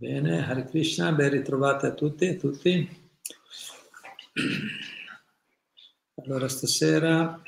Bene, 0.00 0.46
Hare 0.46 0.64
Krishna, 0.64 1.12
ben 1.12 1.28
ritrovati 1.28 1.84
a 1.84 1.92
tutti 1.92 2.24
e 2.24 2.38
tutti. 2.38 2.88
Allora, 6.14 6.48
stasera 6.48 7.38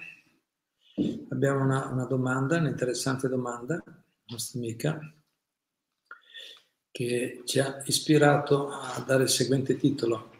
abbiamo 1.31 1.65
una, 1.65 1.87
una 1.87 2.05
domanda, 2.05 2.59
un'interessante 2.59 3.27
domanda, 3.27 3.83
nostra 4.27 4.59
amica, 4.59 5.15
che 6.91 7.41
ci 7.47 7.59
ha 7.59 7.83
ispirato 7.87 8.69
a 8.69 9.03
dare 9.07 9.23
il 9.23 9.31
seguente 9.31 9.79
titolo. 9.79 10.33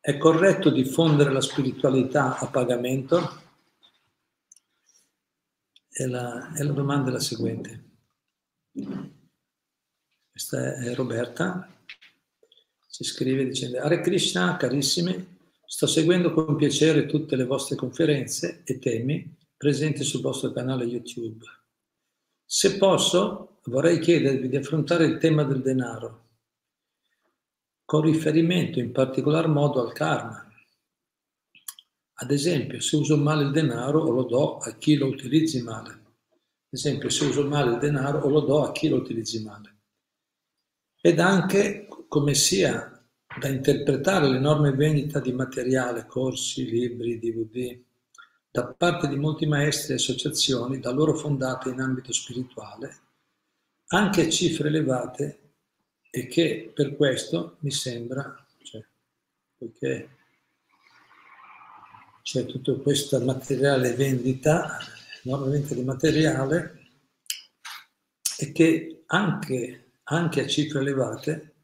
È 0.00 0.16
corretto 0.16 0.70
diffondere 0.70 1.30
la 1.30 1.42
spiritualità 1.42 2.38
a 2.38 2.46
pagamento? 2.46 3.42
E 5.90 6.06
la, 6.06 6.54
e 6.54 6.64
la 6.64 6.72
domanda 6.72 7.10
è 7.10 7.12
la 7.12 7.20
seguente. 7.20 7.84
Questa 10.36 10.74
è 10.78 10.92
Roberta, 10.96 11.72
ci 12.90 13.04
scrive 13.04 13.44
dicendo 13.44 13.78
Hare 13.78 14.00
Krishna, 14.00 14.56
carissimi, 14.56 15.38
sto 15.64 15.86
seguendo 15.86 16.32
con 16.32 16.56
piacere 16.56 17.06
tutte 17.06 17.36
le 17.36 17.44
vostre 17.44 17.76
conferenze 17.76 18.62
e 18.64 18.80
temi 18.80 19.32
presenti 19.56 20.02
sul 20.02 20.22
vostro 20.22 20.50
canale 20.50 20.86
YouTube. 20.86 21.44
Se 22.44 22.76
posso, 22.78 23.60
vorrei 23.66 24.00
chiedervi 24.00 24.48
di 24.48 24.56
affrontare 24.56 25.04
il 25.04 25.18
tema 25.18 25.44
del 25.44 25.62
denaro, 25.62 26.30
con 27.84 28.00
riferimento 28.00 28.80
in 28.80 28.90
particolar 28.90 29.46
modo 29.46 29.86
al 29.86 29.92
karma. 29.92 30.52
Ad 32.14 32.30
esempio, 32.32 32.80
se 32.80 32.96
uso 32.96 33.16
male 33.16 33.44
il 33.44 33.52
denaro 33.52 34.00
o 34.00 34.10
lo 34.10 34.24
do 34.24 34.56
a 34.56 34.72
chi 34.78 34.96
lo 34.96 35.06
utilizzi 35.06 35.62
male. 35.62 35.90
Ad 35.92 36.70
esempio, 36.70 37.08
se 37.08 37.24
uso 37.24 37.46
male 37.46 37.74
il 37.74 37.78
denaro 37.78 38.18
o 38.18 38.28
lo 38.28 38.40
do 38.40 38.64
a 38.64 38.72
chi 38.72 38.88
lo 38.88 38.96
utilizzi 38.96 39.40
male 39.40 39.73
ed 41.06 41.20
anche 41.20 41.86
come 42.08 42.32
sia 42.32 42.90
da 43.38 43.48
interpretare 43.48 44.26
l'enorme 44.26 44.72
vendita 44.72 45.20
di 45.20 45.34
materiale, 45.34 46.06
corsi, 46.06 46.64
libri, 46.64 47.18
DVD, 47.18 47.78
da 48.50 48.64
parte 48.68 49.08
di 49.08 49.16
molti 49.16 49.44
maestri 49.44 49.92
e 49.92 49.96
associazioni 49.96 50.80
da 50.80 50.92
loro 50.92 51.14
fondate 51.14 51.68
in 51.68 51.80
ambito 51.80 52.10
spirituale, 52.10 53.00
anche 53.88 54.22
a 54.22 54.30
cifre 54.30 54.68
elevate 54.68 55.56
e 56.08 56.26
che 56.26 56.72
per 56.74 56.96
questo 56.96 57.58
mi 57.60 57.70
sembra, 57.70 58.42
cioè, 58.62 58.82
poiché 59.58 60.08
c'è 62.22 62.46
tutta 62.46 62.72
questa 62.76 63.20
materiale 63.20 63.92
vendita, 63.92 64.78
enorme 65.22 65.50
vendita 65.50 65.74
di 65.74 65.84
materiale, 65.84 66.88
e 68.38 68.52
che 68.52 69.02
anche 69.04 69.83
anche 70.04 70.42
a 70.42 70.46
cifre 70.46 70.80
elevate 70.80 71.54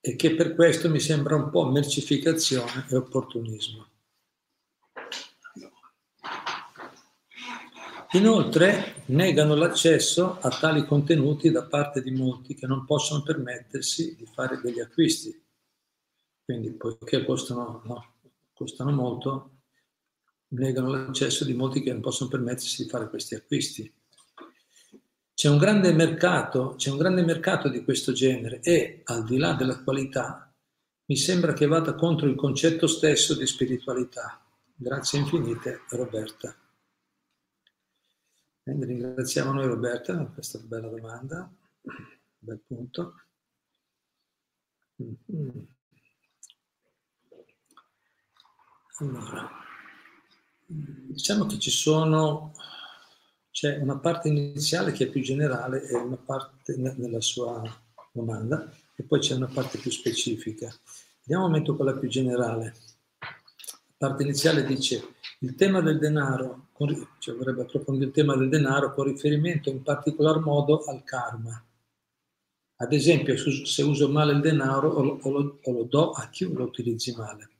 e 0.00 0.16
che 0.16 0.34
per 0.34 0.54
questo 0.54 0.90
mi 0.90 1.00
sembra 1.00 1.36
un 1.36 1.50
po' 1.50 1.64
mercificazione 1.64 2.86
e 2.90 2.96
opportunismo. 2.96 3.88
Inoltre 8.12 9.02
negano 9.06 9.56
l'accesso 9.56 10.38
a 10.40 10.48
tali 10.48 10.84
contenuti 10.84 11.50
da 11.50 11.64
parte 11.64 12.00
di 12.00 12.12
molti 12.12 12.54
che 12.54 12.66
non 12.66 12.84
possono 12.84 13.22
permettersi 13.22 14.14
di 14.14 14.24
fare 14.26 14.60
degli 14.60 14.78
acquisti. 14.78 15.42
Quindi, 16.44 16.70
poiché 16.72 17.24
costano, 17.24 17.82
no, 17.84 18.14
costano 18.52 18.92
molto, 18.92 19.62
negano 20.48 20.90
l'accesso 20.90 21.44
di 21.44 21.54
molti 21.54 21.82
che 21.82 21.92
non 21.92 22.02
possono 22.02 22.30
permettersi 22.30 22.84
di 22.84 22.88
fare 22.88 23.08
questi 23.08 23.34
acquisti. 23.34 23.92
C'è 25.34 25.48
un 25.48 25.58
grande 25.58 25.92
mercato, 25.92 26.74
c'è 26.76 26.90
un 26.90 26.96
grande 26.96 27.24
mercato 27.24 27.68
di 27.68 27.82
questo 27.82 28.12
genere 28.12 28.60
e 28.60 29.02
al 29.04 29.24
di 29.24 29.36
là 29.36 29.54
della 29.54 29.82
qualità 29.82 30.52
mi 31.06 31.16
sembra 31.16 31.52
che 31.52 31.66
vada 31.66 31.94
contro 31.94 32.28
il 32.28 32.36
concetto 32.36 32.86
stesso 32.86 33.34
di 33.36 33.44
spiritualità. 33.44 34.40
Grazie 34.74 35.18
infinite 35.18 35.82
Roberta. 35.90 36.56
Quindi 38.62 38.86
ringraziamo 38.86 39.52
noi 39.52 39.66
Roberta 39.66 40.16
per 40.16 40.32
questa 40.32 40.58
bella 40.60 40.88
domanda, 40.88 41.52
bel 42.38 42.62
punto. 42.66 43.14
Mm-hmm. 45.02 45.64
Allora, 49.00 49.50
diciamo 50.66 51.46
che 51.46 51.58
ci 51.58 51.70
sono 51.70 52.52
c'è 53.54 53.76
una 53.76 53.96
parte 53.98 54.26
iniziale 54.26 54.90
che 54.90 55.04
è 55.04 55.08
più 55.08 55.20
generale 55.20 55.86
e 55.86 55.94
una 55.94 56.16
parte 56.16 56.74
nella 56.76 57.20
sua 57.20 57.62
domanda 58.10 58.68
e 58.96 59.04
poi 59.04 59.20
c'è 59.20 59.36
una 59.36 59.46
parte 59.46 59.78
più 59.78 59.92
specifica. 59.92 60.66
Andiamo 61.20 61.44
un 61.44 61.50
momento 61.52 61.76
con 61.76 61.86
la 61.86 61.96
più 61.96 62.08
generale. 62.08 62.74
La 63.20 64.08
parte 64.08 64.24
iniziale 64.24 64.64
dice 64.64 65.14
il 65.38 65.54
tema 65.54 65.80
del 65.80 66.00
denaro, 66.00 66.70
cioè 67.20 67.36
vorrebbe 67.36 67.62
approfondire 67.62 68.06
il 68.06 68.12
tema 68.12 68.34
del 68.34 68.48
denaro 68.48 68.92
con 68.92 69.04
riferimento 69.04 69.70
in 69.70 69.84
particolar 69.84 70.40
modo 70.40 70.82
al 70.86 71.04
karma. 71.04 71.64
Ad 72.78 72.92
esempio, 72.92 73.36
se 73.36 73.82
uso 73.84 74.08
male 74.08 74.32
il 74.32 74.40
denaro 74.40 74.88
o 74.88 75.00
lo, 75.00 75.18
o 75.22 75.30
lo, 75.30 75.58
o 75.62 75.72
lo 75.72 75.82
do 75.84 76.10
a 76.10 76.28
chi 76.28 76.52
lo 76.52 76.64
utilizzi 76.64 77.14
male. 77.14 77.50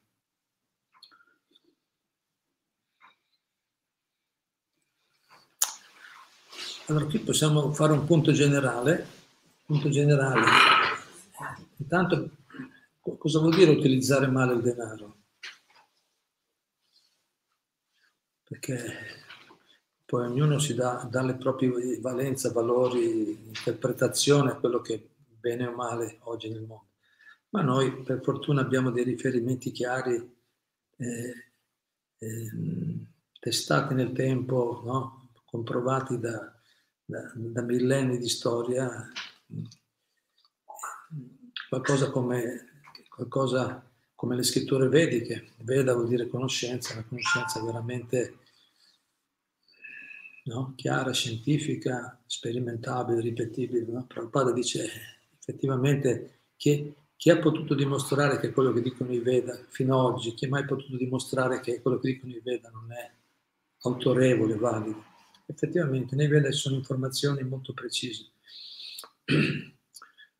Allora 6.86 7.06
qui 7.06 7.18
possiamo 7.20 7.72
fare 7.72 7.92
un 7.92 8.04
punto 8.04 8.30
generale. 8.32 9.06
Punto 9.64 9.88
generale. 9.88 10.42
Intanto, 11.78 12.30
cosa 13.00 13.38
vuol 13.38 13.54
dire 13.54 13.70
utilizzare 13.70 14.26
male 14.26 14.52
il 14.52 14.60
denaro? 14.60 15.16
Perché 18.42 19.22
poi 20.04 20.26
ognuno 20.26 20.58
si 20.58 20.74
dà, 20.74 21.08
dà 21.10 21.22
le 21.22 21.36
proprie 21.36 21.98
valenze, 22.00 22.50
valori, 22.50 23.46
interpretazione 23.46 24.50
a 24.50 24.56
quello 24.56 24.82
che 24.82 24.94
è 24.94 25.02
bene 25.40 25.66
o 25.66 25.74
male 25.74 26.18
oggi 26.24 26.50
nel 26.50 26.64
mondo. 26.64 26.88
Ma 27.48 27.62
noi 27.62 28.02
per 28.02 28.20
fortuna 28.22 28.60
abbiamo 28.60 28.90
dei 28.90 29.04
riferimenti 29.04 29.70
chiari, 29.70 30.16
eh, 30.96 31.34
eh, 32.18 32.50
testati 33.40 33.94
nel 33.94 34.12
tempo, 34.12 34.82
no? 34.84 35.30
comprovati 35.46 36.18
da, 36.18 36.53
da, 37.04 37.32
da 37.34 37.62
millenni 37.62 38.18
di 38.18 38.28
storia, 38.28 39.10
qualcosa 41.68 42.10
come, 42.10 42.82
qualcosa 43.08 43.84
come 44.14 44.36
le 44.36 44.42
scritture 44.42 44.88
vediche. 44.88 45.52
Veda 45.58 45.94
vuol 45.94 46.08
dire 46.08 46.28
conoscenza, 46.28 46.94
una 46.94 47.04
conoscenza 47.04 47.62
veramente 47.62 48.38
no? 50.44 50.72
chiara, 50.76 51.12
scientifica, 51.12 52.18
sperimentabile, 52.26 53.20
ripetibile. 53.20 53.84
No? 53.86 54.06
Prabhupada 54.06 54.52
dice 54.52 54.88
effettivamente 55.38 56.40
che 56.56 56.94
chi 57.16 57.30
ha 57.30 57.38
potuto 57.38 57.74
dimostrare 57.74 58.38
che 58.38 58.52
quello 58.52 58.72
che 58.72 58.82
dicono 58.82 59.12
i 59.12 59.20
Veda 59.20 59.58
fino 59.68 59.98
ad 59.98 60.14
oggi, 60.14 60.34
chi 60.34 60.46
ha 60.46 60.48
mai 60.48 60.64
potuto 60.64 60.96
dimostrare 60.96 61.60
che 61.60 61.80
quello 61.80 61.98
che 61.98 62.12
dicono 62.12 62.32
i 62.32 62.40
Veda 62.42 62.70
non 62.70 62.90
è 62.92 63.10
autorevole, 63.82 64.56
valido? 64.56 65.12
Effettivamente 65.46 66.16
nei 66.16 66.28
Veda 66.28 66.50
sono 66.52 66.76
informazioni 66.76 67.42
molto 67.42 67.72
precise. 67.72 68.30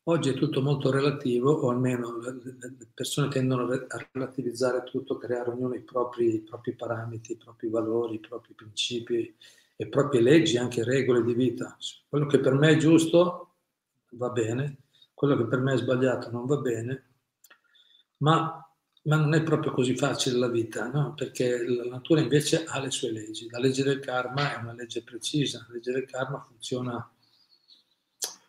Oggi 0.07 0.29
è 0.29 0.33
tutto 0.35 0.61
molto 0.61 0.91
relativo, 0.91 1.51
o 1.51 1.69
almeno 1.69 2.19
le 2.19 2.87
persone 2.93 3.27
tendono 3.27 3.65
a 3.71 4.09
relativizzare 4.11 4.83
tutto, 4.83 5.17
creare 5.17 5.49
ognuno 5.49 5.73
i 5.73 5.81
propri, 5.81 6.35
i 6.35 6.41
propri 6.41 6.75
parametri, 6.75 7.33
i 7.33 7.37
propri 7.37 7.69
valori, 7.69 8.15
i 8.15 8.19
propri 8.19 8.53
principi, 8.53 9.35
le 9.75 9.87
proprie 9.87 10.21
leggi, 10.21 10.57
anche 10.57 10.83
regole 10.83 11.23
di 11.23 11.33
vita. 11.33 11.75
Quello 12.07 12.27
che 12.27 12.39
per 12.39 12.53
me 12.53 12.69
è 12.69 12.77
giusto 12.77 13.55
va 14.11 14.29
bene, 14.29 14.77
quello 15.15 15.35
che 15.37 15.45
per 15.45 15.59
me 15.59 15.73
è 15.73 15.77
sbagliato 15.77 16.29
non 16.29 16.45
va 16.45 16.57
bene, 16.57 17.09
ma 18.17 18.65
ma 19.05 19.17
non 19.17 19.33
è 19.35 19.43
proprio 19.43 19.71
così 19.71 19.95
facile 19.95 20.37
la 20.37 20.47
vita, 20.47 20.87
no? 20.87 21.13
perché 21.13 21.63
la 21.67 21.85
natura 21.85 22.21
invece 22.21 22.65
ha 22.65 22.79
le 22.79 22.89
sue 22.89 23.11
leggi. 23.11 23.47
La 23.49 23.59
legge 23.59 23.83
del 23.83 23.99
karma 23.99 24.55
è 24.55 24.61
una 24.61 24.73
legge 24.73 25.03
precisa, 25.03 25.63
la 25.67 25.75
legge 25.75 25.91
del 25.91 26.05
karma 26.05 26.43
funziona, 26.47 27.11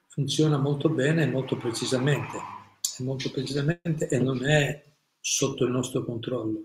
funziona 0.09 0.57
molto 0.57 0.89
bene 0.89 1.25
e 1.25 1.27
molto 1.27 1.57
precisamente, 1.59 2.39
molto 2.99 3.31
precisamente 3.31 4.09
e 4.09 4.19
non 4.19 4.47
è 4.47 4.83
sotto 5.21 5.65
il 5.65 5.71
nostro 5.71 6.05
controllo. 6.05 6.63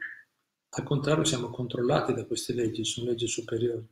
Al 0.70 0.84
contrario 0.84 1.26
siamo 1.26 1.50
controllati 1.50 2.14
da 2.14 2.26
queste 2.26 2.54
leggi, 2.54 2.86
sono 2.86 3.10
leggi 3.10 3.28
superiori. 3.28 3.86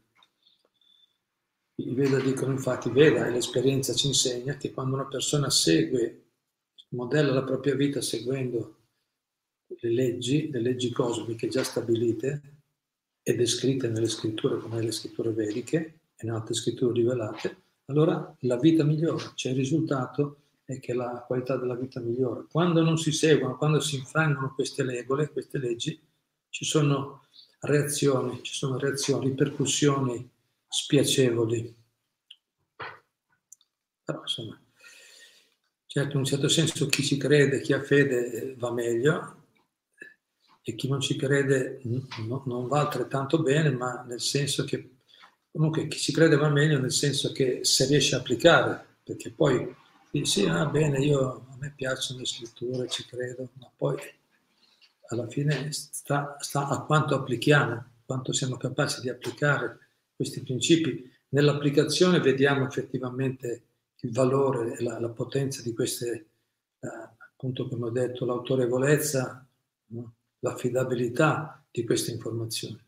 I 1.75 1.94
Veda 1.94 2.19
dicono 2.19 2.54
infatti, 2.54 2.90
Veda 2.90 3.28
e 3.28 3.31
l'esperienza 3.31 3.94
ci 3.94 4.07
insegna 4.07 4.56
che 4.56 4.72
quando 4.72 4.95
una 4.95 5.07
persona 5.07 5.50
segue, 5.50 6.28
modella 6.90 7.34
la 7.34 7.44
propria 7.44 7.75
vita 7.75 8.00
seguendo 8.00 8.79
le 9.80 9.92
leggi, 9.92 10.50
le 10.50 10.62
leggi 10.62 10.92
cosmiche 10.92 11.48
già 11.48 11.63
stabilite 11.63 12.42
e 13.21 13.36
descritte 13.36 13.88
nelle 13.88 14.07
scritture 14.07 14.60
come 14.60 14.75
nelle 14.75 14.92
scritture 14.92 15.31
vediche 15.31 16.00
e 16.16 16.25
in 16.25 16.31
altre 16.31 16.54
scritture 16.54 16.94
rivelate, 16.94 17.57
allora 17.86 18.36
la 18.42 18.57
vita 18.57 18.83
migliora, 18.83 19.33
c'è 19.36 19.50
il 19.50 19.56
risultato 19.56 20.42
è 20.63 20.80
che 20.80 20.94
la 20.94 21.24
qualità 21.25 21.57
della 21.57 21.75
vita 21.75 22.00
migliora. 22.00 22.45
Quando 22.50 22.83
non 22.83 22.98
si 22.98 23.12
seguono, 23.12 23.57
quando 23.57 23.80
si 23.80 23.95
infrangono 23.95 24.54
queste 24.54 24.83
regole, 24.83 25.31
queste 25.31 25.57
leggi, 25.57 26.00
ci 26.50 26.63
sono 26.63 27.24
reazioni, 27.62 28.44
ci 28.44 28.54
sono 28.54 28.77
reazioni, 28.77 29.30
ripercussioni 29.30 30.30
spiacevoli. 30.68 31.75
Però 34.04 34.21
insomma, 34.21 34.62
certo 35.88 36.12
in 36.12 36.18
un 36.19 36.25
certo 36.25 36.48
senso 36.48 36.86
chi 36.86 37.04
ci 37.04 37.18
crede, 37.18 37.62
chi 37.62 37.74
ha 37.74 37.81
fede 37.81 38.54
va 38.57 38.71
meglio 38.71 39.38
e 40.69 40.75
chi 40.75 40.88
non 40.88 41.01
ci 41.01 41.16
crede 41.16 41.81
no, 41.83 42.44
non 42.45 42.68
va 42.68 42.81
altrettanto 42.81 43.42
bene, 43.42 43.71
ma 43.71 44.04
nel 44.07 44.21
senso 44.21 44.63
che 44.63 44.98
comunque 45.51 45.88
chi 45.88 45.98
ci 45.98 46.12
crede 46.12 46.36
va 46.36 46.50
meglio 46.50 46.80
nel 46.80 46.92
senso 46.92 47.31
che 47.31 47.62
se 47.63 47.86
riesce 47.88 48.16
a 48.16 48.19
applicare, 48.19 48.86
perché 49.04 49.31
poi 49.31 49.75
sì, 50.24 50.45
ah, 50.45 50.66
bene, 50.66 51.00
io, 51.00 51.48
a 51.50 51.57
me 51.60 51.74
piacciono 51.75 52.19
le 52.19 52.25
scritture, 52.25 52.88
ci 52.88 53.06
credo, 53.06 53.50
ma 53.54 53.69
poi 53.75 53.98
alla 55.07 55.27
fine 55.27 55.71
sta, 55.71 56.38
sta 56.39 56.68
a 56.68 56.83
quanto 56.83 57.16
applichiamo, 57.16 57.86
quanto 58.06 58.31
siamo 58.31 58.57
capaci 58.57 59.01
di 59.01 59.10
applicare 59.10 59.77
questi 60.16 60.42
principi. 60.42 61.12
Nell'applicazione 61.30 62.19
vediamo 62.19 62.66
effettivamente 62.66 63.63
il 64.01 64.12
valore 64.12 64.77
e 64.77 64.83
la, 64.83 65.00
la 65.00 65.10
potenza 65.10 65.62
di 65.62 65.74
queste, 65.74 66.12
eh, 66.80 66.88
appunto 66.88 67.68
come 67.68 67.86
ho 67.86 67.92
detto, 67.92 68.25
l'autorevolezza, 68.25 69.45
no? 69.88 70.13
L'affidabilità 70.39 71.65
di 71.71 71.83
queste 71.83 72.12
informazioni. 72.12 72.81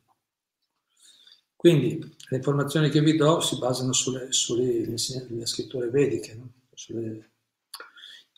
Quindi 1.56 2.00
le 2.00 2.38
informazioni 2.38 2.89
che 2.89 3.01
vi 3.01 3.15
do 3.15 3.39
si 3.39 3.57
basano 3.59 3.94
sulle, 3.94 4.31
sulle, 4.31 4.98
sulle 4.98 5.45
scritture 5.45 5.89
vediche, 5.89 6.33
no? 6.33 6.53
sulle, 6.74 7.33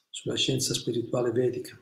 sulla 0.10 0.36
scienza 0.36 0.74
spirituale 0.74 1.32
vedica. 1.32 1.80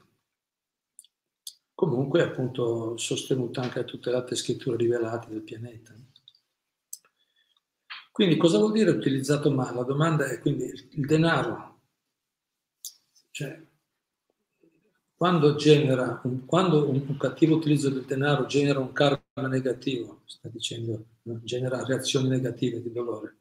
Comunque 1.74 2.22
appunto 2.22 2.95
sostenuta 2.98 3.62
anche 3.62 3.80
da 3.80 3.86
tutte 3.86 4.12
le 4.12 4.18
altre 4.18 4.36
scritture 4.36 4.77
rivelate 4.77 5.30
del 5.30 5.42
pianeta. 5.42 5.95
Quindi 8.12 8.38
cosa 8.38 8.60
vuol 8.60 8.74
dire 8.74 8.92
utilizzato 8.92 9.50
male? 9.50 9.77
La 9.77 9.84
domanda 9.84 10.30
è 10.30 10.39
quindi 10.39 10.66
il 10.66 11.06
denaro, 11.07 11.81
cioè 13.31 13.69
quando, 15.22 15.54
genera 15.54 16.20
un, 16.24 16.48
quando 16.48 16.90
un, 16.90 17.06
un, 17.08 17.16
cattivo 17.16 17.58
utilizzo 17.58 17.92
del 17.92 18.06
denaro 18.06 18.48
genera 18.48 18.80
un 18.80 18.92
karma 18.92 19.48
negativo, 19.48 20.24
sta 20.26 20.50
dicendo, 20.50 21.10
genera 21.44 21.86
reazioni 21.86 22.28
negative 22.28 22.82
di 22.82 22.92
dolore. 22.92 23.38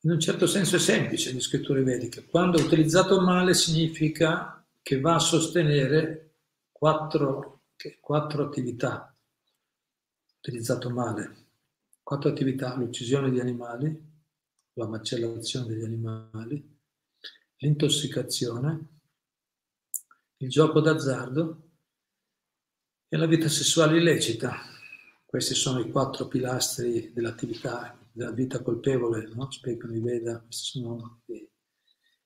In 0.00 0.10
un 0.10 0.18
certo 0.18 0.48
senso 0.48 0.74
è 0.74 0.80
semplice 0.80 1.32
le 1.32 1.38
scritture 1.38 1.84
vediche. 1.84 2.24
Quando 2.24 2.60
utilizzato 2.60 3.20
male 3.20 3.54
significa 3.54 4.66
che 4.82 4.98
va 4.98 5.14
a 5.14 5.20
sostenere 5.20 6.38
quattro, 6.72 7.66
quattro 8.00 8.46
attività. 8.46 9.16
Utilizzato 10.38 10.90
male. 10.90 11.46
Quattro 12.02 12.30
attività, 12.30 12.74
l'uccisione 12.74 13.30
di 13.30 13.38
animali, 13.38 14.04
la 14.72 14.88
macellazione 14.88 15.66
degli 15.66 15.84
animali, 15.84 16.76
l'intossicazione, 17.58 18.97
il 20.38 20.48
gioco 20.48 20.80
d'azzardo 20.80 21.62
e 23.08 23.16
la 23.16 23.26
vita 23.26 23.48
sessuale 23.48 23.98
illecita. 23.98 24.56
Questi 25.24 25.54
sono 25.54 25.80
i 25.80 25.90
quattro 25.90 26.26
pilastri 26.26 27.12
dell'attività 27.12 27.98
della 28.12 28.30
vita 28.32 28.62
colpevole, 28.62 29.28
no? 29.34 29.50
spiegano 29.50 29.94
i 29.94 30.00
Veda, 30.00 30.40
queste 30.40 30.78
sono 30.78 31.20
le, 31.26 31.50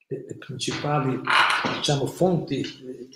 le, 0.06 0.36
principali 0.36 1.20
diciamo, 1.76 2.06
fonti 2.06 2.60
eh, 2.60 3.08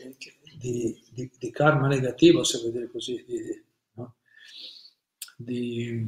di, 0.58 1.02
di, 1.10 1.30
di, 1.38 1.50
karma 1.50 1.88
negativo, 1.88 2.42
se 2.42 2.58
vuoi 2.58 2.72
dire 2.72 2.90
così, 2.90 3.24
di, 3.26 3.64
no? 3.92 4.16
di 5.36 6.06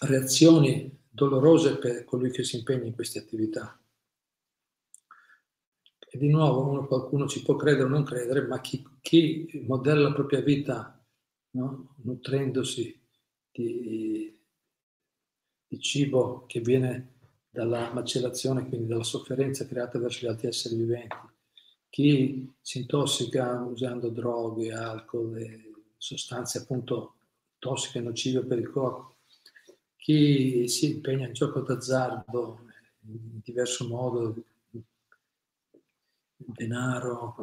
reazioni 0.00 1.04
dolorose 1.08 1.76
per 1.78 2.04
colui 2.04 2.30
che 2.30 2.44
si 2.44 2.56
impegna 2.56 2.84
in 2.84 2.94
queste 2.94 3.18
attività. 3.18 3.80
E 6.10 6.16
di 6.16 6.28
nuovo 6.28 6.68
uno, 6.68 6.86
qualcuno 6.86 7.26
ci 7.26 7.42
può 7.42 7.54
credere 7.56 7.84
o 7.84 7.88
non 7.88 8.02
credere, 8.02 8.46
ma 8.46 8.60
chi, 8.60 8.82
chi 9.00 9.64
modella 9.66 10.08
la 10.08 10.14
propria 10.14 10.40
vita 10.40 10.98
no? 11.50 11.94
nutrendosi 12.02 12.98
di, 13.50 14.38
di, 15.66 15.80
cibo 15.80 16.44
che 16.46 16.60
viene 16.60 17.16
dalla 17.50 17.92
macellazione, 17.92 18.66
quindi 18.68 18.86
dalla 18.86 19.02
sofferenza 19.02 19.66
creata 19.66 19.98
verso 19.98 20.24
gli 20.24 20.28
altri 20.28 20.48
esseri 20.48 20.76
viventi, 20.76 21.16
chi 21.90 22.50
si 22.60 22.78
intossica 22.78 23.60
usando 23.62 24.08
droghe, 24.08 24.72
alcol 24.72 25.36
sostanze 25.96 26.58
appunto 26.58 27.16
tossiche 27.58 28.00
nocive 28.00 28.44
per 28.44 28.58
il 28.58 28.70
corpo, 28.70 29.16
chi 29.96 30.68
si 30.68 30.94
impegna 30.94 31.26
in 31.26 31.32
gioco 31.32 31.60
d'azzardo 31.60 32.60
in 33.08 33.40
diverso 33.42 33.88
modo, 33.88 34.34
denaro, 36.38 37.34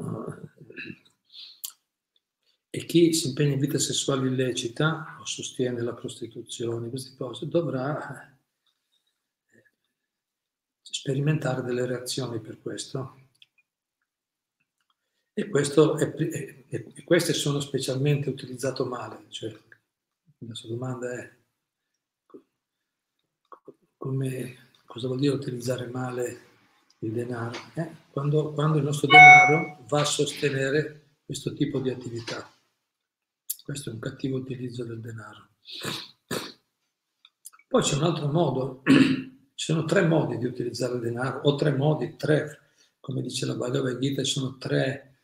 e 2.70 2.86
chi 2.86 3.14
si 3.14 3.30
impegna 3.30 3.54
in 3.54 3.60
vita 3.60 3.80
sessuale 3.80 4.28
illecita 4.28 5.18
o 5.20 5.26
sostiene 5.26 5.82
la 5.82 5.94
prostituzione, 5.94 6.90
queste 6.90 7.16
cose, 7.16 7.48
dovrà 7.48 8.36
eh, 9.54 9.64
sperimentare 10.82 11.62
delle 11.62 11.86
reazioni 11.86 12.42
per 12.42 12.62
questo. 12.62 13.30
E, 15.32 15.48
questo 15.48 15.98
è, 15.98 16.14
e, 16.18 16.66
e 16.68 17.04
queste 17.06 17.32
sono 17.32 17.62
specialmente 17.62 18.30
utilizzate 18.30 18.84
male. 18.84 19.26
Cioè, 19.30 19.58
la 20.40 20.54
sua 20.54 20.68
domanda 20.68 21.14
è 21.14 21.34
come, 23.96 24.72
cosa 24.86 25.08
vuol 25.08 25.20
dire 25.20 25.34
utilizzare 25.34 25.88
male 25.88 26.55
il 27.06 27.12
denaro? 27.12 27.58
Eh? 27.76 27.90
Quando, 28.12 28.54
quando 28.54 28.78
il 28.78 28.84
nostro 28.84 29.08
denaro 29.08 29.84
va 29.88 30.02
a 30.02 30.06
sostenere 30.06 31.18
questo 31.26 31.54
tipo 31.54 31.80
di 31.80 31.90
attività. 31.90 32.50
Questo 33.64 33.90
è 33.90 33.94
un 33.94 34.00
cattivo 34.00 34.38
utilizzo 34.38 34.84
del 34.84 35.00
denaro. 35.00 35.50
Poi 37.68 37.82
c'è 37.82 37.96
un 37.96 38.04
altro 38.04 38.28
modo, 38.28 38.84
ci 39.56 39.66
sono 39.66 39.86
tre 39.86 40.06
modi 40.06 40.38
di 40.38 40.46
utilizzare 40.46 40.96
il 40.96 41.02
denaro, 41.02 41.42
o 41.42 41.56
tre 41.56 41.72
modi, 41.72 42.16
tre, 42.16 42.60
come 43.00 43.22
dice 43.22 43.46
la 43.46 43.56
Bhagavad 43.56 43.98
Gita, 43.98 44.24
ci 44.24 44.34
sono 44.34 44.58
tre 44.58 45.22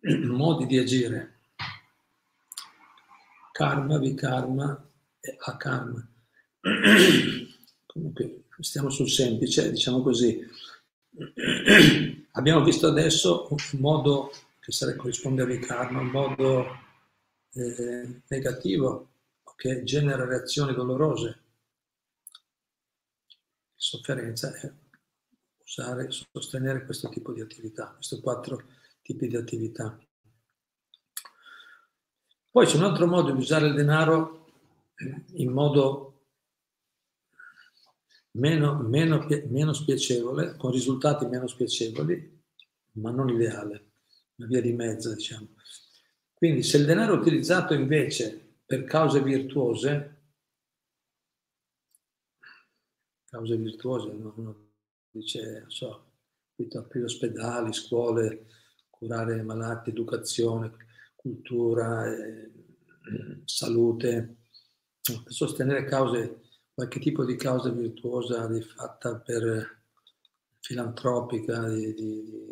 modi 0.26 0.66
di 0.66 0.78
agire. 0.78 1.38
Karma, 3.52 3.98
vikarma 3.98 4.90
e 5.20 5.36
akarma. 5.38 6.04
Comunque, 7.86 8.44
stiamo 8.58 8.90
sul 8.90 9.08
semplice, 9.08 9.70
diciamo 9.70 10.02
così. 10.02 10.44
Abbiamo 12.32 12.64
visto 12.64 12.88
adesso 12.88 13.46
un 13.50 13.80
modo 13.80 14.32
che 14.60 14.72
sarebbe, 14.72 14.98
corrisponde 14.98 15.42
a 15.42 15.46
vikarma, 15.46 16.00
un 16.00 16.08
modo 16.08 16.66
eh, 17.52 18.22
negativo 18.26 19.10
che 19.56 19.84
genera 19.84 20.24
reazioni 20.24 20.74
dolorose. 20.74 21.38
Sofferenza 23.76 24.52
è 24.54 24.72
usare, 25.64 26.10
sostenere 26.10 26.84
questo 26.84 27.08
tipo 27.08 27.32
di 27.32 27.40
attività, 27.40 27.92
questi 27.92 28.20
quattro 28.20 28.64
tipi 29.02 29.28
di 29.28 29.36
attività. 29.36 29.96
Poi 32.50 32.66
c'è 32.66 32.76
un 32.76 32.84
altro 32.84 33.06
modo 33.06 33.30
di 33.30 33.38
usare 33.38 33.68
il 33.68 33.74
denaro 33.74 34.46
in 35.34 35.50
modo 35.52 36.13
meno, 38.36 38.82
meno, 38.82 39.26
meno 39.48 39.72
spiacevole, 39.72 40.56
con 40.56 40.70
risultati 40.70 41.26
meno 41.26 41.46
spiacevoli, 41.46 42.42
ma 42.92 43.10
non 43.10 43.28
ideale, 43.28 43.92
una 44.36 44.48
via 44.48 44.60
di 44.60 44.72
mezzo, 44.72 45.14
diciamo. 45.14 45.48
Quindi 46.32 46.62
se 46.62 46.78
il 46.78 46.84
denaro 46.84 47.14
è 47.14 47.18
utilizzato 47.18 47.74
invece 47.74 48.58
per 48.64 48.84
cause 48.84 49.22
virtuose, 49.22 50.22
cause 53.26 53.56
virtuose, 53.56 54.08
uno 54.08 54.72
dice, 55.10 55.60
non 55.60 55.70
so, 55.70 56.12
aprire 56.74 57.04
ospedali, 57.04 57.72
scuole, 57.72 58.46
curare 58.90 59.42
malati, 59.42 59.90
educazione, 59.90 60.72
cultura, 61.14 62.06
eh, 62.06 62.50
salute, 63.44 64.36
per 65.00 65.32
sostenere 65.32 65.84
cause, 65.84 66.43
qualche 66.74 66.98
tipo 66.98 67.24
di 67.24 67.36
causa 67.36 67.70
virtuosa 67.70 68.48
fatta 68.60 69.16
per 69.16 69.82
filantropica, 70.60 71.68
di, 71.68 71.94
di, 71.94 72.24
di 72.24 72.48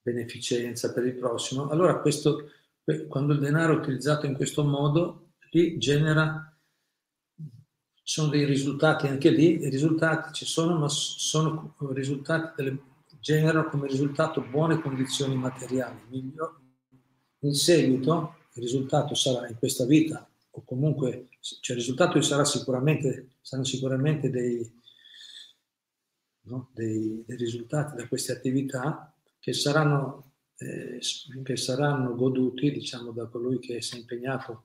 beneficenza 0.00 0.92
per 0.92 1.04
il 1.04 1.14
prossimo, 1.14 1.68
allora 1.68 2.00
questo 2.00 2.50
quando 3.08 3.32
il 3.32 3.40
denaro 3.40 3.74
è 3.74 3.76
utilizzato 3.78 4.26
in 4.26 4.34
questo 4.34 4.62
modo, 4.62 5.30
lì 5.50 5.76
genera, 5.78 6.56
ci 7.34 8.02
sono 8.04 8.28
dei 8.28 8.44
risultati 8.44 9.08
anche 9.08 9.30
lì, 9.30 9.62
i 9.62 9.68
risultati 9.68 10.32
ci 10.32 10.44
sono, 10.44 10.78
ma 10.78 10.88
sono 10.88 11.74
risultati 11.92 12.62
delle, 12.62 12.78
generano 13.18 13.68
come 13.68 13.88
risultato 13.88 14.40
buone 14.40 14.80
condizioni 14.80 15.34
materiali. 15.34 15.98
In 17.40 17.54
seguito 17.54 18.36
il 18.52 18.62
risultato 18.62 19.14
sarà 19.14 19.48
in 19.48 19.56
questa 19.58 19.84
vita, 19.84 20.28
o 20.56 20.64
comunque 20.64 21.28
cioè 21.40 21.76
il 21.76 21.82
risultato 21.82 22.20
sarà 22.22 22.44
sicuramente, 22.44 23.28
saranno 23.42 23.66
sicuramente 23.66 24.30
dei, 24.30 24.80
no, 26.42 26.70
dei, 26.72 27.22
dei 27.26 27.36
risultati 27.36 27.96
da 27.96 28.08
queste 28.08 28.32
attività 28.32 29.14
che 29.38 29.52
saranno, 29.52 30.32
eh, 30.56 30.98
che 31.42 31.56
saranno 31.56 32.14
goduti 32.14 32.72
diciamo, 32.72 33.10
da 33.10 33.26
colui 33.26 33.58
che 33.58 33.82
si 33.82 33.96
è 33.96 33.98
impegnato 33.98 34.64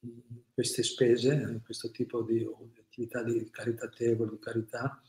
in 0.00 0.20
queste 0.52 0.82
spese, 0.82 1.32
in 1.34 1.60
questo 1.64 1.90
tipo 1.90 2.22
di 2.22 2.44
attività 2.80 3.22
di 3.22 3.48
caritatevole, 3.48 4.30
di 4.30 4.38
carità, 4.40 5.00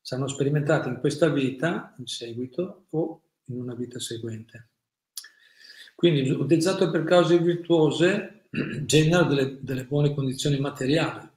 saranno 0.00 0.28
sperimentati 0.28 0.88
in 0.88 1.00
questa 1.00 1.28
vita, 1.28 1.92
in 1.98 2.06
seguito, 2.06 2.86
o 2.90 3.22
in 3.46 3.60
una 3.60 3.74
vita 3.74 3.98
seguente. 3.98 4.68
Quindi 5.96 6.30
utilizzato 6.30 6.88
per 6.90 7.02
cause 7.02 7.38
virtuose 7.38 8.35
genera 8.84 9.22
delle, 9.24 9.58
delle 9.60 9.84
buone 9.84 10.14
condizioni 10.14 10.58
materiali. 10.58 11.28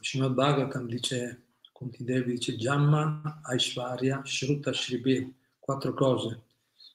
Srimad 0.00 0.32
Bhagavatam 0.32 0.86
dice, 0.86 1.46
Conti 1.72 2.04
Devi 2.04 2.32
dice 2.32 2.56
Jamma, 2.56 3.40
Aishvarya, 3.42 4.22
Shruta, 4.24 4.72
Shribir, 4.72 5.30
quattro 5.58 5.92
cose. 5.94 6.42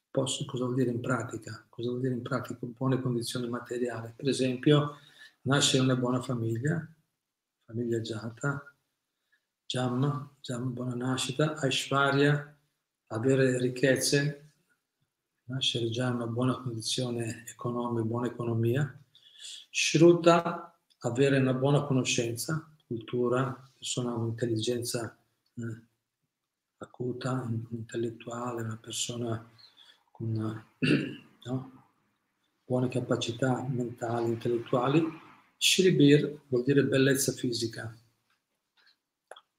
Posso, 0.09 0.45
cosa 0.45 0.65
vuol 0.65 0.75
dire 0.75 0.91
in 0.91 0.99
pratica? 0.99 1.65
Cosa 1.69 1.89
vuol 1.89 2.01
dire 2.01 2.13
in 2.13 2.21
pratica? 2.21 2.65
Buone 2.65 3.01
condizioni 3.01 3.47
materiali. 3.47 4.13
Per 4.15 4.27
esempio, 4.27 4.97
nascere 5.41 5.83
in 5.83 5.89
una 5.89 5.95
buona 5.99 6.21
famiglia, 6.21 6.85
famiglia 7.65 7.97
agiata, 7.97 8.75
Jamma, 9.65 10.35
Jamma, 10.41 10.69
buona 10.69 10.95
nascita, 10.95 11.55
Aishvarya, 11.57 12.57
avere 13.07 13.57
ricchezze, 13.57 14.51
nascere 15.45 15.89
già 15.89 16.07
in 16.07 16.15
una 16.15 16.27
buona 16.27 16.57
condizione 16.61 17.43
economica, 17.47 18.03
buona 18.03 18.27
economia, 18.27 19.00
Shruta, 19.69 20.79
avere 20.99 21.37
una 21.37 21.53
buona 21.53 21.81
conoscenza, 21.83 22.71
cultura, 22.85 23.71
persona 23.77 24.11
con 24.11 24.21
un'intelligenza 24.21 25.17
eh, 25.55 25.81
acuta, 26.77 27.49
intellettuale, 27.69 28.61
una 28.61 28.77
persona 28.77 29.49
con 30.11 30.27
una, 30.35 30.67
no? 31.45 31.81
buone 32.65 32.87
capacità 32.89 33.65
mentali, 33.67 34.29
intellettuali. 34.29 35.03
Shribir 35.57 36.41
vuol 36.47 36.63
dire 36.63 36.83
bellezza 36.83 37.31
fisica. 37.33 37.95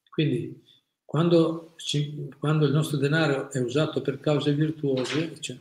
Quindi 0.08 0.62
quando, 1.04 1.74
ci, 1.76 2.28
quando, 2.38 2.66
il 2.66 2.72
nostro 2.72 2.96
denaro 2.96 3.50
è 3.50 3.60
usato 3.60 4.00
per 4.00 4.18
cause 4.18 4.54
virtuose, 4.54 5.38
cioè, 5.40 5.58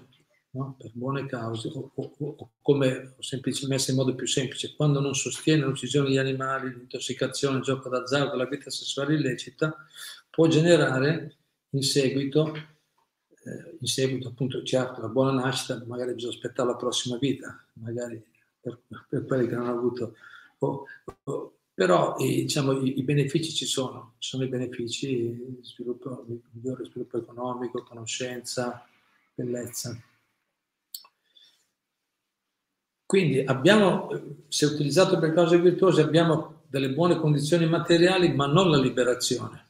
no? 0.51 0.75
per 0.77 0.91
buone 0.93 1.25
cause, 1.25 1.69
o, 1.73 1.91
o, 1.93 2.13
o 2.17 2.49
come 2.61 3.15
ho 3.17 3.67
messo 3.67 3.91
in 3.91 3.97
modo 3.97 4.15
più 4.15 4.27
semplice, 4.27 4.75
quando 4.75 4.99
non 4.99 5.15
sostiene 5.15 5.63
l'uccisione 5.63 6.09
di 6.09 6.17
animali, 6.17 6.69
l'intossicazione, 6.69 7.57
il 7.57 7.63
gioco 7.63 7.89
d'azzardo, 7.89 8.35
la 8.35 8.47
vita 8.47 8.69
sessuale 8.69 9.15
illecita, 9.15 9.75
può 10.29 10.47
generare 10.47 11.35
in 11.69 11.83
seguito, 11.83 12.53
eh, 12.53 13.77
in 13.79 13.87
seguito 13.87 14.29
appunto, 14.29 14.61
certo, 14.63 15.01
la 15.01 15.07
buona 15.07 15.31
nascita, 15.31 15.81
magari 15.85 16.13
bisogna 16.13 16.33
aspettare 16.33 16.69
la 16.69 16.75
prossima 16.75 17.17
vita, 17.17 17.63
magari 17.73 18.21
per, 18.59 18.79
per 19.07 19.25
quelli 19.25 19.47
che 19.47 19.55
non 19.55 19.67
hanno 19.67 19.77
avuto, 19.77 20.15
o, 20.59 20.85
però 21.73 22.15
eh, 22.17 22.43
diciamo, 22.43 22.73
i, 22.81 22.99
i, 22.99 23.03
benefici 23.03 23.51
ci 23.53 23.65
sono, 23.65 24.13
ci 24.19 24.29
sono 24.29 24.43
i 24.43 24.47
benefici, 24.47 25.59
sviluppo, 25.61 26.25
migliore 26.51 26.85
sviluppo 26.85 27.17
economico, 27.17 27.83
conoscenza, 27.83 28.85
bellezza. 29.33 29.99
Quindi 33.11 33.41
abbiamo, 33.41 34.07
se 34.47 34.67
utilizzato 34.67 35.19
per 35.19 35.33
cause 35.33 35.59
virtuose, 35.59 36.01
abbiamo 36.01 36.61
delle 36.69 36.93
buone 36.93 37.17
condizioni 37.17 37.65
materiali, 37.65 38.31
ma 38.33 38.45
non 38.45 38.69
la 38.69 38.79
liberazione. 38.79 39.65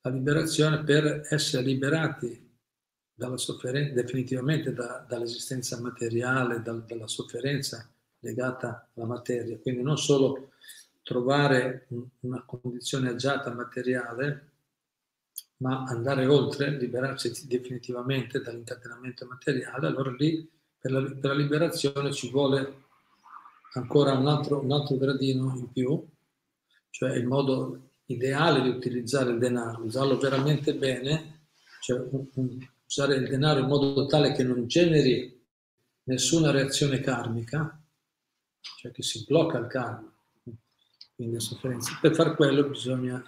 La 0.00 0.10
liberazione 0.10 0.82
per 0.82 1.26
essere 1.28 1.64
liberati 1.64 2.56
dalla 3.12 3.36
sofferenza, 3.36 3.92
definitivamente 3.92 4.72
da, 4.72 5.04
dall'esistenza 5.06 5.78
materiale, 5.78 6.62
da, 6.62 6.72
dalla 6.72 7.06
sofferenza 7.06 7.86
legata 8.20 8.88
alla 8.94 9.04
materia. 9.04 9.58
Quindi 9.58 9.82
non 9.82 9.98
solo 9.98 10.52
trovare 11.02 11.88
una 12.20 12.42
condizione 12.46 13.10
agiata 13.10 13.52
materiale, 13.52 14.52
ma 15.58 15.84
andare 15.84 16.24
oltre, 16.24 16.70
liberarsi 16.70 17.46
definitivamente 17.46 18.40
dall'incatenamento 18.40 19.26
materiale, 19.26 19.88
allora 19.88 20.10
lì 20.12 20.56
per 20.78 20.90
la, 20.90 21.02
per 21.02 21.30
la 21.30 21.34
liberazione 21.34 22.12
ci 22.12 22.30
vuole 22.30 22.84
ancora 23.74 24.12
un 24.12 24.26
altro, 24.26 24.60
un 24.60 24.72
altro 24.72 24.96
gradino 24.96 25.54
in 25.56 25.70
più, 25.72 26.06
cioè 26.90 27.16
il 27.16 27.26
modo 27.26 27.90
ideale 28.06 28.62
di 28.62 28.68
utilizzare 28.68 29.30
il 29.30 29.38
denaro, 29.38 29.82
usarlo 29.82 30.16
veramente 30.16 30.74
bene, 30.74 31.46
cioè 31.80 32.02
usare 32.86 33.16
il 33.16 33.28
denaro 33.28 33.60
in 33.60 33.66
modo 33.66 34.06
tale 34.06 34.32
che 34.32 34.42
non 34.42 34.66
generi 34.66 35.36
nessuna 36.04 36.50
reazione 36.50 37.00
karmica, 37.00 37.80
cioè 38.60 38.90
che 38.92 39.02
si 39.02 39.24
blocca 39.26 39.58
il 39.58 39.66
karma, 39.66 40.12
quindi 41.14 41.34
la 41.34 41.40
sofferenza. 41.40 41.98
Per 42.00 42.14
far 42.14 42.34
quello 42.34 42.68
bisogna 42.68 43.22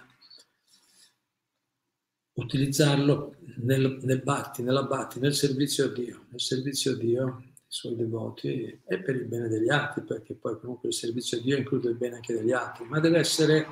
utilizzarlo 2.33 3.35
nel, 3.57 3.99
nel 4.03 4.21
batti, 4.21 4.63
nella 4.63 4.83
batti, 4.83 5.19
nel 5.19 5.33
servizio 5.33 5.85
a 5.85 5.89
Dio, 5.89 6.25
nel 6.29 6.41
servizio 6.41 6.93
a 6.93 6.95
Dio, 6.95 7.43
i 7.45 7.53
suoi 7.67 7.95
devoti 7.95 8.81
e 8.85 8.99
per 8.99 9.15
il 9.15 9.25
bene 9.25 9.47
degli 9.47 9.69
altri, 9.69 10.03
perché 10.03 10.33
poi 10.33 10.59
comunque 10.59 10.89
il 10.89 10.95
servizio 10.95 11.37
a 11.37 11.41
Dio 11.41 11.57
include 11.57 11.89
il 11.89 11.95
bene 11.95 12.15
anche 12.15 12.33
degli 12.33 12.51
altri, 12.51 12.85
ma 12.85 12.99
deve 12.99 13.19
essere 13.19 13.65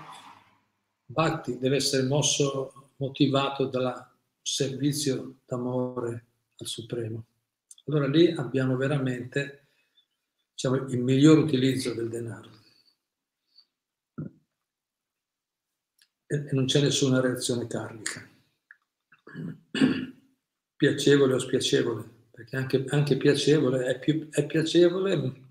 batti, 1.05 1.57
deve 1.57 1.77
essere 1.77 2.03
mosso, 2.03 2.91
motivato 2.97 3.65
dal 3.65 4.07
servizio 4.41 5.39
d'amore 5.45 6.25
al 6.57 6.67
Supremo. 6.67 7.25
Allora 7.85 8.07
lì 8.07 8.31
abbiamo 8.31 8.75
veramente 8.75 9.67
diciamo, 10.51 10.75
il 10.87 10.99
miglior 10.99 11.37
utilizzo 11.37 11.93
del 11.93 12.09
denaro. 12.09 12.49
E 16.27 16.47
non 16.51 16.65
c'è 16.65 16.81
nessuna 16.81 17.19
reazione 17.19 17.67
karmica 17.67 18.37
piacevole 20.75 21.33
o 21.33 21.39
spiacevole, 21.39 22.27
perché 22.31 22.55
anche, 22.55 22.85
anche 22.89 23.17
piacevole 23.17 23.85
è, 23.85 23.99
più, 23.99 24.29
è, 24.29 24.45
piacevole, 24.45 25.49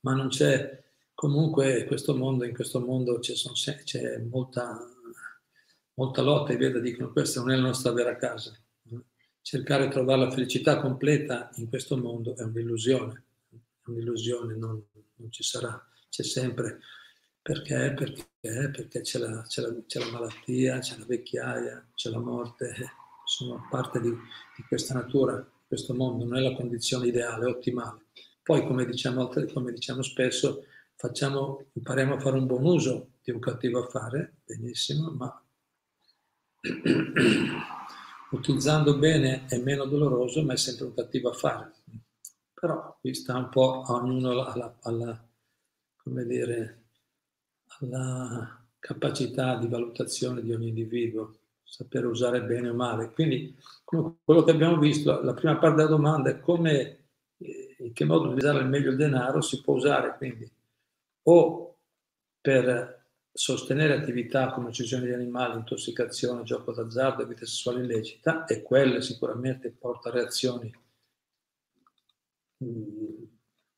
ma 0.00 0.14
non 0.14 0.28
c'è 0.28 0.82
comunque 1.14 1.80
in 1.80 1.86
questo 1.86 2.14
mondo, 2.16 2.44
in 2.44 2.54
questo 2.54 2.80
mondo 2.80 3.18
c'è, 3.18 3.34
c'è 3.82 4.18
molta, 4.18 4.78
molta 5.94 6.22
lotta, 6.22 6.52
i 6.52 6.56
Veda 6.56 6.80
dicono 6.80 7.12
questa 7.12 7.40
non 7.40 7.50
è 7.50 7.56
la 7.56 7.62
nostra 7.62 7.92
vera 7.92 8.16
casa. 8.16 8.54
Cercare 9.40 9.86
di 9.86 9.90
trovare 9.90 10.20
la 10.20 10.30
felicità 10.30 10.80
completa 10.80 11.50
in 11.56 11.68
questo 11.68 11.96
mondo 11.96 12.36
è 12.36 12.42
un'illusione, 12.42 13.24
un'illusione 13.86 14.54
non, 14.54 14.84
non 15.16 15.32
ci 15.32 15.42
sarà, 15.42 15.82
c'è 16.08 16.22
sempre 16.22 16.78
perché? 17.42 17.92
Perché? 17.92 18.28
Perché 18.40 19.00
c'è 19.00 19.18
la, 19.18 19.42
c'è, 19.42 19.62
la, 19.62 19.74
c'è 19.86 19.98
la, 19.98 20.10
malattia, 20.10 20.78
c'è 20.78 20.96
la 20.96 21.04
vecchiaia, 21.04 21.88
c'è 21.94 22.08
la 22.10 22.20
morte, 22.20 22.72
sono 23.24 23.66
parte 23.68 24.00
di, 24.00 24.10
di, 24.10 24.62
questa 24.68 24.94
natura, 24.94 25.44
questo 25.66 25.94
mondo, 25.94 26.24
non 26.24 26.36
è 26.36 26.40
la 26.40 26.54
condizione 26.54 27.08
ideale, 27.08 27.46
ottimale. 27.46 28.06
Poi, 28.42 28.64
come 28.66 28.86
diciamo, 28.86 29.28
come 29.52 29.72
diciamo 29.72 30.02
spesso, 30.02 30.64
facciamo, 30.94 31.66
impariamo 31.72 32.14
a 32.14 32.20
fare 32.20 32.36
un 32.36 32.46
buon 32.46 32.64
uso 32.64 33.14
di 33.22 33.32
un 33.32 33.40
cattivo 33.40 33.84
affare, 33.84 34.36
benissimo, 34.44 35.10
ma 35.10 35.42
utilizzando 38.30 38.98
bene 38.98 39.46
è 39.46 39.58
meno 39.58 39.84
doloroso, 39.86 40.44
ma 40.44 40.52
è 40.52 40.56
sempre 40.56 40.86
un 40.86 40.94
cattivo 40.94 41.30
affare. 41.30 41.72
Però 42.54 42.96
qui 43.00 43.14
sta 43.14 43.36
un 43.36 43.48
po' 43.48 43.82
a 43.82 43.94
ognuno 43.94 44.44
alla, 44.44 44.78
alla 44.82 45.28
come 45.96 46.24
dire, 46.24 46.81
la 47.88 48.60
capacità 48.78 49.56
di 49.56 49.68
valutazione 49.68 50.42
di 50.42 50.52
ogni 50.52 50.68
individuo, 50.68 51.36
sapere 51.62 52.06
usare 52.06 52.42
bene 52.42 52.68
o 52.68 52.74
male. 52.74 53.10
Quindi, 53.12 53.56
quello 53.84 54.42
che 54.44 54.50
abbiamo 54.50 54.78
visto, 54.78 55.22
la 55.22 55.34
prima 55.34 55.56
parte 55.56 55.76
della 55.76 55.88
domanda 55.88 56.30
è 56.30 56.40
come, 56.40 56.98
eh, 57.38 57.76
in 57.78 57.92
che 57.92 58.04
modo 58.04 58.26
utilizzare 58.26 58.58
al 58.58 58.68
meglio 58.68 58.90
il 58.90 58.96
denaro, 58.96 59.40
si 59.40 59.60
può 59.60 59.74
usare 59.74 60.16
quindi 60.16 60.50
o 61.24 61.76
per 62.40 63.06
sostenere 63.32 63.94
attività 63.94 64.50
come 64.52 64.68
uccisione 64.68 65.06
di 65.06 65.12
animali, 65.12 65.56
intossicazione, 65.56 66.42
gioco 66.42 66.72
d'azzardo 66.72 67.22
e 67.22 67.26
vita 67.26 67.46
sessuale 67.46 67.80
illecita, 67.80 68.44
e 68.44 68.62
quelle 68.62 69.00
sicuramente 69.00 69.70
porta 69.70 70.08
a 70.08 70.12
reazioni 70.12 70.74
mm, 72.64 73.11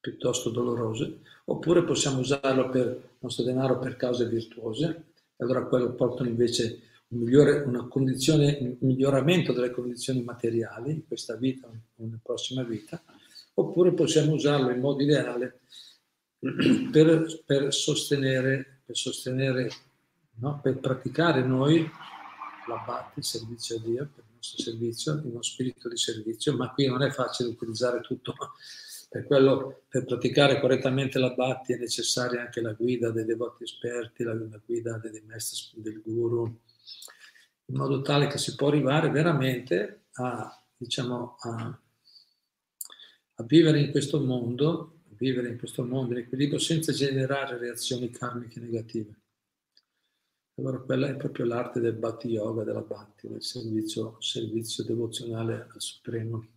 piuttosto 0.04 0.50
dolorose, 0.50 1.20
oppure 1.46 1.82
possiamo 1.82 2.18
usarlo 2.18 2.68
per 2.68 2.86
il 2.86 3.16
nostro 3.20 3.42
denaro 3.42 3.78
per 3.78 3.96
cause 3.96 4.28
virtuose, 4.28 5.04
allora 5.38 5.64
quello 5.64 5.94
portano 5.94 6.28
invece 6.28 6.80
un, 7.08 7.20
migliore, 7.20 7.62
un 7.62 8.76
miglioramento 8.80 9.54
delle 9.54 9.70
condizioni 9.70 10.22
materiali 10.22 10.90
in 10.90 11.06
questa 11.06 11.36
vita 11.36 11.68
o 11.68 11.72
nella 11.94 12.20
prossima 12.22 12.62
vita, 12.64 13.02
oppure 13.54 13.94
possiamo 13.94 14.34
usarlo 14.34 14.68
in 14.68 14.80
modo 14.80 15.02
ideale 15.02 15.60
per, 16.92 17.42
per 17.46 17.72
sostenere, 17.72 18.82
per, 18.84 18.96
sostenere 18.98 19.70
no? 20.34 20.60
per 20.62 20.80
praticare 20.80 21.42
noi 21.42 21.88
l'abbate, 22.68 23.20
il 23.20 23.24
servizio 23.24 23.76
a 23.76 23.80
Dio, 23.80 24.08
per 24.14 24.24
il 24.28 24.34
nostro 24.34 24.62
servizio, 24.62 25.22
uno 25.24 25.40
spirito 25.40 25.88
di 25.88 25.96
servizio, 25.96 26.54
ma 26.54 26.70
qui 26.72 26.88
non 26.88 27.02
è 27.02 27.10
facile 27.10 27.48
utilizzare 27.48 28.02
tutto. 28.02 28.34
Per 29.14 29.26
quello, 29.26 29.84
per 29.88 30.04
praticare 30.06 30.58
correttamente 30.58 31.20
l'abbati 31.20 31.72
è 31.72 31.78
necessaria 31.78 32.40
anche 32.40 32.60
la 32.60 32.72
guida 32.72 33.12
dei 33.12 33.24
devoti 33.24 33.62
esperti, 33.62 34.24
la, 34.24 34.34
la 34.34 34.60
guida 34.66 34.98
dei 34.98 35.22
maestri 35.24 35.80
del 35.80 36.02
guru, 36.02 36.44
in 37.66 37.76
modo 37.76 38.02
tale 38.02 38.26
che 38.26 38.38
si 38.38 38.56
può 38.56 38.66
arrivare 38.66 39.10
veramente 39.10 40.06
a, 40.14 40.60
diciamo, 40.76 41.36
a, 41.38 41.80
a 43.34 43.42
vivere 43.44 43.78
in 43.78 43.92
questo 43.92 44.20
mondo, 44.20 45.02
vivere 45.10 45.48
in 45.48 45.58
questo 45.58 45.84
mondo 45.84 46.14
in 46.14 46.24
equilibrio 46.24 46.58
senza 46.58 46.90
generare 46.90 47.56
reazioni 47.56 48.10
karmiche 48.10 48.58
negative. 48.58 49.14
Allora 50.56 50.80
quella 50.80 51.06
è 51.06 51.14
proprio 51.14 51.44
l'arte 51.44 51.78
del 51.78 51.94
Bhakti 51.94 52.30
Yoga, 52.30 52.64
della 52.64 52.82
Bhakti, 52.82 53.28
del 53.28 53.44
servizio, 53.44 54.16
servizio 54.18 54.82
devozionale 54.82 55.68
al 55.72 55.80
Supremo. 55.80 56.53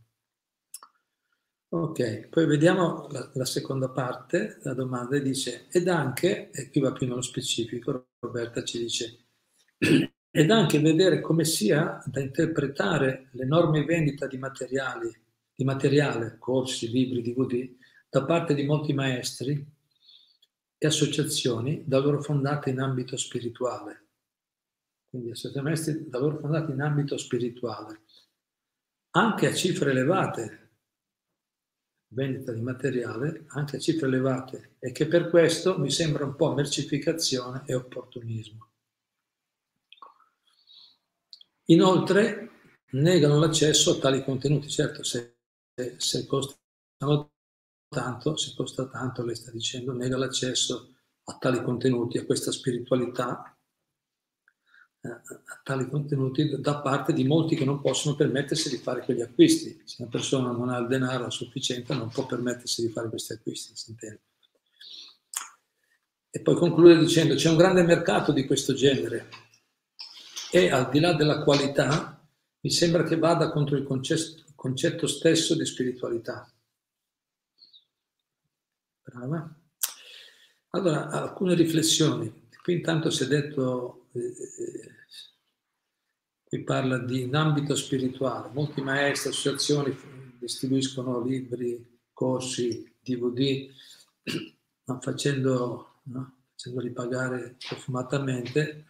Ok, 1.70 2.30
poi 2.30 2.46
vediamo 2.46 3.10
la, 3.12 3.30
la, 3.34 3.44
seconda 3.44 3.90
parte, 3.90 4.58
la 4.62 4.74
domanda 4.74 5.20
dice, 5.20 5.68
ed 5.70 5.90
anche, 5.90 6.50
e 6.50 6.70
qui 6.70 6.80
va 6.80 6.94
più 6.94 7.06
nello 7.06 7.22
specifico, 7.22 8.12
Roberta 8.20 8.64
ci 8.64 8.80
dice, 8.80 9.26
ed 10.32 10.50
anche 10.50 10.80
vedere 10.80 11.20
come 11.20 11.44
sia 11.44 12.02
da 12.06 12.22
interpretare 12.22 13.28
l'enorme 13.34 13.84
vendita 13.84 14.28
di 14.28 14.38
materiali, 14.38 15.14
di 15.54 15.66
materiale, 15.66 16.38
corsi, 16.40 16.90
libri, 16.90 17.22
DVD, 17.22 17.70
da 18.10 18.24
parte 18.24 18.54
di 18.54 18.64
molti 18.64 18.94
maestri 18.94 19.66
e 20.78 20.88
associazioni 20.88 21.84
da 21.86 22.00
loro 22.00 22.22
fondate 22.22 22.70
in 22.70 22.80
ambito 22.80 23.18
spirituale. 23.18 24.06
Quindi 25.10 25.32
associazioni 25.32 26.08
da 26.08 26.20
loro 26.20 26.38
fondate 26.40 26.72
in 26.72 26.80
ambito 26.80 27.18
spirituale, 27.18 28.04
anche 29.12 29.48
a 29.48 29.54
cifre 29.54 29.92
elevate, 29.92 30.67
vendita 32.10 32.52
di 32.52 32.62
materiale, 32.62 33.46
anche 33.50 33.78
a 33.78 33.80
cifre 33.80 34.08
elevate, 34.08 34.76
e 34.80 34.92
che 34.92 35.08
per 35.08 35.30
questo 35.30 35.78
mi 35.78 35.92
sembra 35.92 36.26
un 36.26 36.36
po' 36.36 36.54
mercificazione 36.54 37.64
e 37.66 37.74
opportunismo. 37.74 38.70
Inoltre 41.66 42.52
negano 42.92 43.38
l'accesso 43.40 43.92
a 43.92 44.00
tali 44.00 44.24
contenuti, 44.24 44.70
certo 44.70 45.04
se, 45.04 45.38
se 45.98 46.26
costano 46.26 47.32
tanto, 47.90 48.38
se 48.38 48.54
costa 48.56 48.88
tanto, 48.88 49.26
lei 49.26 49.36
sta 49.36 49.52
dicendo, 49.52 49.92
nega 49.92 50.18
l'accesso 50.18 50.96
a 51.26 51.38
tali 51.38 51.62
contenuti, 51.62 52.18
a 52.18 52.26
questa 52.26 52.52
spiritualità, 52.52 53.57
a 55.10 55.60
tali 55.64 55.90
contenuti 55.90 56.60
da 56.60 56.80
parte 56.80 57.14
di 57.14 57.24
molti 57.24 57.56
che 57.56 57.66
non 57.66 57.82
possono 57.82 58.16
permettersi 58.16 58.70
di 58.70 58.78
fare 58.78 59.04
quegli 59.04 59.22
acquisti. 59.22 59.82
Se 59.84 59.98
una 60.00 60.10
persona 60.10 60.52
non 60.52 60.70
ha 60.70 60.78
il 60.78 60.88
denaro 60.88 61.30
sufficiente 61.30 61.94
non 61.94 62.10
può 62.10 62.26
permettersi 62.26 62.82
di 62.82 62.90
fare 62.90 63.10
questi 63.10 63.34
acquisti. 63.34 63.74
E 66.30 66.42
poi 66.42 66.56
conclude 66.56 66.98
dicendo 66.98 67.36
c'è 67.36 67.50
un 67.50 67.58
grande 67.58 67.84
mercato 67.84 68.32
di 68.32 68.46
questo 68.46 68.74
genere 68.74 69.30
e 70.52 70.72
al 70.72 70.90
di 70.90 71.00
là 71.00 71.14
della 71.14 71.44
qualità 71.44 72.18
mi 72.62 72.72
sembra 72.72 73.04
che 73.04 73.18
vada 73.18 73.52
contro 73.52 73.76
il 73.78 73.84
concetto 74.56 75.08
stesso 75.08 75.56
di 75.56 75.66
spiritualità. 75.66 76.52
Brava. 79.04 79.56
Allora, 80.72 81.10
alcune 81.10 81.56
riflessioni. 81.56 82.50
Qui 82.62 82.74
intanto 82.74 83.10
si 83.10 83.24
è 83.24 83.28
detto, 83.28 84.08
eh, 84.12 84.20
eh, 84.20 84.96
qui 86.58 86.64
parla 86.64 86.98
di 86.98 87.22
in 87.22 87.36
ambito 87.36 87.76
spirituale. 87.76 88.50
Molti 88.54 88.82
maestri, 88.82 89.30
associazioni 89.30 89.96
distribuiscono 90.40 91.22
libri, 91.22 92.00
corsi, 92.14 92.92
DVD, 93.02 93.70
no, 94.86 95.00
facendo, 95.02 96.00
no, 96.04 96.36
facendoli 96.52 96.92
pagare 96.92 97.58
profumatamente, 97.68 98.86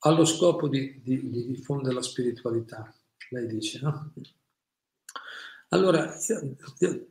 allo 0.00 0.24
scopo 0.24 0.68
di, 0.68 1.00
di, 1.02 1.30
di 1.30 1.46
diffondere 1.46 1.94
la 1.94 2.02
spiritualità. 2.02 2.92
Lei 3.30 3.46
dice, 3.46 3.80
no? 3.82 4.12
Allora, 5.70 6.14
io, 6.28 6.56
io 6.78 7.06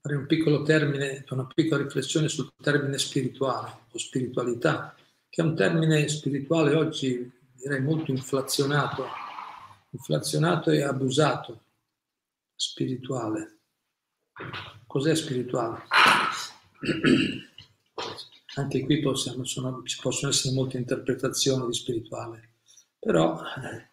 fare 0.00 0.16
un 0.16 0.26
piccolo 0.26 0.62
termine, 0.62 1.24
una 1.30 1.46
piccola 1.46 1.82
riflessione 1.82 2.28
sul 2.28 2.52
termine 2.60 2.98
spirituale 2.98 3.86
o 3.90 3.98
spiritualità, 3.98 4.94
che 5.28 5.42
è 5.42 5.44
un 5.44 5.56
termine 5.56 6.06
spirituale 6.08 6.74
oggi 6.74 7.42
direi 7.64 7.80
molto 7.80 8.10
inflazionato, 8.10 9.06
inflazionato 9.90 10.70
e 10.70 10.82
abusato. 10.82 11.62
Spirituale. 12.54 13.60
Cos'è 14.86 15.14
spirituale? 15.14 15.82
Anche 18.56 18.84
qui 18.84 19.00
possiamo, 19.00 19.44
sono, 19.44 19.82
ci 19.84 19.98
possono 20.00 20.30
essere 20.30 20.54
molte 20.54 20.76
interpretazioni 20.76 21.66
di 21.66 21.72
spirituale, 21.72 22.50
però 22.98 23.40
eh, 23.42 23.88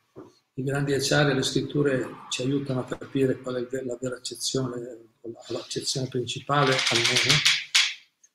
i 0.55 0.63
grandi 0.63 0.93
acciari 0.93 1.31
e 1.31 1.33
le 1.33 1.41
scritture 1.41 2.07
ci 2.29 2.41
aiutano 2.43 2.81
a 2.81 2.85
capire 2.85 3.39
qual 3.39 3.55
è 3.55 3.83
la 3.83 3.97
vera 3.99 4.17
accezione 4.17 5.09
l'accezione 5.47 6.07
principale 6.07 6.75
almeno, 6.89 7.35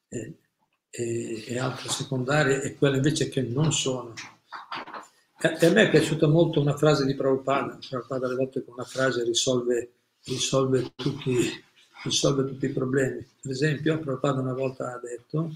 e, 0.08 0.38
e, 0.90 1.44
e, 1.46 1.58
altre 1.58 1.88
secondarie, 1.88 2.62
e 2.62 2.76
quelle 2.76 2.96
invece 2.96 3.28
che 3.28 3.42
non 3.42 3.72
sono. 3.72 4.14
A 5.38 5.70
me 5.70 5.82
è 5.82 5.90
piaciuta 5.90 6.26
molto 6.28 6.60
una 6.60 6.76
frase 6.76 7.04
di 7.04 7.14
Prabhupada, 7.14 7.78
Prabhupada 7.88 8.26
alle 8.26 8.36
volte 8.36 8.64
con 8.64 8.72
una 8.74 8.84
frase 8.84 9.22
risolve, 9.22 9.92
risolve, 10.24 10.92
tutti, 10.94 11.62
risolve 12.04 12.46
tutti 12.46 12.64
i 12.64 12.72
problemi. 12.72 13.26
Per 13.42 13.50
esempio, 13.50 13.98
Prabhupada 13.98 14.40
una 14.40 14.54
volta 14.54 14.94
ha 14.94 14.98
detto, 14.98 15.54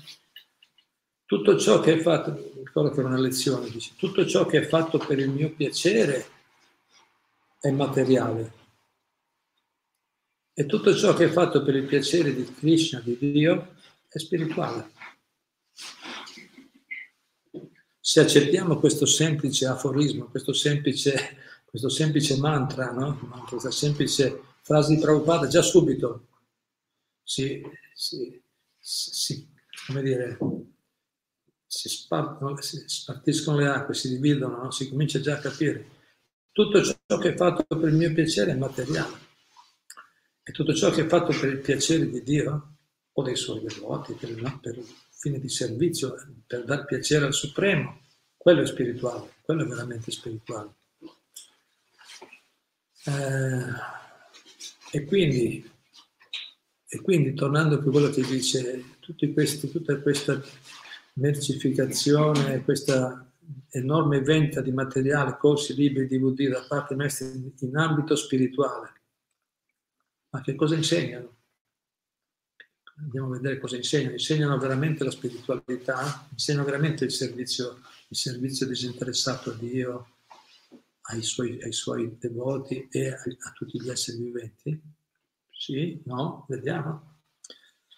tutto 1.24 1.58
ciò 1.58 1.80
che 1.80 1.94
è 1.94 1.98
fatto, 1.98 2.52
ricordo 2.62 2.90
che 2.90 3.00
era 3.00 3.08
una 3.08 3.20
lezione, 3.20 3.70
dice, 3.70 3.92
tutto 3.96 4.26
ciò 4.26 4.44
che 4.44 4.58
è 4.58 4.66
fatto 4.66 4.98
per 4.98 5.18
il 5.18 5.30
mio 5.30 5.50
piacere 5.50 6.26
è 7.58 7.70
materiale, 7.70 8.52
e 10.52 10.66
tutto 10.66 10.94
ciò 10.94 11.14
che 11.14 11.24
è 11.24 11.28
fatto 11.30 11.62
per 11.62 11.74
il 11.74 11.86
piacere 11.86 12.34
di 12.34 12.44
Krishna, 12.52 13.00
di 13.00 13.16
Dio, 13.18 13.76
è 14.08 14.18
spirituale. 14.18 14.90
Se 18.02 18.18
accettiamo 18.18 18.78
questo 18.78 19.04
semplice 19.04 19.66
aforismo, 19.66 20.24
questo 20.26 20.54
semplice, 20.54 21.36
questo 21.66 21.90
semplice 21.90 22.38
mantra, 22.38 22.90
no? 22.92 23.44
questa 23.46 23.70
semplice 23.70 24.40
frase 24.62 24.94
di 24.94 25.00
Prabhupada, 25.00 25.46
già 25.48 25.60
subito 25.60 26.28
si, 27.22 27.62
si, 27.92 28.42
si, 28.78 29.48
dire, 30.02 30.38
si, 31.66 31.88
spartono, 31.90 32.58
si 32.62 32.82
spartiscono 32.86 33.58
le 33.58 33.68
acque, 33.68 33.94
si 33.94 34.08
dividono, 34.08 34.64
no? 34.64 34.70
si 34.70 34.88
comincia 34.88 35.20
già 35.20 35.34
a 35.34 35.40
capire. 35.40 35.98
Tutto 36.52 36.82
ciò 36.82 37.18
che 37.18 37.34
è 37.34 37.36
fatto 37.36 37.64
per 37.66 37.90
il 37.90 37.96
mio 37.96 38.12
piacere 38.14 38.52
è 38.52 38.56
materiale. 38.56 39.28
E 40.42 40.52
tutto 40.52 40.74
ciò 40.74 40.90
che 40.90 41.02
è 41.02 41.06
fatto 41.06 41.38
per 41.38 41.50
il 41.50 41.58
piacere 41.58 42.08
di 42.08 42.22
Dio 42.22 42.76
o 43.12 43.22
dei 43.22 43.36
suoi 43.36 43.60
devoti, 43.60 44.14
per, 44.14 44.58
per 44.60 44.82
fine 45.20 45.38
di 45.38 45.50
servizio, 45.50 46.16
per 46.46 46.64
dar 46.64 46.86
piacere 46.86 47.26
al 47.26 47.34
Supremo, 47.34 48.00
quello 48.38 48.62
è 48.62 48.66
spirituale, 48.66 49.34
quello 49.42 49.64
è 49.64 49.66
veramente 49.66 50.10
spirituale. 50.10 50.72
Eh, 53.04 53.64
e, 54.92 55.04
quindi, 55.04 55.70
e 56.88 57.00
quindi, 57.02 57.34
tornando 57.34 57.74
a 57.74 57.82
quello 57.82 58.08
che 58.08 58.22
dice, 58.22 58.82
questi, 59.34 59.70
tutta 59.70 60.00
questa 60.00 60.42
mercificazione, 61.14 62.64
questa 62.64 63.30
enorme 63.72 64.22
venta 64.22 64.62
di 64.62 64.72
materiale, 64.72 65.36
corsi, 65.36 65.74
libri, 65.74 66.06
DVD 66.06 66.48
da 66.48 66.64
parte 66.66 66.94
di 66.94 67.00
maestri 67.00 67.52
in 67.58 67.76
ambito 67.76 68.16
spirituale, 68.16 69.02
ma 70.30 70.40
che 70.40 70.54
cosa 70.54 70.76
insegnano? 70.76 71.39
Andiamo 73.02 73.28
a 73.28 73.36
vedere 73.36 73.58
cosa 73.58 73.76
insegnano. 73.76 74.12
Insegnano 74.12 74.58
veramente 74.58 75.04
la 75.04 75.10
spiritualità, 75.10 76.26
insegnano 76.30 76.64
veramente 76.64 77.04
il 77.04 77.12
servizio, 77.12 77.80
il 78.08 78.16
servizio 78.16 78.66
disinteressato 78.66 79.50
a 79.50 79.54
Dio, 79.54 80.08
ai 81.10 81.22
suoi, 81.22 81.60
ai 81.62 81.72
suoi 81.72 82.16
devoti 82.18 82.88
e 82.90 83.08
a, 83.08 83.14
a, 83.14 83.52
tutti 83.52 83.80
gli 83.80 83.88
esseri 83.88 84.18
viventi? 84.18 84.80
Sì? 85.50 86.00
No? 86.04 86.44
Vediamo. 86.48 87.18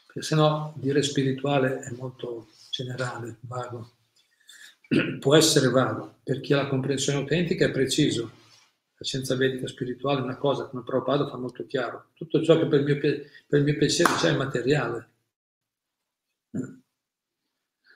Perché 0.07 0.23
se 0.23 0.35
no 0.35 0.75
dire 0.77 1.03
spirituale 1.03 1.81
è 1.81 1.91
molto 1.93 2.49
generale, 2.71 3.39
vago. 3.41 3.97
può 5.19 5.37
essere 5.37 5.69
valido. 5.69 6.21
Per 6.23 6.41
chi 6.41 6.53
ha 6.53 6.57
la 6.57 6.69
comprensione 6.69 7.19
autentica 7.19 7.67
è 7.67 7.71
preciso. 7.71 8.41
La 9.03 9.09
scienza 9.09 9.35
vedica 9.35 9.67
spirituale 9.67 10.21
è 10.21 10.23
una 10.23 10.37
cosa, 10.37 10.67
come 10.67 10.85
Prabhupada 10.85 11.29
fa 11.29 11.37
molto 11.37 11.67
chiaro. 11.67 12.11
Tutto 12.15 12.41
ciò 12.41 12.57
che 12.57 12.69
per 12.69 12.79
il 12.79 12.85
mio, 12.85 13.01
per 13.01 13.59
il 13.59 13.65
mio 13.65 13.77
piacere 13.77 14.15
c'è 14.15 14.29
è 14.31 14.37
materiale. 14.37 15.09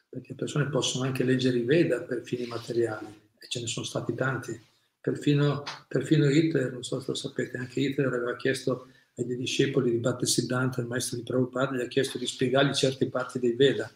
Perché 0.08 0.30
le 0.30 0.34
persone 0.34 0.68
possono 0.68 1.04
anche 1.04 1.22
leggere 1.22 1.58
i 1.58 1.62
Veda 1.62 2.02
per 2.02 2.22
fini 2.24 2.44
materiali, 2.46 3.06
e 3.38 3.46
ce 3.46 3.60
ne 3.60 3.68
sono 3.68 3.86
stati 3.86 4.16
tanti. 4.16 4.60
Perfino, 5.00 5.62
perfino 5.86 6.28
Hitler, 6.28 6.72
non 6.72 6.82
so 6.82 6.98
se 6.98 7.06
lo 7.06 7.14
sapete, 7.14 7.56
anche 7.56 7.78
Hitler 7.78 8.08
aveva 8.08 8.34
chiesto 8.34 8.88
ai 9.14 9.26
discepoli 9.36 9.92
di 9.92 9.98
Bhattisiddhanta, 9.98 10.80
il 10.80 10.88
maestro 10.88 11.18
di 11.18 11.22
Prabhupada, 11.22 11.76
gli 11.76 11.82
ha 11.82 11.86
chiesto 11.86 12.18
di 12.18 12.26
spiegargli 12.26 12.74
certe 12.74 13.08
parti 13.08 13.38
dei 13.38 13.54
Veda. 13.54 13.88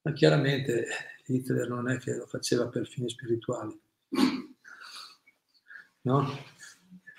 Ma 0.00 0.12
chiaramente 0.14 0.86
Hitler 1.26 1.68
non 1.68 1.90
è 1.90 1.98
che 1.98 2.14
lo 2.14 2.24
faceva 2.24 2.68
per 2.68 2.86
fini 2.86 3.10
spirituali, 3.10 3.78
no? 6.08 6.26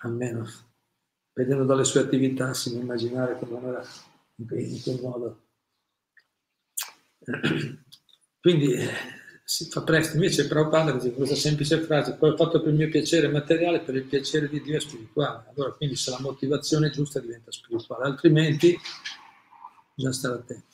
Almeno 0.02 0.48
vedendo 1.34 1.64
dalle 1.64 1.86
sue 1.86 2.02
attività 2.02 2.54
si 2.54 2.72
può 2.72 2.82
immaginare 2.82 3.38
che 3.38 3.46
non 3.46 3.66
era 3.66 3.82
in 4.36 4.82
quel 4.82 5.00
modo. 5.02 5.42
Quindi 8.42 8.76
si 9.44 9.70
fa 9.70 9.84
presto, 9.84 10.16
invece 10.16 10.48
Prabhupada 10.48 10.92
dice 10.92 11.14
questa 11.14 11.36
semplice 11.36 11.82
frase, 11.82 12.16
poi 12.16 12.32
ho 12.32 12.36
fatto 12.36 12.62
per 12.62 12.72
il 12.72 12.78
mio 12.78 12.90
piacere 12.90 13.28
materiale, 13.28 13.82
per 13.82 13.96
il 13.96 14.04
piacere 14.04 14.50
di 14.50 14.62
Dio 14.62 14.78
è 14.78 14.80
spirituale. 14.80 15.46
Allora 15.54 15.74
quindi 15.74 15.96
se 15.96 16.12
la 16.12 16.20
motivazione 16.20 16.88
è 16.88 16.92
giusta 16.92 17.20
diventa 17.20 17.52
spirituale, 17.52 18.06
altrimenti 18.06 18.78
bisogna 19.94 20.14
stare 20.14 20.36
attenti. 20.36 20.66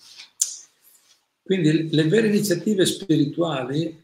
Quindi 1.43 1.89
le 1.91 2.04
vere 2.08 2.28
iniziative 2.28 2.86
spirituali, 2.86 4.04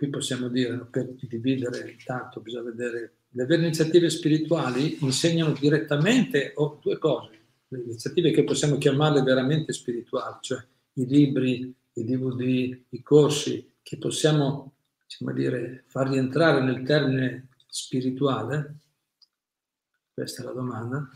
qui 0.00 0.08
possiamo 0.08 0.48
dire, 0.48 0.78
per 0.90 1.12
dividere 1.20 1.94
tanto, 2.02 2.40
bisogna 2.40 2.70
vedere, 2.70 3.16
le 3.28 3.44
vere 3.44 3.60
iniziative 3.60 4.08
spirituali 4.08 4.96
insegnano 5.04 5.52
direttamente 5.52 6.52
o 6.54 6.78
due 6.80 6.96
cose, 6.96 7.38
le 7.68 7.82
iniziative 7.82 8.30
che 8.30 8.42
possiamo 8.42 8.78
chiamarle 8.78 9.20
veramente 9.20 9.74
spirituali, 9.74 10.38
cioè 10.40 10.64
i 10.94 11.04
libri, 11.04 11.74
i 11.92 12.04
DVD, 12.04 12.80
i 12.88 13.02
corsi 13.02 13.74
che 13.82 13.98
possiamo 13.98 14.72
diciamo 15.06 15.32
dire, 15.32 15.84
far 15.86 16.08
rientrare 16.08 16.62
nel 16.62 16.82
termine 16.82 17.48
spirituale, 17.66 18.76
questa 20.14 20.40
è 20.40 20.46
la 20.46 20.52
domanda, 20.52 21.10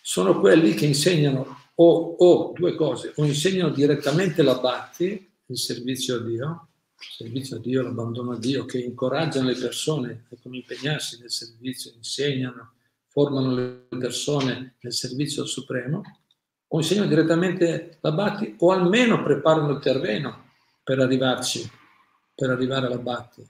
sono 0.00 0.38
quelli 0.38 0.72
che 0.74 0.86
insegnano 0.86 1.62
o, 1.74 2.14
o 2.16 2.52
due 2.52 2.76
cose, 2.76 3.12
o 3.16 3.24
insegnano 3.24 3.70
direttamente 3.70 4.44
la 4.44 4.60
Bhakti, 4.60 5.32
il 5.46 5.58
servizio 5.58 6.14
a 6.14 6.20
Dio, 6.20 6.67
servizio 6.98 7.56
a 7.56 7.60
Dio, 7.60 7.82
l'abbandono 7.82 8.32
a 8.32 8.38
Dio, 8.38 8.64
che 8.64 8.78
incoraggiano 8.78 9.48
le 9.48 9.56
persone 9.56 10.26
a 10.30 10.36
come 10.42 10.56
impegnarsi 10.56 11.20
nel 11.20 11.30
servizio, 11.30 11.92
insegnano, 11.94 12.72
formano 13.06 13.54
le 13.54 13.86
persone 13.98 14.74
nel 14.80 14.92
servizio 14.92 15.44
Supremo, 15.44 16.02
o 16.66 16.78
insegnano 16.78 17.08
direttamente 17.08 17.98
la 18.00 18.12
Bhakti, 18.12 18.56
o 18.58 18.72
almeno 18.72 19.22
preparano 19.22 19.70
il 19.70 19.80
terreno 19.80 20.46
per 20.82 20.98
arrivarci, 20.98 21.70
per 22.34 22.50
arrivare 22.50 22.86
alla 22.86 22.98
Bhakti. 22.98 23.48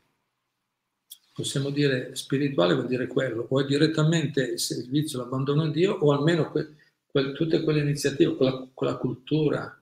Possiamo 1.32 1.70
dire 1.70 2.14
spirituale 2.16 2.74
vuol 2.74 2.86
dire 2.86 3.06
quello, 3.06 3.46
o 3.48 3.60
è 3.60 3.64
direttamente 3.64 4.42
il 4.42 4.60
servizio, 4.60 5.18
l'abbandono 5.18 5.62
a 5.62 5.70
Dio, 5.70 5.94
o 5.94 6.12
almeno 6.12 6.50
que- 6.50 6.74
quel, 7.06 7.32
tutte 7.32 7.62
quelle 7.62 7.80
iniziative, 7.80 8.36
quella, 8.36 8.68
quella 8.74 8.96
cultura, 8.96 9.80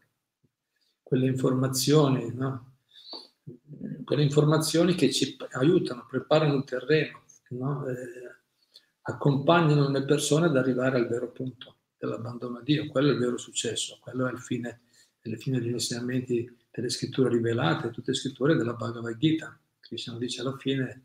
quelle 1.02 1.26
informazioni, 1.26 2.32
no? 2.34 2.75
Quelle 4.04 4.22
informazioni 4.22 4.94
che 4.94 5.12
ci 5.12 5.36
aiutano, 5.52 6.06
preparano 6.08 6.54
il 6.54 6.64
terreno, 6.64 7.24
no? 7.50 7.86
eh, 7.86 7.94
accompagnano 9.02 9.88
le 9.90 10.04
persone 10.04 10.46
ad 10.46 10.56
arrivare 10.56 10.96
al 10.96 11.08
vero 11.08 11.30
punto 11.30 11.76
dell'abbandono 11.98 12.58
a 12.58 12.62
Dio. 12.62 12.86
Quello 12.88 13.10
è 13.10 13.12
il 13.12 13.18
vero 13.18 13.36
successo, 13.36 13.98
quello 14.00 14.26
è 14.26 14.32
il 14.32 14.38
fine, 14.38 14.80
il 15.22 15.40
fine 15.40 15.60
degli 15.60 15.72
insegnamenti 15.72 16.54
delle 16.70 16.88
scritture 16.88 17.28
rivelate, 17.28 17.90
tutte 17.90 18.10
le 18.10 18.16
scritture 18.16 18.56
della 18.56 18.74
Bhagavad 18.74 19.16
Gita. 19.16 19.58
Krishna 19.80 20.16
dice 20.18 20.40
alla 20.40 20.56
fine 20.56 21.04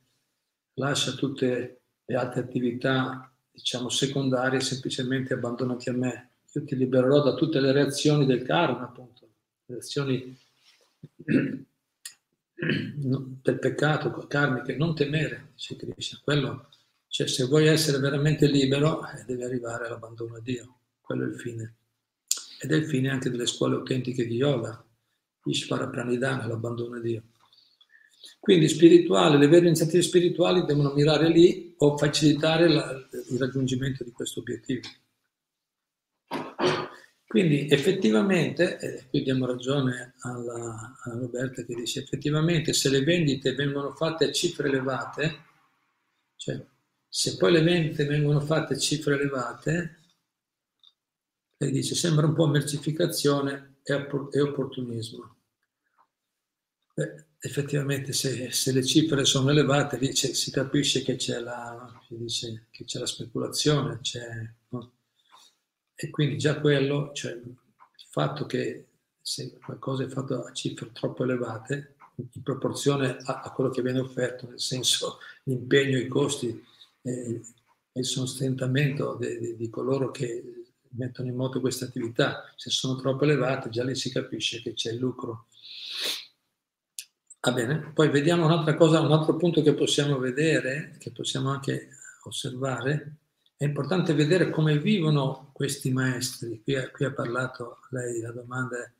lascia 0.76 1.12
tutte 1.12 1.82
le 2.06 2.16
altre 2.16 2.42
attività 2.42 3.32
diciamo, 3.52 3.90
secondarie 3.90 4.60
semplicemente 4.60 5.34
abbandonati 5.34 5.90
a 5.90 5.94
me. 5.94 6.30
Io 6.54 6.64
ti 6.64 6.76
libererò 6.76 7.22
da 7.22 7.34
tutte 7.36 7.60
le 7.60 7.72
reazioni 7.72 8.26
del 8.26 8.44
karma, 8.44 8.84
appunto, 8.84 9.30
le 9.66 9.76
reazioni 9.76 10.38
del 12.64 13.58
peccato 13.58 14.12
karmiche, 14.28 14.76
non 14.76 14.94
temere, 14.94 15.50
dice 15.56 15.76
Krishna. 15.76 16.20
Quello, 16.24 16.70
cioè, 17.08 17.28
se 17.28 17.46
vuoi 17.46 17.66
essere 17.66 17.98
veramente 17.98 18.48
libero, 18.48 19.02
eh, 19.08 19.24
devi 19.26 19.44
arrivare 19.44 19.88
all'abbandono 19.88 20.36
a 20.36 20.40
Dio. 20.40 20.78
Quello 21.02 21.26
è 21.26 21.28
il 21.28 21.40
fine. 21.40 21.76
Ed 22.62 22.72
è 22.72 22.76
il 22.76 22.86
fine 22.86 23.10
anche 23.10 23.32
delle 23.32 23.48
scuole 23.48 23.76
autentiche 23.76 24.28
di 24.28 24.36
yoga, 24.36 24.84
Ishvara 25.46 25.90
Pranidhana, 25.90 26.46
l'abbandono 26.46 26.98
a 26.98 27.00
Dio. 27.00 27.24
Quindi 28.40 28.68
spirituale, 28.68 29.38
le 29.38 29.48
vere 29.48 29.66
iniziative 29.66 30.04
spirituali 30.04 30.64
devono 30.64 30.94
mirare 30.94 31.30
lì 31.30 31.74
o 31.78 31.98
facilitare 31.98 32.70
la, 32.70 32.92
il 33.30 33.40
raggiungimento 33.40 34.04
di 34.04 34.12
questo 34.12 34.40
obiettivo. 34.40 34.88
Quindi 37.32 37.70
effettivamente, 37.70 38.78
e 38.78 39.08
qui 39.08 39.24
diamo 39.24 39.46
ragione 39.46 40.16
alla, 40.24 40.98
a 41.02 41.12
Roberta 41.12 41.64
che 41.64 41.76
dice 41.76 42.02
effettivamente 42.02 42.74
se 42.74 42.90
le 42.90 43.06
vendite 43.06 43.54
vengono 43.54 43.96
fatte 43.96 44.26
a 44.26 44.32
cifre 44.34 44.68
elevate, 44.68 45.44
cioè 46.36 46.62
se 47.08 47.38
poi 47.38 47.54
le 47.54 47.62
vendite 47.62 48.04
vengono 48.04 48.42
fatte 48.42 48.74
a 48.74 48.78
cifre 48.78 49.14
elevate, 49.14 50.00
lei 51.56 51.72
dice 51.72 51.96
sembra 51.96 52.26
un 52.26 52.34
po' 52.34 52.48
mercificazione 52.48 53.78
e, 53.82 53.94
opportunismo. 53.94 55.36
Beh, 56.94 57.28
effettivamente 57.40 58.12
se, 58.12 58.52
se, 58.52 58.74
le 58.74 58.84
cifre 58.84 59.24
sono 59.24 59.52
elevate 59.52 59.98
lì 59.98 60.14
si 60.14 60.52
capisce 60.52 61.02
che 61.02 61.16
c'è 61.16 61.40
la, 61.40 61.98
dice, 62.10 62.68
che 62.72 62.84
c'è 62.84 63.00
la 63.00 63.06
speculazione, 63.06 64.00
c'è? 64.02 64.60
E 66.02 66.10
quindi 66.10 66.38
già 66.38 66.60
quello, 66.60 67.12
cioè 67.14 67.34
il 67.34 67.56
fatto 68.10 68.46
che 68.46 68.86
se 69.22 69.58
qualcosa 69.64 70.04
è 70.04 70.08
fatto 70.08 70.44
a 70.44 70.52
cifre 70.52 70.92
troppo 70.92 71.24
elevate, 71.24 71.96
in 72.16 72.42
proporzione 72.44 73.18
a, 73.24 73.42
a 73.42 73.52
quello 73.52 73.70
che 73.70 73.82
viene 73.82 74.00
offerto, 74.00 74.48
nel 74.48 74.60
senso 74.60 75.20
l'impegno, 75.46 75.98
i 75.98 76.08
costi 76.08 76.64
e, 77.02 77.42
il 77.94 78.06
sostentamento 78.06 79.20
di 79.20 79.70
coloro 79.70 80.12
che 80.12 80.64
mettono 80.92 81.28
in 81.28 81.36
moto 81.36 81.60
queste 81.60 81.84
attività, 81.84 82.52
se 82.56 82.70
sono 82.70 82.96
troppo 82.96 83.26
elevate, 83.26 83.70
già 83.70 83.84
lì 83.84 83.96
si 83.96 84.10
capisce 84.10 84.62
che 84.62 84.74
c'è 84.74 84.92
il 84.92 85.00
lucro 85.00 85.48
Va 87.44 87.52
bene, 87.54 87.92
poi 87.96 88.10
vediamo 88.10 88.46
un'altra 88.46 88.76
cosa, 88.76 89.02
un 89.02 89.12
altro 89.12 89.36
punto 89.36 89.64
che 89.64 89.74
possiamo 89.74 90.20
vedere, 90.20 90.96
che 91.00 91.12
possiamo 91.12 91.50
anche 91.50 91.90
osservare. 92.26 93.16
È 93.62 93.66
importante 93.66 94.16
vedere 94.16 94.50
come 94.50 94.80
vivono 94.80 95.52
questi 95.54 95.92
maestri. 95.92 96.64
Qui, 96.64 96.74
qui 96.92 97.06
ha 97.06 97.12
parlato 97.12 97.78
lei, 97.92 98.20
la 98.20 98.32
domanda 98.32 98.76
è, 98.76 98.92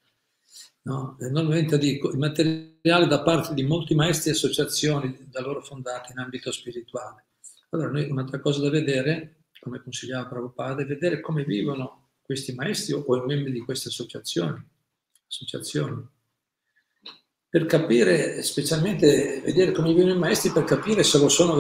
no? 0.84 1.18
normalmente 1.18 1.80
dico, 1.80 2.12
il 2.12 2.20
materiale 2.20 3.08
da 3.08 3.24
parte 3.24 3.56
di 3.56 3.64
molti 3.64 3.96
maestri 3.96 4.30
e 4.30 4.34
associazioni 4.34 5.18
da 5.32 5.42
loro 5.42 5.64
fondate 5.64 6.12
in 6.12 6.20
ambito 6.20 6.52
spirituale. 6.52 7.26
Allora, 7.72 7.90
noi 7.90 8.08
un'altra 8.08 8.40
cosa 8.40 8.62
da 8.62 8.70
vedere, 8.70 9.46
come 9.60 9.82
consigliava 9.82 10.28
Prabhupada, 10.30 10.84
è 10.84 10.86
vedere 10.86 11.22
come 11.22 11.44
vivono 11.44 12.10
questi 12.22 12.54
maestri 12.54 12.94
o 12.94 13.16
i 13.16 13.26
membri 13.26 13.52
di 13.52 13.62
queste 13.62 13.90
associazioni. 13.90 14.64
associazioni 15.28 16.08
per 17.50 17.66
capire, 17.66 18.44
specialmente 18.44 19.42
vedere 19.44 19.72
come 19.72 19.92
vivono 19.92 20.14
i 20.14 20.20
maestri, 20.20 20.52
per 20.52 20.66
capire 20.66 21.02
se 21.02 21.18
lo 21.18 21.30
sono 21.30 21.56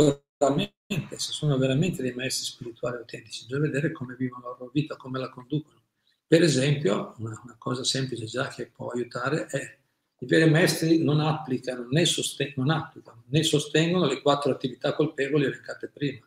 veramente, 0.49 1.19
se 1.19 1.31
sono 1.31 1.57
veramente 1.57 2.01
dei 2.01 2.13
maestri 2.13 2.45
spirituali 2.45 2.97
autentici, 2.97 3.45
bisogna 3.45 3.67
vedere 3.67 3.91
come 3.91 4.15
vivono 4.15 4.43
la 4.49 4.55
loro 4.57 4.71
vita, 4.73 4.95
come 4.95 5.19
la 5.19 5.29
conducono. 5.29 5.81
Per 6.27 6.41
esempio, 6.41 7.15
una, 7.17 7.39
una 7.43 7.55
cosa 7.57 7.83
semplice 7.83 8.25
già 8.25 8.47
che 8.47 8.67
può 8.67 8.89
aiutare 8.89 9.45
è 9.47 9.79
i 10.21 10.25
veri 10.27 10.49
maestri 10.49 11.03
non 11.03 11.19
applicano 11.19 11.87
né, 11.89 12.05
sosten- 12.05 12.53
non 12.55 12.69
applicano, 12.69 13.23
né 13.29 13.41
sostengono 13.43 14.05
le 14.05 14.21
quattro 14.21 14.51
attività 14.51 14.93
colpevoli 14.93 15.45
elencate 15.45 15.87
prima. 15.87 16.25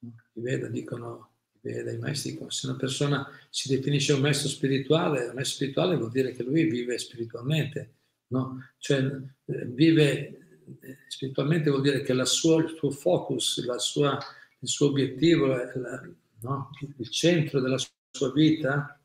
I 0.00 0.40
Veda 0.40 0.68
dicono 0.68 1.30
dai 1.60 1.98
maestri, 1.98 2.38
se 2.48 2.66
una 2.68 2.76
persona 2.76 3.26
si 3.50 3.68
definisce 3.74 4.12
un 4.12 4.20
maestro 4.20 4.48
spirituale, 4.48 5.28
un 5.28 5.34
maestro 5.34 5.56
spirituale 5.56 5.96
vuol 5.96 6.10
dire 6.10 6.32
che 6.32 6.42
lui 6.42 6.64
vive 6.64 6.98
spiritualmente, 6.98 7.94
no? 8.28 8.72
Cioè 8.78 8.98
eh, 8.98 9.64
vive 9.66 10.37
spiritualmente 11.08 11.70
vuol 11.70 11.82
dire 11.82 12.02
che 12.02 12.24
sua, 12.24 12.62
il 12.62 12.74
suo 12.76 12.90
focus, 12.90 13.76
sua, 13.76 14.18
il 14.60 14.68
suo 14.68 14.88
obiettivo, 14.88 15.46
la, 15.46 16.02
no? 16.40 16.70
il 16.96 17.10
centro 17.10 17.60
della 17.60 17.78
sua 18.10 18.32
vita 18.32 19.00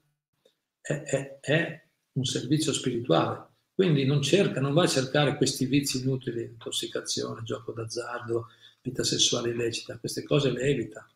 è, 0.82 0.94
è, 1.04 1.40
è, 1.40 1.88
un 2.14 2.26
servizio 2.26 2.74
spirituale. 2.74 3.52
Quindi 3.74 4.06
non 4.06 4.22
cerca, 4.22 4.60
non 4.60 4.74
va 4.74 4.84
a 4.84 4.88
cercare 4.88 5.36
questi 5.36 5.66
vizi 5.66 6.02
inutili, 6.02 6.44
intossicazione, 6.44 7.42
gioco 7.44 7.72
d'azzardo, 7.72 8.50
vita 8.82 9.04
sessuale 9.04 9.50
illecita, 9.50 9.98
queste 9.98 10.24
cose 10.24 10.52
le 10.52 10.62
evita. 10.62 11.10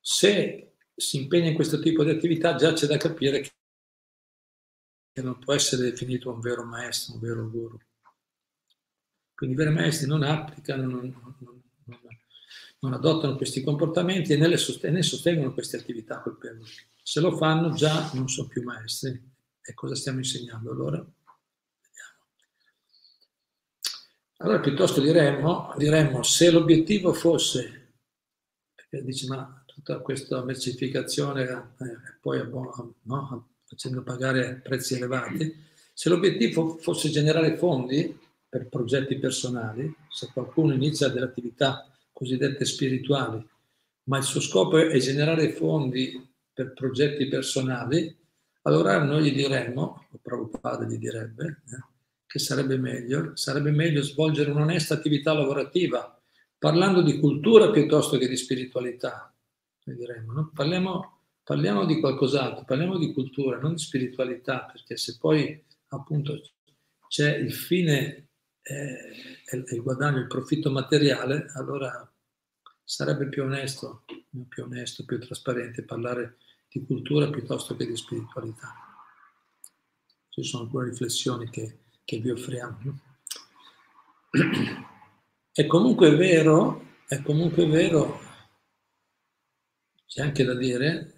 Se 0.00 0.74
si 0.94 1.16
impegna 1.16 1.48
in 1.48 1.54
questo 1.54 1.80
tipo 1.80 2.04
di 2.04 2.10
attività, 2.10 2.54
già 2.56 2.72
c'è 2.74 2.86
da 2.86 2.98
capire 2.98 3.40
che 3.40 3.50
non 5.22 5.38
può 5.38 5.54
essere 5.54 5.82
definito 5.82 6.30
un 6.30 6.40
vero 6.40 6.64
maestro, 6.64 7.14
un 7.14 7.20
vero 7.20 7.50
guru. 7.50 7.78
Quindi 9.40 9.56
i 9.56 9.58
veri 9.58 9.74
maestri 9.74 10.06
non 10.06 10.22
applicano, 10.22 10.82
non, 10.82 11.34
non, 11.38 11.62
non 12.80 12.92
adottano 12.92 13.36
questi 13.36 13.62
comportamenti 13.62 14.34
e 14.34 14.36
ne, 14.36 14.54
sostengono, 15.02 15.54
queste 15.54 15.78
attività 15.78 16.20
colpevoli. 16.20 16.68
Se 17.02 17.20
lo 17.20 17.34
fanno 17.34 17.72
già 17.72 18.10
non 18.12 18.28
sono 18.28 18.48
più 18.48 18.62
maestri. 18.62 19.18
E 19.62 19.72
cosa 19.72 19.94
stiamo 19.94 20.18
insegnando 20.18 20.70
allora? 20.70 21.02
Allora 24.36 24.60
piuttosto 24.60 25.00
diremmo, 25.00 25.72
diremmo 25.78 26.22
se 26.22 26.50
l'obiettivo 26.50 27.14
fosse, 27.14 27.94
perché 28.74 29.02
dice 29.02 29.26
ma 29.26 29.64
tutta 29.64 30.00
questa 30.00 30.44
mercificazione 30.44 31.44
eh, 31.44 32.18
poi 32.20 32.46
no, 33.04 33.48
facendo 33.64 34.02
pagare 34.02 34.60
prezzi 34.62 34.96
elevati, 34.96 35.64
se 35.94 36.10
l'obiettivo 36.10 36.76
fosse 36.76 37.08
generare 37.08 37.56
fondi 37.56 38.28
per 38.50 38.68
progetti 38.68 39.16
personali, 39.18 39.94
se 40.08 40.28
qualcuno 40.32 40.74
inizia 40.74 41.08
delle 41.08 41.26
attività 41.26 41.88
cosiddette 42.12 42.64
spirituali, 42.64 43.42
ma 44.04 44.18
il 44.18 44.24
suo 44.24 44.40
scopo 44.40 44.76
è 44.76 44.98
generare 44.98 45.52
fondi 45.52 46.28
per 46.52 46.72
progetti 46.72 47.28
personali, 47.28 48.14
allora 48.62 49.02
noi 49.04 49.22
gli 49.22 49.34
diremmo, 49.34 50.06
o 50.10 50.18
Prabhupada 50.20 50.84
gli 50.84 50.98
direbbe, 50.98 51.62
eh, 51.70 51.84
che 52.26 52.38
sarebbe 52.40 52.76
meglio, 52.76 53.36
sarebbe 53.36 53.70
meglio 53.70 54.02
svolgere 54.02 54.50
un'onesta 54.50 54.94
attività 54.94 55.32
lavorativa, 55.32 56.20
parlando 56.58 57.02
di 57.02 57.20
cultura 57.20 57.70
piuttosto 57.70 58.18
che 58.18 58.28
di 58.28 58.36
spiritualità. 58.36 59.32
Noi 59.84 59.96
diremmo, 59.96 60.32
no? 60.32 60.50
parliamo, 60.52 61.20
parliamo 61.44 61.86
di 61.86 62.00
qualcos'altro, 62.00 62.64
parliamo 62.64 62.98
di 62.98 63.12
cultura, 63.12 63.58
non 63.58 63.74
di 63.74 63.80
spiritualità, 63.80 64.66
perché 64.70 64.96
se 64.96 65.16
poi 65.18 65.64
appunto 65.88 66.38
c'è 67.08 67.36
il 67.36 67.52
fine 67.52 68.29
eh, 68.62 69.52
il 69.52 69.82
guadagno, 69.82 70.18
il 70.18 70.26
profitto 70.26 70.70
materiale, 70.70 71.50
allora 71.54 72.10
sarebbe 72.84 73.28
più 73.28 73.44
onesto, 73.44 74.04
più 74.48 74.64
onesto, 74.64 75.04
più 75.04 75.18
trasparente 75.20 75.84
parlare 75.84 76.38
di 76.68 76.84
cultura 76.84 77.30
piuttosto 77.30 77.76
che 77.76 77.86
di 77.86 77.96
spiritualità. 77.96 78.74
Ci 80.28 80.42
sono 80.42 80.64
alcune 80.64 80.90
riflessioni 80.90 81.48
che, 81.50 81.78
che 82.04 82.18
vi 82.18 82.30
offriamo. 82.30 83.00
È 85.52 85.66
comunque 85.66 86.14
vero, 86.14 86.98
è 87.06 87.20
comunque 87.22 87.66
vero, 87.66 88.20
c'è 90.06 90.22
anche 90.22 90.44
da 90.44 90.54
dire, 90.54 91.14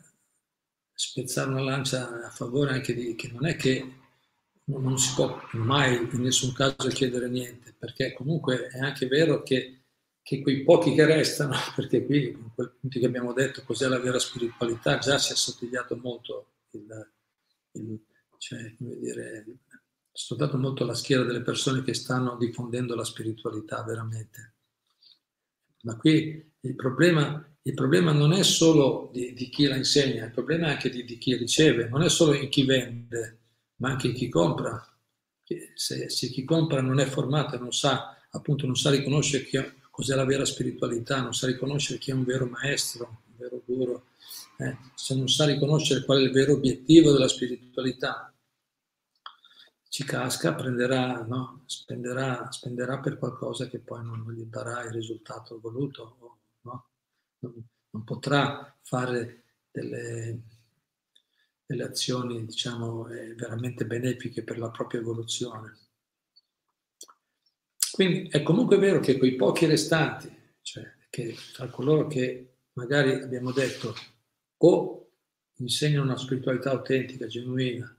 spezzare 0.94 1.50
una 1.50 1.62
lancia 1.62 2.26
a 2.26 2.30
favore 2.30 2.72
anche 2.72 2.94
di 2.94 3.14
che 3.14 3.30
non 3.30 3.46
è 3.46 3.56
che 3.56 4.00
non 4.64 4.98
si 4.98 5.14
può 5.14 5.40
mai 5.52 6.08
in 6.12 6.20
nessun 6.20 6.52
caso 6.52 6.88
chiedere 6.88 7.28
niente, 7.28 7.74
perché 7.78 8.12
comunque 8.12 8.68
è 8.68 8.78
anche 8.78 9.06
vero 9.06 9.42
che 9.42 9.82
che 10.22 10.40
quei 10.40 10.62
pochi 10.62 10.94
che 10.94 11.04
restano, 11.04 11.54
perché 11.74 12.06
qui, 12.06 12.28
in 12.28 12.54
quei 12.54 12.70
punti 12.80 13.00
che 13.00 13.06
abbiamo 13.06 13.32
detto, 13.32 13.62
cos'è 13.64 13.88
la 13.88 13.98
vera 13.98 14.18
spiritualità, 14.18 14.98
già 14.98 15.18
si 15.18 15.30
è 15.30 15.34
assottigliato 15.34 15.96
molto 15.96 16.52
il, 16.70 17.12
il 17.72 18.00
cioè, 18.38 18.74
come 18.76 18.96
dire, 18.96 19.46
sfruttato 20.12 20.56
molto 20.58 20.84
la 20.84 20.94
schiera 20.94 21.24
delle 21.24 21.42
persone 21.42 21.82
che 21.82 21.94
stanno 21.94 22.36
diffondendo 22.36 22.94
la 22.94 23.04
spiritualità 23.04 23.82
veramente. 23.82 24.54
Ma 25.82 25.96
qui 25.96 26.52
il 26.60 26.74
problema, 26.76 27.44
il 27.62 27.74
problema 27.74 28.12
non 28.12 28.32
è 28.32 28.42
solo 28.44 29.10
di, 29.12 29.32
di, 29.32 29.48
chi 29.48 29.66
la 29.66 29.76
insegna, 29.76 30.24
il 30.24 30.30
problema 30.30 30.68
è 30.68 30.70
anche 30.70 30.90
di, 30.90 31.04
di, 31.04 31.18
chi 31.18 31.36
riceve, 31.36 31.88
non 31.88 32.02
è 32.02 32.08
solo 32.08 32.34
in 32.34 32.48
chi 32.48 32.64
vende, 32.64 33.41
ma 33.82 33.90
anche 33.90 34.12
chi 34.12 34.28
compra. 34.28 34.80
Se, 35.74 36.08
se 36.08 36.28
chi 36.28 36.44
compra 36.44 36.80
non 36.80 37.00
è 37.00 37.04
formato 37.04 37.58
non 37.58 37.72
sa, 37.72 38.16
appunto, 38.30 38.64
non 38.64 38.76
sa 38.76 38.90
riconoscere 38.90 39.44
chi, 39.44 39.58
cos'è 39.90 40.14
la 40.14 40.24
vera 40.24 40.44
spiritualità, 40.44 41.20
non 41.20 41.34
sa 41.34 41.48
riconoscere 41.48 41.98
chi 41.98 42.12
è 42.12 42.14
un 42.14 42.24
vero 42.24 42.46
maestro, 42.46 43.22
un 43.26 43.36
vero 43.36 43.60
guru, 43.66 44.00
eh, 44.58 44.78
se 44.94 45.16
non 45.16 45.28
sa 45.28 45.44
riconoscere 45.44 46.04
qual 46.04 46.18
è 46.18 46.22
il 46.22 46.30
vero 46.30 46.52
obiettivo 46.52 47.10
della 47.10 47.28
spiritualità, 47.28 48.32
ci 49.88 50.04
casca, 50.04 50.54
prenderà, 50.54 51.22
no? 51.24 51.64
spenderà, 51.66 52.50
spenderà, 52.50 53.00
per 53.00 53.18
qualcosa 53.18 53.66
che 53.66 53.80
poi 53.80 54.02
non 54.02 54.32
gli 54.32 54.44
darà 54.44 54.84
il 54.84 54.92
risultato 54.92 55.60
voluto, 55.60 56.16
no? 56.62 56.88
non, 57.40 57.68
non, 57.90 58.04
potrà 58.04 58.74
fare 58.80 59.44
delle, 59.70 60.40
delle 61.72 61.84
azioni 61.84 62.44
diciamo, 62.44 63.08
eh, 63.08 63.34
veramente 63.34 63.86
benefiche 63.86 64.42
per 64.42 64.58
la 64.58 64.70
propria 64.70 65.00
evoluzione. 65.00 65.78
Quindi 67.90 68.28
è 68.28 68.42
comunque 68.42 68.78
vero 68.78 69.00
che 69.00 69.16
quei 69.16 69.36
pochi 69.36 69.66
restanti, 69.66 70.30
cioè 70.62 70.90
che 71.10 71.34
tra 71.52 71.68
coloro 71.68 72.06
che 72.06 72.56
magari 72.74 73.12
abbiamo 73.12 73.52
detto 73.52 73.94
o 74.58 75.10
insegnano 75.56 76.04
una 76.04 76.16
spiritualità 76.16 76.70
autentica, 76.70 77.26
genuina, 77.26 77.94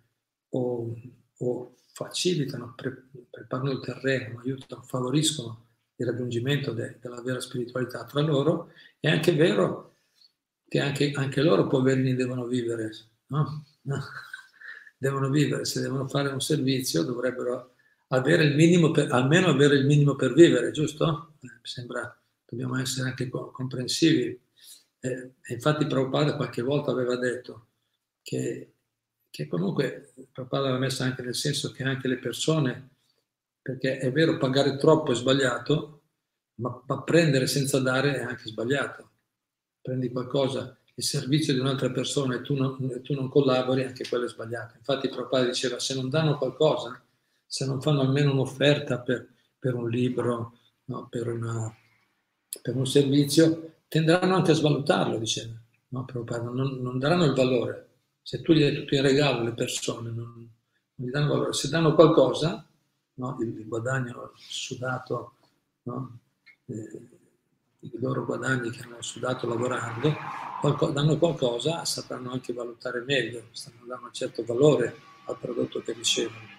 o, 0.50 0.96
o 1.38 1.76
facilitano, 1.94 2.74
pre, 2.76 3.10
preparano 3.30 3.72
il 3.72 3.82
terreno, 3.82 4.40
aiutano, 4.40 4.82
favoriscono 4.82 5.68
il 5.96 6.08
raggiungimento 6.08 6.74
de, 6.74 6.98
della 7.00 7.22
vera 7.22 7.40
spiritualità 7.40 8.04
tra 8.06 8.22
loro, 8.22 8.72
è 9.00 9.10
anche 9.10 9.34
vero 9.34 9.98
che 10.68 10.80
anche, 10.80 11.12
anche 11.12 11.42
loro 11.42 11.68
poverini 11.68 12.16
devono 12.16 12.46
vivere, 12.46 12.90
no? 13.34 13.66
devono 14.98 15.30
vivere, 15.30 15.66
se 15.66 15.82
devono 15.82 16.08
fare 16.08 16.30
un 16.30 16.40
servizio 16.40 17.04
dovrebbero 17.04 17.76
avere 18.08 18.46
il 18.46 18.56
minimo 18.56 18.92
per, 18.92 19.12
almeno 19.12 19.48
avere 19.48 19.76
il 19.76 19.86
minimo 19.86 20.16
per 20.16 20.34
vivere, 20.34 20.72
giusto? 20.72 21.34
Eh, 21.42 21.48
mi 21.48 21.60
sembra, 21.64 22.18
dobbiamo 22.46 22.80
essere 22.80 23.10
anche 23.10 23.28
comprensivi. 23.30 24.40
Eh, 25.00 25.34
infatti 25.48 25.86
Prabhupada 25.88 26.38
qualche 26.38 26.62
volta 26.62 26.92
aveva 26.92 27.18
detto 27.18 27.68
che, 28.22 28.76
che 29.30 29.48
comunque 29.48 30.14
Prabhupada 30.32 30.70
l'ha 30.70 30.78
messa 30.78 31.04
anche 31.04 31.22
nel 31.22 31.36
senso 31.36 31.72
che 31.72 31.84
anche 31.84 32.08
le 32.08 32.20
persone, 32.20 32.92
perché 33.62 33.98
è 33.98 34.12
vero 34.12 34.38
pagare 34.38 34.78
troppo 34.78 35.12
è 35.12 35.16
sbagliato, 35.16 36.04
ma, 36.56 36.82
ma 36.86 37.02
prendere 37.02 37.48
senza 37.48 37.80
dare 37.80 38.16
è 38.16 38.24
anche 38.24 38.48
sbagliato. 38.48 39.10
Prendi 39.82 40.10
qualcosa, 40.10 40.78
il 40.96 41.04
servizio 41.04 41.54
di 41.54 41.60
un'altra 41.60 41.90
persona 41.90 42.36
e 42.36 42.42
tu 42.42 42.56
non, 42.56 43.02
tu 43.02 43.14
non 43.14 43.30
collabori, 43.30 43.84
anche 43.84 44.08
quello 44.08 44.26
è 44.26 44.30
sbagliato. 44.30 44.76
Infatti 44.78 45.10
Prabhupada 45.10 45.46
diceva 45.46 45.80
se 45.80 45.96
non 45.96 46.10
danno 46.10 46.38
qualcosa, 46.38 47.02
se 47.46 47.66
non 47.66 47.82
fanno 47.82 48.02
almeno 48.02 48.32
un'offerta 48.32 49.00
per, 49.00 49.28
per 49.58 49.74
un 49.74 49.90
libro, 49.90 50.60
no, 50.86 51.08
per, 51.10 51.28
una, 51.28 51.76
per, 52.62 52.76
un 52.76 52.86
servizio, 52.86 53.78
tenderanno 53.88 54.36
anche 54.36 54.52
a 54.52 54.56
svalutarlo, 54.56 55.18
diceva. 55.18 55.54
No, 55.90 56.06
non, 56.26 56.80
non, 56.82 56.98
daranno 56.98 57.26
il 57.26 57.34
valore. 57.34 57.90
Se 58.22 58.42
tu 58.42 58.54
gli 58.54 58.62
dai 58.62 58.74
tutto 58.74 58.96
in 58.96 59.02
regalo 59.02 59.40
alle 59.40 59.54
persone, 59.54 60.10
non, 60.10 60.50
non 60.96 61.08
gli 61.08 61.12
danno 61.12 61.28
valore. 61.28 61.54
Se 61.54 61.70
danno 61.70 61.94
qualcosa, 61.94 62.68
no, 63.16 63.38
il, 63.40 63.60
il, 63.60 63.68
guadagno 63.68 64.32
sudato, 64.36 65.36
no, 65.84 66.20
eh, 66.66 67.08
i 67.84 68.00
loro 68.00 68.26
guadagni 68.26 68.70
che 68.70 68.84
hanno 68.84 69.02
sudato 69.02 69.48
lavorando, 69.48 70.14
qualco, 70.60 70.92
danno 70.92 71.18
qualcosa, 71.18 71.84
sapranno 71.86 72.32
anche 72.32 72.54
valutare 72.54 73.02
meglio, 73.02 73.48
stanno 73.52 73.86
dando 73.86 74.06
un 74.06 74.14
certo 74.14 74.44
valore 74.46 74.96
al 75.26 75.38
prodotto 75.38 75.82
che 75.82 75.94
ricevono. 75.94 76.52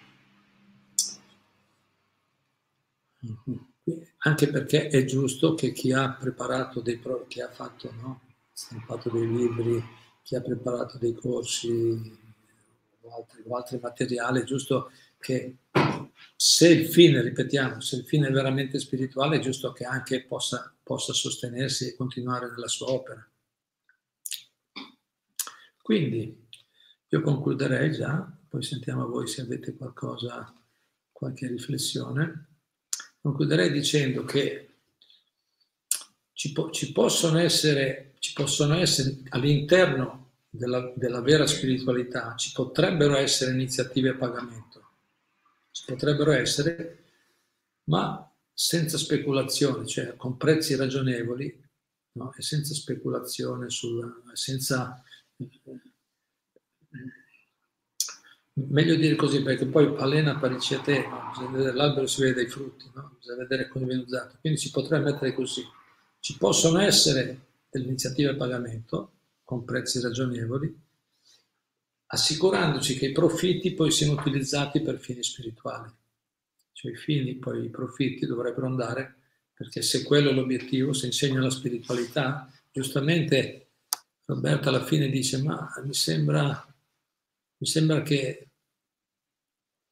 Anche 4.18 4.48
perché 4.48 4.88
è 4.88 5.04
giusto 5.04 5.54
che 5.54 5.72
chi 5.72 5.92
ha 5.92 6.12
preparato 6.12 6.80
dei 6.80 7.00
chi 7.26 7.40
ha 7.40 7.50
fatto, 7.50 7.92
no? 8.00 8.20
stampato 8.52 9.10
dei 9.10 9.26
libri, 9.26 9.82
chi 10.22 10.36
ha 10.36 10.40
preparato 10.40 10.98
dei 10.98 11.14
corsi 11.14 12.22
o 13.00 13.14
altri, 13.14 13.42
o 13.46 13.56
altri 13.56 13.78
materiali, 13.80 14.40
è 14.40 14.44
giusto 14.44 14.90
che 15.18 15.56
se 16.36 16.68
il 16.68 16.86
fine, 16.86 17.22
ripetiamo, 17.22 17.80
se 17.80 17.96
il 17.96 18.04
fine 18.04 18.28
è 18.28 18.30
veramente 18.30 18.78
spirituale, 18.78 19.36
è 19.36 19.40
giusto 19.40 19.72
che 19.72 19.84
anche 19.84 20.24
possa, 20.24 20.73
possa 20.84 21.12
sostenersi 21.12 21.88
e 21.88 21.96
continuare 21.96 22.50
nella 22.50 22.68
sua 22.68 22.90
opera. 22.90 23.28
Quindi 25.82 26.48
io 27.08 27.20
concluderei 27.20 27.92
già, 27.92 28.30
poi 28.48 28.62
sentiamo 28.62 29.08
voi 29.08 29.26
se 29.26 29.40
avete 29.40 29.74
qualcosa, 29.74 30.52
qualche 31.10 31.48
riflessione. 31.48 32.48
Concluderei 33.20 33.72
dicendo 33.72 34.24
che 34.24 34.76
ci, 36.32 36.52
po- 36.52 36.70
ci, 36.70 36.92
possono, 36.92 37.38
essere, 37.38 38.14
ci 38.18 38.32
possono 38.34 38.74
essere 38.74 39.22
all'interno 39.30 40.32
della, 40.50 40.92
della 40.94 41.20
vera 41.20 41.46
spiritualità, 41.46 42.34
ci 42.36 42.52
potrebbero 42.52 43.16
essere 43.16 43.52
iniziative 43.52 44.10
a 44.10 44.14
pagamento. 44.14 44.88
ci 45.70 45.84
potrebbero 45.86 46.30
essere, 46.32 47.04
ma 47.84 48.33
senza 48.54 48.96
speculazione, 48.96 49.84
cioè 49.84 50.16
con 50.16 50.36
prezzi 50.36 50.76
ragionevoli 50.76 51.62
no? 52.12 52.32
e 52.36 52.42
senza 52.42 52.72
speculazione, 52.72 53.68
sulla, 53.68 54.08
senza... 54.32 55.02
Meglio 58.56 58.94
dire 58.94 59.16
così, 59.16 59.42
perché 59.42 59.66
poi 59.66 59.92
palena 59.94 60.38
parici 60.38 60.74
a 60.74 60.80
te, 60.80 61.04
no? 61.08 61.30
bisogna 61.30 61.50
vedere 61.50 61.76
l'albero 61.76 62.06
si 62.06 62.20
vede 62.20 62.34
dai 62.34 62.48
frutti, 62.48 62.88
no? 62.94 63.16
bisogna 63.18 63.38
vedere 63.38 63.66
come 63.66 63.86
viene 63.86 64.02
usato. 64.02 64.36
Quindi 64.40 64.60
si 64.60 64.70
potrebbe 64.70 65.10
mettere 65.10 65.34
così. 65.34 65.66
Ci 66.20 66.36
possono 66.36 66.78
essere 66.78 67.46
delle 67.68 67.86
iniziative 67.86 68.30
a 68.30 68.36
pagamento 68.36 69.10
con 69.42 69.64
prezzi 69.64 70.00
ragionevoli, 70.00 70.82
assicurandoci 72.06 72.96
che 72.96 73.06
i 73.06 73.12
profitti 73.12 73.74
poi 73.74 73.90
siano 73.90 74.12
utilizzati 74.12 74.80
per 74.80 75.00
fini 75.00 75.24
spirituali. 75.24 75.92
Cioè 76.74 76.92
i 76.92 76.96
fini, 76.96 77.36
poi 77.36 77.64
i 77.64 77.70
profitti 77.70 78.26
dovrebbero 78.26 78.66
andare, 78.66 79.20
perché 79.54 79.80
se 79.80 80.02
quello 80.02 80.28
è 80.28 80.34
l'obiettivo, 80.34 80.92
se 80.92 81.06
insegna 81.06 81.40
la 81.40 81.48
spiritualità, 81.48 82.52
giustamente 82.70 83.68
Roberto 84.26 84.68
alla 84.68 84.84
fine 84.84 85.08
dice, 85.08 85.40
ma 85.40 85.72
mi 85.82 85.94
sembra, 85.94 86.66
mi 87.56 87.66
sembra 87.66 88.02
che, 88.02 88.48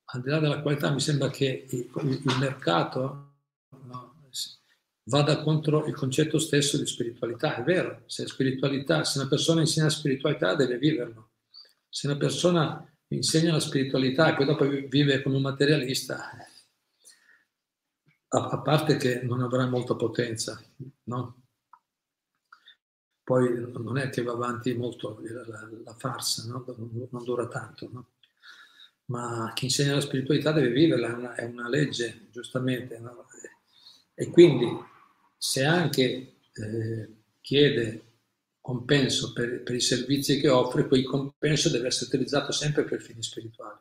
al 0.04 0.20
di 0.20 0.28
là 0.28 0.38
della 0.38 0.60
qualità, 0.60 0.90
mi 0.90 1.00
sembra 1.00 1.30
che 1.30 1.66
il, 1.70 1.88
il 1.94 2.36
mercato 2.38 3.36
no, 3.70 4.16
vada 5.04 5.42
contro 5.42 5.86
il 5.86 5.94
concetto 5.94 6.38
stesso 6.38 6.76
di 6.76 6.86
spiritualità. 6.86 7.56
È 7.56 7.62
vero, 7.62 8.02
se, 8.04 8.26
spiritualità, 8.26 9.04
se 9.04 9.20
una 9.20 9.28
persona 9.28 9.60
insegna 9.60 9.88
spiritualità 9.88 10.54
deve 10.54 10.76
viverlo 10.76 11.30
se 11.94 12.06
una 12.06 12.16
persona 12.16 12.90
insegna 13.08 13.52
la 13.52 13.60
spiritualità 13.60 14.30
e 14.30 14.34
poi 14.34 14.46
dopo 14.46 14.66
vive 14.66 15.20
come 15.20 15.36
un 15.36 15.42
materialista, 15.42 16.30
a, 18.34 18.58
parte 18.60 18.96
che 18.96 19.20
non 19.22 19.42
avrà 19.42 19.66
molta 19.66 19.94
potenza, 19.94 20.60
no? 21.04 21.36
Poi 23.22 23.70
non 23.72 23.98
è 23.98 24.08
che 24.10 24.22
va 24.22 24.32
avanti 24.32 24.74
molto 24.74 25.20
la, 25.22 25.46
la, 25.46 25.68
la 25.84 25.94
farsa, 25.94 26.44
no? 26.48 26.64
non, 27.10 27.24
dura 27.24 27.46
tanto, 27.46 27.88
no? 27.92 28.06
ma 29.06 29.52
chi 29.54 29.66
insegna 29.66 29.94
la 29.94 30.00
spiritualità 30.00 30.50
deve 30.50 30.70
viverla, 30.70 31.08
è 31.08 31.12
una, 31.12 31.34
è 31.34 31.44
una 31.44 31.68
legge, 31.68 32.28
giustamente. 32.30 32.98
No? 32.98 33.26
E 34.14 34.28
quindi 34.28 34.66
se 35.36 35.64
anche 35.64 36.34
eh, 36.52 37.08
chiede 37.40 38.02
compenso 38.60 39.32
per, 39.32 39.62
per, 39.62 39.74
i 39.74 39.80
servizi 39.80 40.40
che 40.40 40.48
offre, 40.48 40.88
quel 40.88 41.04
compenso 41.04 41.68
deve 41.68 41.88
essere 41.88 42.06
utilizzato 42.06 42.50
sempre 42.50 42.84
per 42.84 43.00
fini 43.00 43.22
spirituali. 43.22 43.78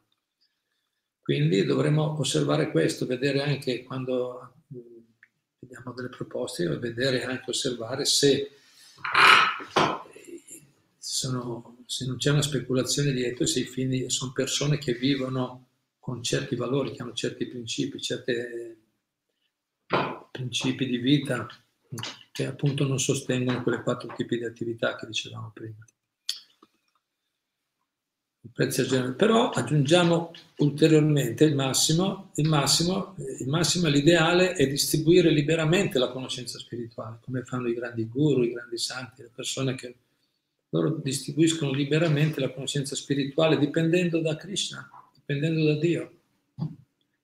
Quindi 1.22 1.64
dovremmo 1.64 2.20
osservare 2.20 2.72
questo, 2.72 3.06
vedere 3.06 3.44
anche 3.44 3.84
quando 3.84 4.54
vediamo 5.60 5.94
delle 5.94 6.10
proposte, 6.10 6.68
vedere 6.78 7.24
anche 7.24 7.52
osservare 7.52 8.06
se, 8.06 8.52
sono, 10.98 11.78
se 11.86 12.06
non 12.06 12.18
c'è 12.18 12.32
una 12.32 12.42
speculazione 12.42 13.12
dietro, 13.12 13.46
se 13.46 13.60
i 13.60 13.66
fini 13.66 14.10
sono 14.10 14.32
persone 14.32 14.80
che 14.80 14.94
vivono 14.94 15.68
con 16.00 16.24
certi 16.24 16.56
valori, 16.56 16.92
che 16.92 17.04
hanno 17.04 17.14
certi 17.14 17.46
principi, 17.46 18.02
certi 18.02 18.34
principi 20.32 20.88
di 20.88 20.98
vita 20.98 21.48
che 22.32 22.46
appunto 22.46 22.88
non 22.88 23.00
sostengono 23.00 23.62
quelle 23.62 23.84
quattro 23.84 24.14
tipi 24.16 24.38
di 24.38 24.46
attività 24.46 24.96
che 24.96 25.06
dicevamo 25.06 25.52
prima. 25.54 25.86
Però 29.16 29.50
aggiungiamo 29.50 30.32
ulteriormente 30.58 31.44
il 31.44 31.54
massimo, 31.54 32.32
il 32.36 32.48
massimo, 32.48 33.16
il 33.40 33.48
massimo 33.48 33.88
l'ideale 33.88 34.54
è 34.54 34.68
distribuire 34.68 35.30
liberamente 35.30 36.00
la 36.00 36.10
conoscenza 36.10 36.58
spirituale, 36.58 37.20
come 37.22 37.44
fanno 37.44 37.68
i 37.68 37.74
grandi 37.74 38.08
guru, 38.08 38.44
i 38.44 38.52
grandi 38.52 38.80
santi, 38.80 39.22
le 39.22 39.32
persone 39.34 39.76
che 39.76 39.96
loro 40.70 41.00
distribuiscono 41.04 41.72
liberamente 41.72 42.40
la 42.40 42.50
conoscenza 42.50 42.96
spirituale 42.96 43.58
dipendendo 43.58 44.20
da 44.22 44.36
Krishna, 44.36 44.90
dipendendo 45.14 45.66
da 45.66 45.80
Dio 45.80 46.12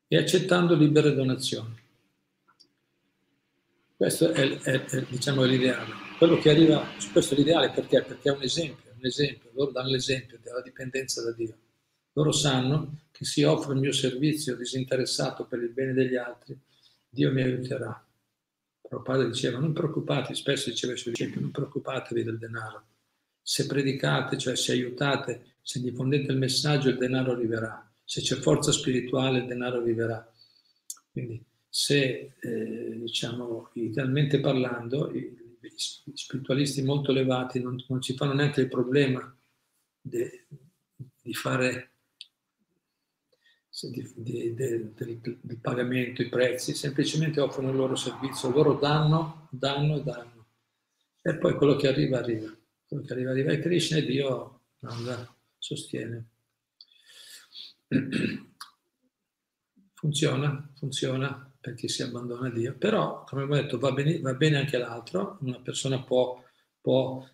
e 0.08 0.18
accettando 0.18 0.76
libere 0.76 1.14
donazioni. 1.14 1.76
Questo 3.96 4.32
è, 4.32 4.60
è, 4.60 4.84
è, 4.86 5.06
diciamo, 5.10 5.44
l'ideale. 5.44 5.92
Quello 6.18 6.38
che 6.38 6.52
arriva, 6.52 6.86
questo 7.12 7.34
è 7.34 7.38
l'ideale 7.38 7.72
perché? 7.72 8.04
Perché 8.04 8.30
è 8.30 8.34
un 8.34 8.44
esempio, 8.44 8.87
un 8.98 9.06
esempio. 9.06 9.52
Loro 9.54 9.72
danno 9.72 9.90
l'esempio 9.90 10.40
della 10.42 10.62
dipendenza 10.62 11.24
da 11.24 11.32
Dio. 11.32 11.58
Loro 12.14 12.32
sanno 12.32 13.02
che 13.12 13.26
se 13.26 13.46
offro 13.46 13.74
il 13.74 13.80
mio 13.80 13.92
servizio 13.92 14.56
disinteressato 14.56 15.46
per 15.46 15.62
il 15.62 15.70
bene 15.70 15.94
degli 15.94 16.16
altri, 16.16 16.58
Dio 17.08 17.32
mi 17.32 17.42
aiuterà. 17.42 18.04
Però 18.82 19.02
padre 19.02 19.28
diceva, 19.28 19.60
non 19.60 19.74
preoccupate, 19.74 20.34
spesso 20.34 20.70
diceva 20.70 20.94
ai 20.94 21.00
suoi 21.00 21.14
discepoli, 21.14 21.42
non 21.42 21.52
preoccupatevi 21.52 22.24
del 22.24 22.38
denaro. 22.38 22.86
Se 23.42 23.66
predicate, 23.66 24.38
cioè 24.38 24.56
se 24.56 24.72
aiutate, 24.72 25.56
se 25.62 25.80
diffondete 25.82 26.32
il 26.32 26.38
messaggio, 26.38 26.90
il 26.90 26.98
denaro 26.98 27.34
arriverà. 27.34 27.90
Se 28.04 28.22
c'è 28.22 28.36
forza 28.36 28.72
spirituale, 28.72 29.40
il 29.40 29.46
denaro 29.46 29.80
arriverà. 29.80 30.32
Quindi 31.12 31.44
se, 31.68 32.34
eh, 32.40 32.98
diciamo, 33.00 33.70
idealmente 33.74 34.40
parlando, 34.40 35.12
i, 35.14 35.47
i, 35.68 36.16
spiritualisti 36.16 36.82
molto 36.82 37.12
elevati 37.12 37.62
non, 37.62 37.82
non, 37.88 38.02
ci 38.02 38.16
fanno 38.16 38.34
neanche 38.34 38.62
il 38.62 38.68
problema 38.68 39.36
de, 40.02 40.48
di 41.22 41.34
fare 41.34 41.92
di, 43.82 44.12
di, 44.16 44.54
de, 44.56 44.94
del, 44.96 45.40
del 45.42 45.60
pagamento, 45.60 46.22
i 46.24 46.30
prezzi, 46.30 46.74
semplicemente 46.74 47.40
offrono 47.40 47.70
il 47.70 47.76
loro 47.76 47.96
servizio, 47.96 48.50
loro 48.50 48.74
danno, 48.74 49.48
danno, 49.52 50.00
danno. 50.00 50.48
E 51.22 51.36
poi 51.36 51.56
quello 51.56 51.76
che 51.76 51.88
arriva, 51.88 52.18
arriva. 52.18 52.52
Quello 52.88 53.04
che 53.04 53.14
arriva, 53.14 53.32
arriva. 53.32 53.52
E 53.52 53.60
Krishna 53.60 53.98
e 53.98 54.06
Dio 54.06 54.62
non 54.80 55.28
sostiene. 55.58 56.30
Funziona, 59.94 60.72
funziona 60.76 61.57
perché 61.68 61.90
si 61.90 62.02
abbandona 62.02 62.48
a 62.48 62.50
Dio, 62.50 62.78
però 62.78 63.26
come 63.26 63.44
abbiamo 63.44 63.62
detto 63.62 63.78
va 63.78 63.92
bene, 63.92 64.22
va 64.22 64.34
bene 64.36 64.56
anche 64.56 64.78
l'altro, 64.78 65.38
una 65.42 65.60
persona 65.60 66.02
può, 66.02 66.42
può 66.80 67.28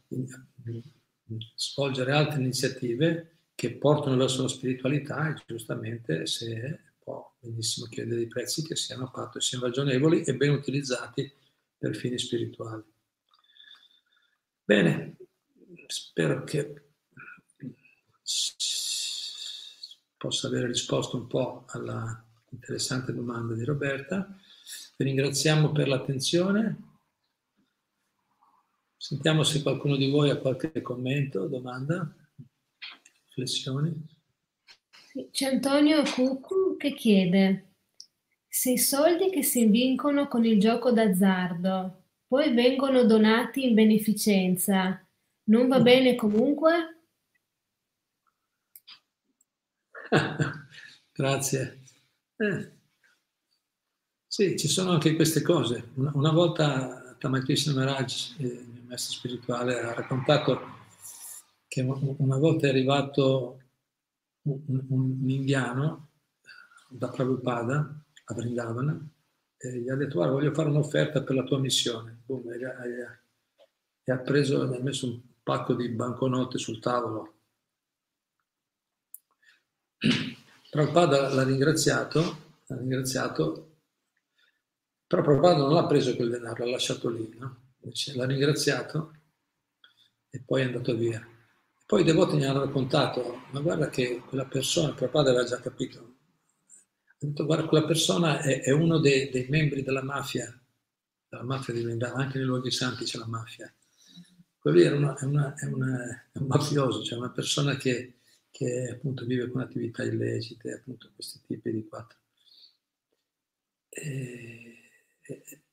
svolgere 1.54 2.12
altre 2.14 2.40
iniziative 2.40 3.38
che 3.54 3.76
portano 3.76 4.18
verso 4.18 4.42
la 4.42 4.48
spiritualità 4.48 5.30
e 5.30 5.44
giustamente 5.46 6.26
se 6.26 6.80
può 6.98 7.32
benissimo 7.40 7.86
chiedere 7.86 8.16
dei 8.16 8.28
prezzi 8.28 8.64
che 8.64 8.76
siano 8.76 9.04
a 9.04 9.12
patto, 9.12 9.40
siano 9.40 9.66
ragionevoli 9.66 10.24
e 10.24 10.36
ben 10.36 10.50
utilizzati 10.50 11.32
per 11.78 11.96
fini 11.96 12.18
spirituali. 12.18 12.84
Bene, 14.64 15.16
spero 15.86 16.44
che 16.44 16.88
possa 20.18 20.48
aver 20.48 20.64
risposto 20.64 21.18
un 21.18 21.28
po' 21.28 21.66
alla 21.68 22.26
Interessante 22.54 23.14
domanda 23.14 23.56
di 23.56 23.64
Roberta. 23.64 24.38
Vi 24.96 25.04
ringraziamo 25.04 25.72
per 25.72 25.88
l'attenzione. 25.88 26.92
Sentiamo 28.96 29.44
se 29.44 29.64
qualcuno 29.64 29.96
di 29.98 30.10
voi 30.10 30.30
ha 30.30 30.38
qualche 30.38 30.82
commento, 30.82 31.48
domanda, 31.48 32.16
riflessioni. 33.26 33.92
C'è 35.32 35.46
Antonio 35.46 36.04
Cuccu 36.04 36.78
che 36.78 36.94
chiede 36.94 37.74
se 38.48 38.72
i 38.72 38.78
soldi 38.78 39.32
che 39.32 39.42
si 39.42 39.66
vincono 39.66 40.28
con 40.28 40.46
il 40.46 40.60
gioco 40.60 40.92
d'azzardo 40.92 42.04
poi 42.28 42.54
vengono 42.54 43.04
donati 43.04 43.66
in 43.66 43.74
beneficenza, 43.74 45.04
non 45.46 45.68
va 45.68 45.80
bene 45.80 46.16
comunque? 46.16 46.72
Grazie. 51.12 51.83
Eh. 52.44 52.72
Sì, 54.28 54.58
ci 54.58 54.68
sono 54.68 54.92
anche 54.92 55.16
queste 55.16 55.42
cose. 55.42 55.92
Una, 55.94 56.12
una 56.16 56.32
volta 56.32 57.16
Tamakrishna 57.18 57.74
Maharaj, 57.74 58.36
eh, 58.40 58.44
il 58.44 58.68
mio 58.68 58.84
maestro 58.88 59.14
spirituale, 59.14 59.80
ha 59.80 59.94
raccontato 59.94 60.72
che 61.68 61.82
una 61.82 62.38
volta 62.38 62.68
è 62.68 62.70
arrivato 62.70 63.62
un, 64.42 64.86
un, 64.90 65.30
indiano 65.30 66.10
da 66.90 67.08
Prabhupada 67.08 68.04
a 68.26 68.34
Vrindavana 68.34 69.10
e 69.58 69.78
gli 69.80 69.90
ha 69.90 69.96
detto 69.96 70.16
guarda 70.16 70.34
voglio 70.34 70.54
fare 70.54 70.70
un'offerta 70.70 71.24
per 71.24 71.36
la 71.36 71.44
tua 71.44 71.60
missione. 71.60 72.24
Boom, 72.26 72.52
e, 72.52 72.56
e, 72.56 73.20
e 74.04 74.12
ha 74.12 74.18
preso, 74.18 74.62
ha 74.62 74.80
messo 74.82 75.06
un 75.06 75.22
pacco 75.42 75.74
di 75.76 75.88
banconote 75.88 76.58
sul 76.58 76.80
tavolo 76.80 77.34
Prabhupada 80.74 81.32
l'ha 81.32 81.44
ringraziato, 81.44 82.20
l'ha 82.66 82.78
ringraziato, 82.78 83.76
però 85.06 85.22
Prabhupada 85.22 85.58
non 85.58 85.76
l'ha 85.76 85.86
preso 85.86 86.16
quel 86.16 86.32
denaro, 86.32 86.66
l'ha 86.66 86.72
lasciato 86.72 87.10
lì, 87.10 87.32
no? 87.38 87.76
l'ha 88.16 88.26
ringraziato 88.26 89.14
e 90.32 90.42
poi 90.44 90.62
è 90.62 90.66
andato 90.66 90.96
via. 90.96 91.24
Poi 91.86 92.02
i 92.02 92.04
devoti 92.04 92.38
gli 92.38 92.44
hanno 92.44 92.66
raccontato, 92.66 93.44
ma 93.52 93.60
guarda 93.60 93.90
che 93.90 94.24
quella 94.28 94.48
persona, 94.48 94.96
Prabhupada 94.96 95.30
aveva 95.30 95.46
già 95.46 95.60
capito, 95.60 96.16
detto, 97.20 97.46
guarda, 97.46 97.68
quella 97.68 97.86
persona 97.86 98.40
è, 98.40 98.64
è 98.64 98.72
uno 98.72 98.98
dei, 98.98 99.30
dei, 99.30 99.46
membri 99.50 99.84
della 99.84 100.02
mafia, 100.02 100.60
della 101.30 101.44
mafia 101.44 101.76
di 101.76 101.84
Vendana, 101.84 102.16
anche 102.24 102.40
nei 102.40 102.48
luoghi 102.48 102.72
santi 102.72 103.04
c'è 103.04 103.20
la 103.20 103.28
mafia. 103.28 103.72
Quello 104.58 104.78
lì 104.78 104.86
è, 104.86 104.92
una, 104.92 105.16
è, 105.20 105.26
una, 105.26 105.54
è, 105.54 105.66
una, 105.68 106.30
è 106.32 106.40
un 106.40 106.48
mafioso, 106.48 107.04
cioè 107.04 107.20
una 107.20 107.30
persona 107.30 107.76
che, 107.76 108.22
che, 108.54 108.90
appunto 108.92 109.26
vive 109.26 109.50
con 109.50 109.62
attività 109.62 110.04
illecite, 110.04 110.74
appunto 110.74 111.10
questi 111.16 111.42
tipi 111.48 111.72
di 111.72 111.88
quattro. 111.88 112.20
E, 113.90 114.92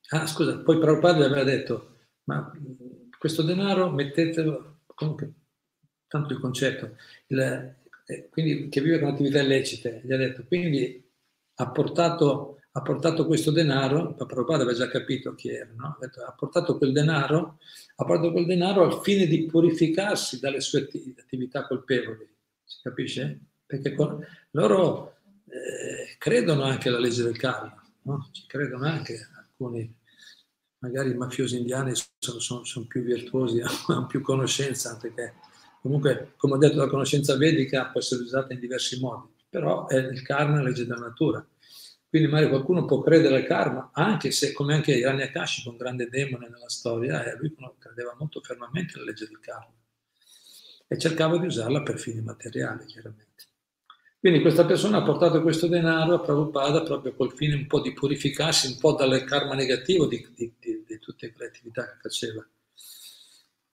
ah, 0.09 0.27
scusa, 0.27 0.61
poi 0.61 0.79
Prabhupada 0.79 1.27
aveva 1.27 1.45
detto, 1.45 1.99
ma 2.25 2.51
questo 3.19 3.43
denaro 3.43 3.91
mettetelo, 3.91 4.81
comunque, 4.95 5.33
tanto 6.07 6.33
il 6.33 6.41
concetto, 6.41 6.97
il, 7.27 7.77
eh, 8.07 8.29
quindi 8.31 8.71
che 8.71 8.81
vive 8.81 8.99
con 8.99 9.11
attività 9.11 9.43
illecite, 9.43 10.01
gli 10.03 10.13
ha 10.15 10.17
detto, 10.17 10.45
quindi 10.45 11.07
ha 11.57 11.71
portato, 11.71 12.63
ha 12.73 12.81
portato 12.81 13.27
questo 13.27 13.51
denaro, 13.51 14.15
Prabhupada 14.15 14.63
aveva 14.63 14.73
già 14.73 14.89
capito 14.89 15.35
chi 15.35 15.51
era, 15.51 15.71
no? 15.77 15.85
ha, 15.85 15.97
detto, 16.01 16.23
ha, 16.25 16.33
portato 16.33 16.79
quel 16.79 16.93
denaro, 16.93 17.59
ha 17.97 18.05
portato 18.07 18.33
quel 18.33 18.47
denaro 18.47 18.85
al 18.85 19.03
fine 19.03 19.27
di 19.27 19.45
purificarsi 19.45 20.41
dalle 20.41 20.63
sue 20.63 20.89
attività 21.19 21.67
colpevoli, 21.67 22.39
si 22.71 22.81
capisce? 22.83 23.41
Perché 23.67 23.95
con, 23.95 24.25
loro 24.53 25.17
eh, 25.47 26.17
credono 26.19 26.63
anche 26.63 26.89
alla 26.89 26.99
legge 26.99 27.23
del 27.23 27.37
karma, 27.37 27.83
no? 28.03 28.29
ci 28.33 28.47
credono 28.47 28.87
anche 28.87 29.29
alcuni, 29.37 29.93
magari 30.79 31.11
i 31.11 31.17
mafiosi 31.17 31.59
indiani 31.59 31.93
sono, 32.19 32.39
sono, 32.39 32.65
sono 32.65 32.87
più 32.87 33.03
virtuosi, 33.03 33.61
hanno 33.89 34.07
più 34.07 34.21
conoscenza, 34.21 34.97
perché 34.97 35.35
comunque, 35.81 36.35
come 36.37 36.55
ho 36.55 36.59
detto, 36.59 36.77
la 36.77 36.89
conoscenza 36.89 37.37
vedica 37.37 37.87
può 37.87 38.01
essere 38.01 38.23
usata 38.23 38.53
in 38.53 38.61
diversi 38.61 39.01
modi 39.01 39.39
però 39.51 39.89
è 39.89 39.97
il 39.97 40.23
karma 40.23 40.57
la 40.57 40.63
legge 40.63 40.87
della 40.87 41.01
natura. 41.01 41.45
Quindi 42.09 42.29
magari 42.29 42.49
qualcuno 42.49 42.85
può 42.87 43.01
credere 43.01 43.37
al 43.37 43.45
karma, 43.45 43.91
anche 43.93 44.31
se, 44.31 44.53
come 44.53 44.75
anche 44.75 44.93
Hiranyakashi, 44.93 45.69
un 45.69 45.77
grande 45.77 46.09
demone 46.09 46.49
nella 46.49 46.69
storia, 46.69 47.37
lui 47.37 47.55
credeva 47.79 48.15
molto 48.19 48.41
fermamente 48.41 48.97
alla 48.97 49.07
legge 49.07 49.27
del 49.27 49.39
karma 49.41 49.73
e 50.93 50.99
cercava 50.99 51.39
di 51.39 51.47
usarla 51.47 51.85
per 51.85 52.01
fini 52.01 52.21
materiali, 52.21 52.85
chiaramente. 52.85 53.45
Quindi 54.19 54.41
questa 54.41 54.67
persona 54.67 54.99
ha 54.99 55.05
portato 55.05 55.41
questo 55.41 55.69
denaro 55.69 56.15
a 56.15 56.21
Prabhupada 56.21 56.83
proprio 56.83 57.15
col 57.15 57.33
fine 57.33 57.55
un 57.55 57.69
po' 57.69 57.81
di 57.81 57.93
purificarsi 57.93 58.67
un 58.67 58.77
po' 58.77 58.95
dal 58.95 59.23
karma 59.23 59.55
negativo 59.55 60.09
di, 60.09 60.29
di, 60.35 60.53
di, 60.59 60.83
di 60.85 60.99
tutte 60.99 61.33
le 61.37 61.47
attività 61.47 61.87
che 61.87 61.97
faceva. 62.01 62.45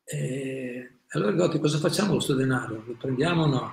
E 0.03 0.91
allora 1.07 1.31
Gotti, 1.31 1.57
cosa 1.57 1.79
facciamo 1.79 2.09
con 2.09 2.17
questo 2.17 2.35
denaro? 2.35 2.83
Lo 2.85 2.93
prendiamo 2.93 3.43
o 3.45 3.47
no? 3.47 3.71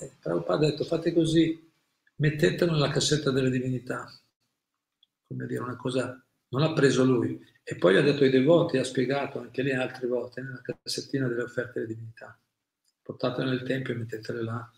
E 0.00 0.16
Prabhupada 0.18 0.66
ha 0.66 0.70
detto 0.70 0.84
fate 0.84 1.12
così, 1.12 1.70
mettetelo 2.16 2.72
nella 2.72 2.88
cassetta 2.88 3.30
delle 3.30 3.50
divinità. 3.50 4.10
Come 5.28 5.46
dire, 5.46 5.60
una 5.60 5.76
cosa, 5.76 6.18
non 6.48 6.62
l'ha 6.62 6.72
preso 6.72 7.04
lui. 7.04 7.38
E 7.62 7.76
poi 7.76 7.98
ha 7.98 8.02
detto 8.02 8.24
ai 8.24 8.30
devoti, 8.30 8.78
ha 8.78 8.84
spiegato 8.84 9.38
anche 9.38 9.62
lì 9.62 9.70
altre 9.70 10.06
volte, 10.06 10.40
nella 10.40 10.62
cassettina 10.62 11.28
delle 11.28 11.42
offerte 11.42 11.80
delle 11.80 11.92
divinità. 11.92 12.40
Portatele 13.02 13.50
nel 13.50 13.62
tempio 13.62 13.94
e 13.94 13.96
mettetele 13.96 14.42
là. 14.42 14.70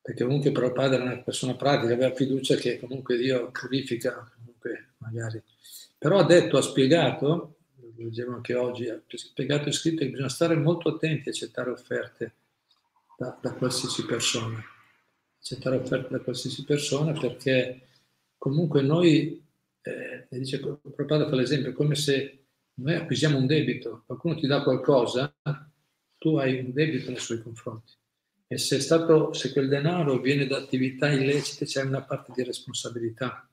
Perché 0.00 0.24
comunque 0.24 0.52
Prabhupada 0.52 0.94
era 0.94 1.04
una 1.04 1.18
persona 1.18 1.54
pratica, 1.54 1.92
aveva 1.92 2.14
fiducia 2.14 2.56
che 2.56 2.78
comunque 2.78 3.16
Dio 3.18 3.50
purifica, 3.50 4.30
comunque 4.36 4.94
magari. 4.98 5.42
Però 5.98 6.18
ha 6.18 6.24
detto, 6.24 6.56
ha 6.56 6.62
spiegato, 6.62 7.56
lo 7.76 7.92
leggevo 7.96 8.34
anche 8.34 8.54
oggi, 8.54 8.88
ha 8.88 9.00
spiegato 9.06 9.68
e 9.68 9.72
scritto 9.72 10.04
che 10.04 10.10
bisogna 10.10 10.28
stare 10.28 10.56
molto 10.56 10.88
attenti 10.88 11.28
a 11.28 11.32
accettare 11.32 11.70
offerte 11.70 12.34
da, 13.18 13.36
da 13.40 13.52
qualsiasi 13.52 14.06
persona, 14.06 14.62
accettare 15.38 15.76
offerte 15.76 16.08
da 16.10 16.20
qualsiasi 16.20 16.64
persona 16.64 17.12
perché 17.12 17.88
comunque 18.38 18.80
noi, 18.80 19.44
eh, 19.82 20.26
dice 20.30 20.60
Prabhupada 20.60 21.28
fa 21.28 21.34
l'esempio, 21.34 21.70
è 21.70 21.74
come 21.74 21.96
se 21.96 22.44
noi 22.74 22.94
acquisiamo 22.94 23.36
un 23.36 23.46
debito, 23.46 24.04
qualcuno 24.06 24.36
ti 24.36 24.46
dà 24.46 24.62
qualcosa, 24.62 25.34
tu 26.18 26.36
hai 26.36 26.58
un 26.58 26.72
debito 26.72 27.10
nei 27.10 27.20
suoi 27.20 27.40
confronti. 27.40 27.94
E 28.46 28.58
se, 28.58 28.80
stato, 28.80 29.32
se 29.32 29.52
quel 29.52 29.68
denaro 29.68 30.18
viene 30.20 30.46
da 30.46 30.56
attività 30.56 31.10
illecite 31.10 31.64
c'è 31.64 31.82
una 31.82 32.02
parte 32.02 32.32
di 32.34 32.42
responsabilità. 32.42 33.48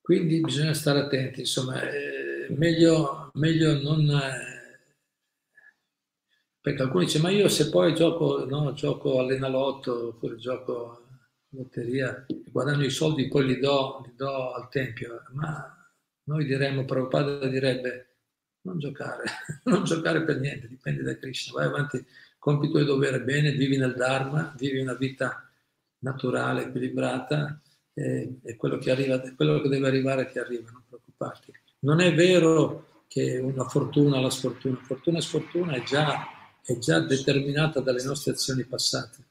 Quindi 0.00 0.40
bisogna 0.40 0.74
stare 0.74 1.00
attenti, 1.00 1.40
insomma, 1.40 1.82
eh, 1.82 2.46
meglio, 2.50 3.30
meglio 3.34 3.80
non... 3.82 4.08
Eh, 4.10 4.56
perché 6.60 6.82
alcuni 6.82 7.06
dicono, 7.06 7.24
ma 7.24 7.30
io 7.30 7.48
se 7.48 7.70
poi 7.70 7.94
gioco, 7.94 8.44
no, 8.44 8.72
gioco 8.72 9.18
all'enalotto 9.20 10.08
oppure 10.08 10.36
gioco 10.36 11.06
lotteria 11.50 12.26
guadagno 12.50 12.84
i 12.84 12.90
soldi, 12.90 13.28
poi 13.28 13.46
li 13.46 13.58
do, 13.58 14.02
li 14.04 14.12
do 14.14 14.52
al 14.52 14.68
Tempio. 14.68 15.22
Ma 15.32 15.88
noi 16.24 16.44
diremmo, 16.44 16.84
Prabhupada 16.84 17.46
direbbe, 17.46 18.07
non 18.62 18.78
giocare, 18.78 19.24
non 19.64 19.84
giocare 19.84 20.22
per 20.24 20.38
niente, 20.38 20.68
dipende 20.68 21.02
da 21.02 21.16
Krishna, 21.16 21.54
vai 21.54 21.66
avanti, 21.66 22.04
compi 22.38 22.66
il 22.66 22.72
tuo 22.72 22.84
dovere 22.84 23.22
bene, 23.22 23.52
vivi 23.52 23.76
nel 23.76 23.94
Dharma, 23.94 24.54
vivi 24.56 24.80
una 24.80 24.94
vita 24.94 25.48
naturale, 26.00 26.66
equilibrata 26.66 27.60
e, 27.92 28.38
e 28.42 28.56
quello, 28.56 28.78
che 28.78 28.90
arriva, 28.90 29.20
quello 29.36 29.60
che 29.60 29.68
deve 29.68 29.86
arrivare 29.86 30.30
ti 30.30 30.38
arriva, 30.38 30.70
non 30.70 30.84
preoccuparti. 30.86 31.52
Non 31.80 32.00
è 32.00 32.14
vero 32.14 33.04
che 33.08 33.38
una 33.38 33.64
fortuna, 33.64 34.20
la 34.20 34.30
sfortuna, 34.30 34.78
fortuna 34.82 35.18
e 35.18 35.22
sfortuna 35.22 35.72
è 35.72 35.82
già 35.82 36.36
è 36.72 36.76
già 36.76 37.00
determinata 37.00 37.80
dalle 37.80 38.02
nostre 38.02 38.32
azioni 38.32 38.62
passate. 38.64 39.24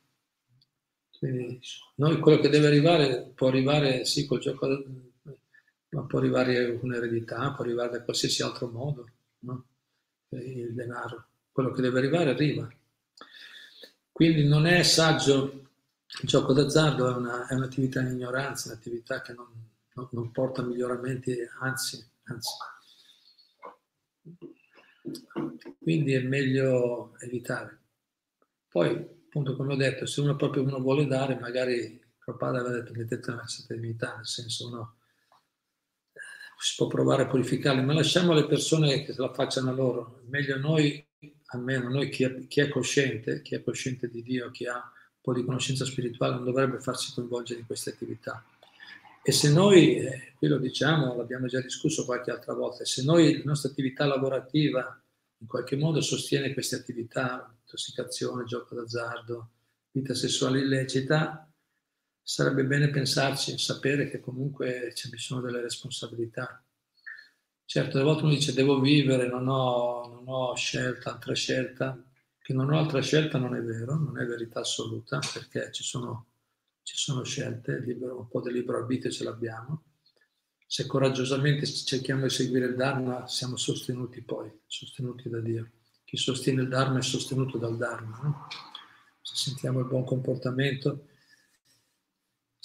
Quindi 1.20 1.60
noi 1.96 2.18
quello 2.18 2.40
che 2.40 2.50
deve 2.50 2.66
arrivare 2.66 3.32
può 3.36 3.48
arrivare 3.48 4.06
sì 4.06 4.26
col 4.26 4.40
gioco, 4.40 4.68
ma 5.90 6.02
può 6.06 6.18
arrivare 6.18 6.80
un'eredità, 6.82 7.52
può 7.52 7.64
arrivare 7.64 7.92
da 7.92 8.04
qualsiasi 8.04 8.42
altro 8.42 8.70
modo, 8.70 9.08
no? 9.48 9.66
il 10.30 10.74
denaro. 10.74 11.28
Quello 11.52 11.72
che 11.72 11.82
deve 11.82 12.00
arrivare 12.00 12.30
arriva. 12.30 12.68
Quindi 14.12 14.48
non 14.48 14.66
è 14.66 14.84
saggio 14.84 15.70
il 16.22 16.28
gioco 16.28 16.54
d'azzardo, 16.54 17.10
è, 17.10 17.16
una, 17.16 17.48
è 17.48 17.54
un'attività 17.54 18.02
in 18.02 18.08
ignoranza, 18.08 18.70
un'attività 18.70 19.22
che 19.22 19.34
non, 19.34 19.48
non, 19.94 20.08
non 20.12 20.32
porta 20.32 20.64
miglioramenti, 20.64 21.36
anzi, 21.60 22.04
anzi 22.24 22.50
quindi 25.80 26.14
è 26.14 26.22
meglio 26.22 27.18
evitare. 27.20 27.80
Poi, 28.70 28.90
appunto, 28.90 29.56
come 29.56 29.74
ho 29.74 29.78
detto, 29.78 30.06
se 30.06 30.22
uno 30.22 30.36
proprio 30.36 30.64
uno 30.64 30.80
vuole 30.80 31.06
dare, 31.06 31.40
magari 31.40 32.00
Prabhupada 32.20 32.60
aveva 32.60 32.82
detto 32.82 33.48
serenità, 33.48 34.16
nel 34.16 34.28
senso 34.28 34.70
eh, 34.70 34.97
si 36.60 36.74
può 36.76 36.88
provare 36.88 37.24
a 37.24 37.28
purificarli, 37.28 37.84
ma 37.84 37.94
lasciamo 37.94 38.34
le 38.34 38.46
persone 38.46 39.04
che 39.04 39.14
se 39.14 39.22
la 39.22 39.34
facciano 39.34 39.74
loro. 39.74 40.22
Meglio 40.28 40.58
noi, 40.58 41.06
almeno 41.48 41.90
noi 41.90 42.10
chi 42.10 42.24
è, 42.24 42.48
chi 42.48 42.62
è 42.62 42.68
cosciente, 42.68 43.42
chi 43.42 43.56
è 43.56 43.64
cosciente 43.64 44.10
di 44.10 44.24
Dio, 44.24 44.50
chi 44.52 44.66
ha 44.66 44.76
un 44.76 45.22
po' 45.22 45.34
di 45.34 45.46
conoscenza 45.46 45.86
spirituale, 45.86 46.36
non 46.36 46.46
dovrebbe 46.46 46.80
farsi 46.80 47.14
coinvolgere 47.14 47.60
in 47.60 47.66
queste 47.66 47.92
attività. 47.92 48.44
E 49.24 49.32
se 49.32 49.52
noi, 49.52 49.98
eh, 49.98 50.34
qui 50.38 50.48
lo 50.48 50.58
diciamo, 50.58 51.16
l'abbiamo 51.16 51.48
già 51.48 51.60
discusso 51.60 52.06
qualche 52.06 52.32
altra 52.32 52.54
volta, 52.54 52.86
se 52.86 53.04
noi 53.04 53.38
la 53.38 53.44
nostra 53.44 53.70
attività 53.70 54.06
lavorativa 54.06 55.00
in 55.40 55.48
qualche 55.48 55.76
modo 55.76 56.02
sostiene 56.02 56.54
queste 56.54 56.76
attività, 56.76 57.54
intossicazione, 57.62 58.46
gioco 58.46 58.74
d'azzardo, 58.74 59.50
vita 59.92 60.16
sessuale 60.16 60.60
illecita, 60.60 61.47
sarebbe 62.28 62.66
bene 62.66 62.90
pensarci, 62.90 63.58
sapere 63.58 64.10
che 64.10 64.20
comunque 64.20 64.92
ci 64.94 65.10
sono 65.18 65.40
delle 65.40 65.62
responsabilità. 65.62 66.62
Certo, 67.64 68.00
a 68.00 68.04
volte 68.04 68.24
uno 68.24 68.34
dice 68.34 68.54
devo 68.54 68.82
vivere, 68.82 69.28
non 69.28 69.48
ho, 69.48 70.08
non 70.08 70.24
ho 70.28 70.56
scelta, 70.56 71.14
altra 71.14 71.34
scelta. 71.34 71.98
Che 72.38 72.54
non 72.54 72.72
ho 72.72 72.80
altra 72.80 73.02
scelta 73.02 73.38
non 73.38 73.56
è 73.56 73.62
vero, 73.62 73.96
non 73.96 74.20
è 74.20 74.26
verità 74.26 74.60
assoluta, 74.60 75.20
perché 75.34 75.72
ci 75.72 75.84
sono, 75.84 76.28
ci 76.84 76.98
sono 76.98 77.24
scelte, 77.24 77.80
libero, 77.80 78.20
un 78.20 78.28
po' 78.28 78.42
di 78.42 78.52
libero 78.52 78.80
arbitrio 78.80 79.12
ce 79.12 79.24
l'abbiamo 79.24 79.84
se 80.70 80.86
coraggiosamente 80.86 81.66
cerchiamo 81.66 82.24
di 82.24 82.30
seguire 82.30 82.66
il 82.66 82.76
Dharma, 82.76 83.26
siamo 83.26 83.56
sostenuti 83.56 84.22
poi, 84.22 84.52
sostenuti 84.66 85.30
da 85.30 85.40
Dio. 85.40 85.70
Chi 86.04 86.18
sostiene 86.18 86.64
il 86.64 86.68
Dharma 86.68 87.00
è 87.00 87.02
sostenuto 87.02 87.58
dal 87.58 87.78
Dharma. 87.78 88.20
No? 88.22 88.48
Se 89.22 89.36
sentiamo 89.36 89.80
il 89.80 89.86
buon 89.86 90.04
comportamento. 90.04 91.07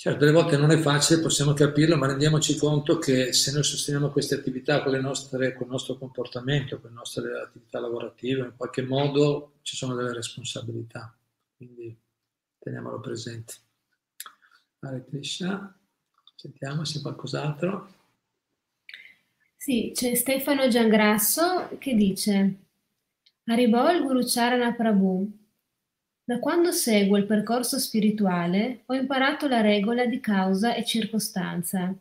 Certo, 0.03 0.19
delle 0.19 0.33
volte 0.33 0.57
non 0.57 0.73
è 0.73 0.79
facile, 0.79 1.21
possiamo 1.21 1.53
capirlo, 1.53 1.97
ma 1.97 2.09
rendiamoci 2.09 2.57
conto 2.57 2.99
che 2.99 3.33
se 3.33 3.53
noi 3.53 3.63
sosteniamo 3.63 4.11
queste 4.11 4.35
attività 4.35 4.83
con, 4.83 4.93
nostre, 4.95 5.55
con 5.55 5.67
il 5.67 5.71
nostro 5.71 5.97
comportamento, 5.97 6.81
con 6.81 6.91
le 6.91 6.97
nostre 6.97 7.41
attività 7.41 7.79
lavorative, 7.79 8.47
in 8.47 8.55
qualche 8.57 8.83
modo 8.83 9.53
ci 9.63 9.77
sono 9.77 9.95
delle 9.95 10.13
responsabilità. 10.13 11.17
Quindi 11.57 11.97
teniamolo 12.59 12.99
presente. 12.99 13.55
Hare 14.81 15.05
Krishna. 15.05 15.73
Sentiamo 16.35 16.85
se 16.85 17.01
qualcos'altro. 17.01 17.95
Sì, 19.55 19.93
c'è 19.95 20.17
Stefano 20.17 20.67
Giangrasso 20.67 21.77
che 21.79 21.95
dice 21.95 22.57
Arrivò 23.45 23.89
il 23.93 24.03
Guru 24.03 24.23
Charana 24.25 24.73
Prabhu. 24.73 25.42
Da 26.25 26.39
quando 26.39 26.71
seguo 26.71 27.17
il 27.17 27.27
percorso 27.27 27.81
spirituale 27.81 28.83
ho 28.87 28.95
imparato 28.95 29.49
la 29.49 29.61
regola 29.61 30.07
di 30.07 30.21
causa 30.21 30.75
e 30.75 30.85
circostanza. 30.85 31.93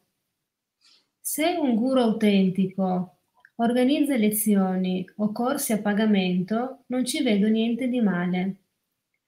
Se 1.19 1.55
un 1.59 1.74
guru 1.76 2.01
autentico 2.01 3.17
organizza 3.55 4.15
lezioni 4.15 5.07
o 5.17 5.32
corsi 5.32 5.74
a 5.74 5.82
pagamento, 5.82 6.84
non 6.88 7.03
ci 7.03 7.24
vedo 7.24 7.47
niente 7.47 7.88
di 7.88 7.99
male. 7.99 8.55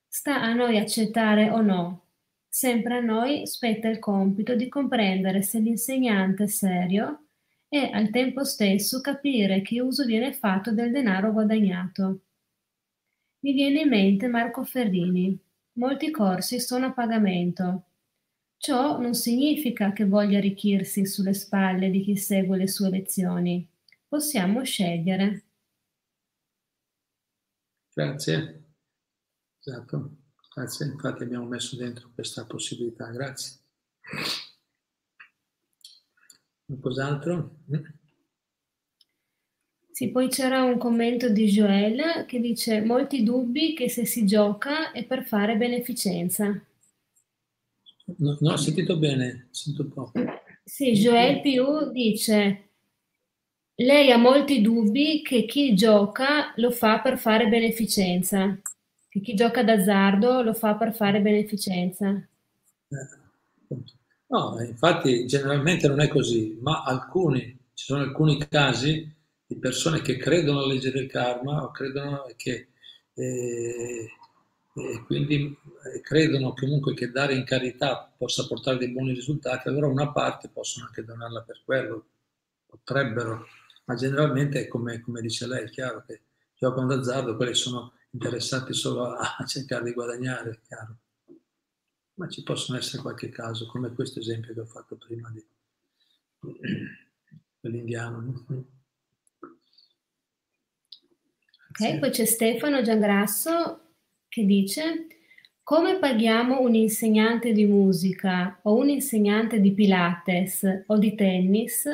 Sta 0.08 0.42
a 0.42 0.54
noi 0.54 0.78
accettare 0.78 1.50
o 1.50 1.62
no. 1.62 2.02
Sempre 2.48 2.98
a 2.98 3.02
noi 3.02 3.48
spetta 3.48 3.88
il 3.88 3.98
compito 3.98 4.56
di 4.56 4.70
comprendere 4.70 5.42
se 5.42 5.58
l'insegnante 5.58 6.44
è 6.44 6.48
serio 6.48 7.26
e 7.68 7.90
al 7.92 8.12
tempo 8.12 8.44
stesso 8.44 9.02
capire 9.02 9.64
che 9.64 9.82
uso 9.82 10.06
viene 10.06 10.34
fatto 10.34 10.72
del 10.72 10.92
denaro 10.92 11.32
guadagnato. 11.32 12.20
Mi 13.44 13.52
viene 13.52 13.82
in 13.82 13.90
mente 13.90 14.28
Marco 14.28 14.64
Ferrini. 14.64 15.38
Molti 15.74 16.12
corsi 16.12 16.62
sono 16.62 16.86
a 16.86 16.94
pagamento. 16.94 17.88
Ciò 18.56 18.98
non 19.00 19.14
significa 19.16 19.92
che 19.92 20.06
voglia 20.06 20.38
arricchirsi 20.38 21.06
sulle 21.06 21.34
spalle 21.34 21.90
di 21.90 22.02
chi 22.02 22.16
segue 22.16 22.56
le 22.56 22.70
sue 22.70 22.90
lezioni. 22.90 23.68
Possiamo 24.08 24.64
scegliere. 24.64 25.44
Grazie. 27.94 28.64
Esatto. 29.60 30.16
Grazie, 30.56 30.86
infatti 30.86 31.24
abbiamo 31.24 31.46
messo 31.46 31.76
dentro 31.76 32.12
questa 32.14 32.46
possibilità. 32.46 33.10
Grazie. 33.10 33.58
Qualcos'altro? 36.66 37.58
Sì, 39.94 40.10
poi 40.10 40.28
c'era 40.28 40.64
un 40.64 40.80
commento 40.80 41.30
di 41.30 41.46
Joel 41.46 42.26
che 42.26 42.40
dice 42.40 42.82
molti 42.82 43.22
dubbi 43.22 43.76
che 43.76 43.90
se 43.90 44.08
si 44.08 44.26
gioca 44.26 44.92
è 44.92 45.06
per 45.06 45.24
fare 45.24 45.56
beneficenza. 45.56 46.48
No, 48.18 48.38
no 48.40 48.52
ho 48.52 48.58
sentito 48.58 48.98
bene, 48.98 49.50
sento 49.52 49.88
poco. 49.88 50.14
Sì, 50.64 50.94
Joel 50.94 51.42
Più 51.42 51.92
dice, 51.92 52.70
lei 53.76 54.12
ha 54.12 54.18
molti 54.18 54.62
dubbi 54.62 55.22
che 55.22 55.46
chi 55.46 55.76
gioca 55.76 56.54
lo 56.56 56.72
fa 56.72 57.00
per 57.00 57.20
fare 57.20 57.48
beneficenza, 57.48 58.60
che 59.08 59.20
chi 59.22 59.36
gioca 59.36 59.64
d'azzardo 59.64 60.42
lo 60.42 60.56
fa 60.56 60.74
per 60.74 60.96
fare 60.96 61.22
beneficenza. 61.22 62.10
Eh, 62.10 63.78
no, 64.26 64.60
infatti 64.60 65.28
generalmente 65.28 65.88
non 65.88 66.00
è 66.02 66.08
così, 66.08 66.58
ma 66.64 66.82
alcuni, 66.82 67.42
ci 67.76 67.86
sono 67.86 68.02
alcuni 68.02 68.40
casi 68.50 69.13
di 69.54 69.60
persone 69.60 70.02
che 70.02 70.18
credono 70.18 70.60
alla 70.60 70.74
legge 70.74 70.92
del 70.92 71.08
karma 71.08 71.64
o 71.64 71.72
credono 71.72 72.26
che... 72.36 72.70
Eh, 73.14 74.10
e 74.76 75.04
quindi 75.06 75.56
eh, 75.94 76.02
credono 76.02 76.54
comunque 76.54 76.96
che 76.96 77.12
dare 77.12 77.36
in 77.36 77.44
carità 77.44 78.12
possa 78.18 78.48
portare 78.48 78.80
dei 78.80 78.90
buoni 78.90 79.14
risultati, 79.14 79.68
allora 79.68 79.86
una 79.86 80.12
parte 80.12 80.50
possono 80.50 80.88
anche 80.88 81.06
donarla 81.06 81.44
per 81.44 81.62
quello, 81.64 82.06
potrebbero, 82.66 83.46
ma 83.86 83.94
generalmente 83.94 84.68
come, 84.68 85.00
come 85.02 85.22
dice 85.22 85.46
lei, 85.46 85.66
è 85.66 85.70
chiaro 85.70 86.04
che 86.08 86.22
giocano 86.56 86.88
d'azzardo, 86.88 87.36
quelli 87.36 87.54
sono 87.54 87.94
interessati 88.10 88.74
solo 88.74 89.12
a, 89.12 89.36
cercare 89.46 89.84
di 89.84 89.94
guadagnare, 89.94 90.62
chiaro. 90.66 90.98
Ma 92.16 92.28
ci 92.28 92.42
possono 92.42 92.80
essere 92.80 93.04
qualche 93.04 93.30
caso, 93.30 93.68
come 93.68 93.94
questo 93.94 94.20
esempio 94.20 94.56
che 94.56 94.62
ho 94.62 94.66
fatto 94.66 94.96
prima 94.96 95.32
di, 95.32 95.46
dell'indiano. 97.60 98.74
Ok, 101.76 101.98
poi 101.98 102.12
c'è 102.12 102.26
Stefano 102.26 102.84
Giangrasso 102.84 103.96
che 104.28 104.46
dice 104.46 105.08
come 105.64 105.98
paghiamo 105.98 106.60
un 106.62 106.76
insegnante 106.76 107.52
di 107.52 107.66
musica 107.66 108.60
o 108.64 108.76
un 108.76 108.90
insegnante 108.90 109.60
di 109.60 109.74
Pilates 109.74 110.84
o 110.88 110.98
di 110.98 111.16
tennis, 111.16 111.88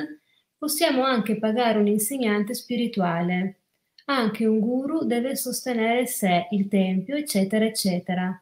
possiamo 0.57 1.03
anche 1.03 1.37
pagare 1.37 1.77
un 1.77 1.87
insegnante 1.87 2.53
spirituale. 2.55 3.59
Anche 4.05 4.45
un 4.45 4.59
guru 4.59 5.05
deve 5.05 5.35
sostenere 5.35 6.07
sé, 6.07 6.47
il 6.51 6.67
tempio, 6.67 7.15
eccetera, 7.15 7.63
eccetera. 7.63 8.41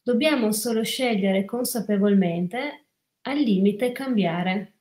Dobbiamo 0.00 0.52
solo 0.52 0.84
scegliere 0.84 1.44
consapevolmente, 1.44 2.86
al 3.22 3.38
limite 3.38 3.90
cambiare. 3.90 4.72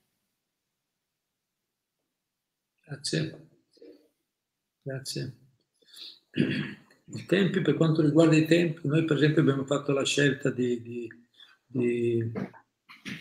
Grazie. 2.85 3.47
Grazie. 4.83 5.40
I 6.33 7.25
tempi, 7.25 7.61
per 7.61 7.75
quanto 7.75 8.01
riguarda 8.01 8.35
i 8.35 8.45
tempi, 8.45 8.87
noi 8.87 9.03
per 9.03 9.17
esempio 9.17 9.41
abbiamo 9.41 9.65
fatto 9.65 9.91
la 9.91 10.05
scelta 10.05 10.49
di, 10.49 10.81
di, 10.81 11.09
di, 11.65 12.31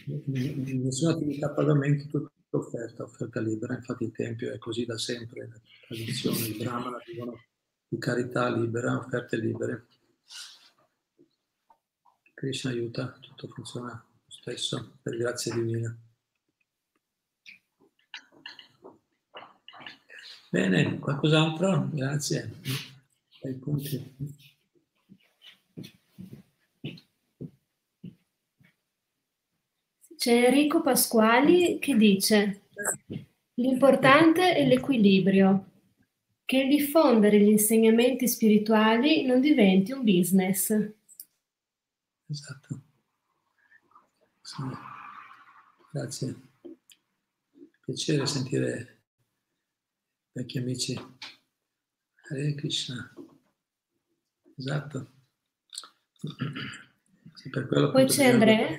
di 0.05 0.79
nessuna 0.79 1.13
attività 1.13 1.47
a 1.47 1.51
pagamento, 1.51 2.07
tutta 2.07 2.31
offerta, 2.51 3.03
offerta 3.03 3.41
libera, 3.41 3.75
infatti 3.75 4.05
il 4.05 4.13
Tempio 4.13 4.53
è 4.53 4.59
così 4.59 4.85
da 4.85 4.97
sempre, 4.97 5.49
la 5.49 5.61
tradizione, 5.89 6.39
il 6.39 6.57
Brahmana 6.57 6.99
vivono 7.05 7.45
di 7.89 7.99
carità 7.99 8.49
libera, 8.55 8.97
offerte 8.97 9.37
libere. 9.37 9.87
Krishna 12.35 12.71
aiuta, 12.71 13.19
tutto 13.21 13.49
funziona 13.49 13.91
lo 13.91 14.31
stesso, 14.31 14.99
per 15.03 15.17
grazia 15.17 15.53
divina. 15.53 15.97
Bene, 20.49 20.99
qualcos'altro? 20.99 21.89
Grazie 21.93 22.99
ai 23.43 23.55
punti. 23.55 24.15
C'è 30.17 30.45
Enrico 30.49 30.83
Pasquali 30.83 31.79
che 31.79 31.97
dice 31.97 32.69
l'importante 33.55 34.55
è 34.55 34.67
l'equilibrio, 34.67 35.71
che 36.45 36.67
diffondere 36.67 37.41
gli 37.41 37.49
insegnamenti 37.49 38.29
spirituali 38.29 39.25
non 39.25 39.41
diventi 39.41 39.93
un 39.93 40.05
business. 40.05 40.71
Esatto. 42.27 42.81
Sì. 44.43 44.63
Grazie. 45.93 46.41
Piacere 47.85 48.27
sentire 48.27 49.03
vecchi 50.33 50.59
amici. 50.59 50.95
Hare 52.29 52.55
Krishna. 52.55 53.13
Esatto. 54.61 55.07
Sì, 57.33 57.49
per 57.49 57.67
quello 57.67 57.91
Poi 57.93 58.05
c'è 58.05 58.27
Andrea. 58.27 58.79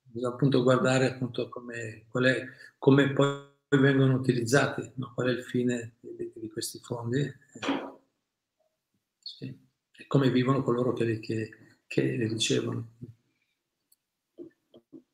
Bisogna 0.00 0.32
appunto 0.32 0.62
guardare 0.62 1.10
appunto 1.12 1.50
come, 1.50 2.06
è, 2.10 2.44
come 2.78 3.12
poi 3.12 3.52
vengono 3.68 4.14
utilizzati, 4.14 4.92
no? 4.94 5.12
qual 5.12 5.28
è 5.28 5.30
il 5.32 5.44
fine 5.44 5.96
di, 6.00 6.32
di 6.34 6.48
questi 6.48 6.78
fondi 6.78 7.20
eh, 7.20 7.34
sì. 9.20 9.46
e 9.92 10.06
come 10.06 10.30
vivono 10.30 10.62
coloro 10.62 10.94
che 10.94 11.04
li, 11.04 11.20
che, 11.20 11.50
che 11.86 12.02
li 12.02 12.26
ricevono. 12.26 12.92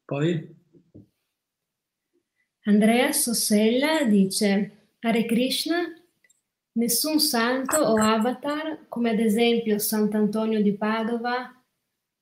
Poi? 0.05 0.59
Andrea 2.64 3.11
Sossella 3.11 4.05
dice 4.05 4.95
Hare 5.01 5.24
Krishna 5.24 5.99
Nessun 6.72 7.18
santo 7.18 7.76
o 7.78 7.96
avatar, 7.96 8.86
come 8.88 9.10
ad 9.10 9.18
esempio 9.18 9.78
Sant'Antonio 9.78 10.62
di 10.62 10.72
Padova, 10.72 11.52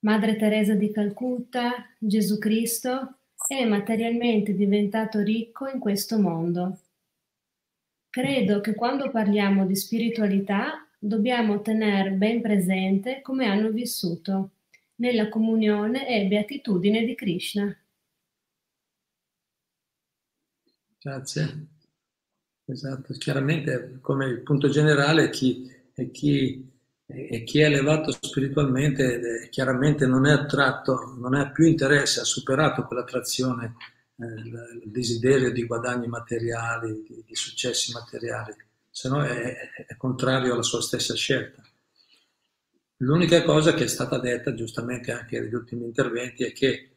Madre 0.00 0.36
Teresa 0.36 0.74
di 0.74 0.90
Calcutta, 0.90 1.94
Gesù 1.98 2.38
Cristo, 2.38 3.18
è 3.46 3.64
materialmente 3.66 4.54
diventato 4.54 5.20
ricco 5.20 5.68
in 5.68 5.78
questo 5.78 6.18
mondo. 6.18 6.78
Credo 8.08 8.60
che 8.60 8.74
quando 8.74 9.10
parliamo 9.10 9.66
di 9.66 9.76
spiritualità 9.76 10.88
dobbiamo 10.98 11.60
tenere 11.60 12.10
ben 12.12 12.40
presente 12.40 13.20
come 13.20 13.46
hanno 13.46 13.70
vissuto 13.70 14.52
nella 14.96 15.28
comunione 15.28 16.08
e 16.08 16.26
beatitudine 16.26 17.04
di 17.04 17.14
Krishna. 17.14 17.76
Grazie. 21.00 21.77
Esatto, 22.70 23.14
chiaramente 23.14 23.96
come 24.02 24.26
il 24.26 24.42
punto 24.42 24.68
generale 24.68 25.30
chi, 25.30 25.74
è 25.94 26.10
chi, 26.10 26.70
è 27.06 27.42
chi 27.42 27.60
è 27.60 27.64
elevato 27.64 28.12
spiritualmente 28.12 29.48
chiaramente 29.48 30.06
non 30.06 30.26
è 30.26 30.32
attratto, 30.32 31.16
non 31.18 31.32
ha 31.32 31.50
più 31.50 31.64
interesse, 31.64 32.20
ha 32.20 32.24
superato 32.24 32.84
quell'attrazione, 32.84 33.74
eh, 34.16 34.26
il 34.26 34.82
desiderio 34.84 35.50
di 35.50 35.64
guadagni 35.64 36.08
materiali, 36.08 37.02
di, 37.08 37.24
di 37.26 37.34
successi 37.34 37.92
materiali, 37.92 38.54
se 38.90 39.08
no 39.08 39.24
è, 39.24 39.56
è 39.86 39.96
contrario 39.96 40.52
alla 40.52 40.62
sua 40.62 40.82
stessa 40.82 41.14
scelta. 41.14 41.62
L'unica 42.98 43.44
cosa 43.44 43.72
che 43.72 43.84
è 43.84 43.88
stata 43.88 44.18
detta, 44.18 44.52
giustamente 44.52 45.10
anche 45.10 45.40
negli 45.40 45.54
ultimi 45.54 45.86
interventi, 45.86 46.44
è 46.44 46.52
che, 46.52 46.96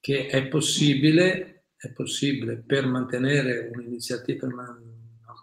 che 0.00 0.26
è 0.26 0.48
possibile 0.48 1.59
è 1.80 1.90
possibile 1.92 2.56
per 2.56 2.86
mantenere 2.86 3.70
un'iniziativa, 3.72 4.46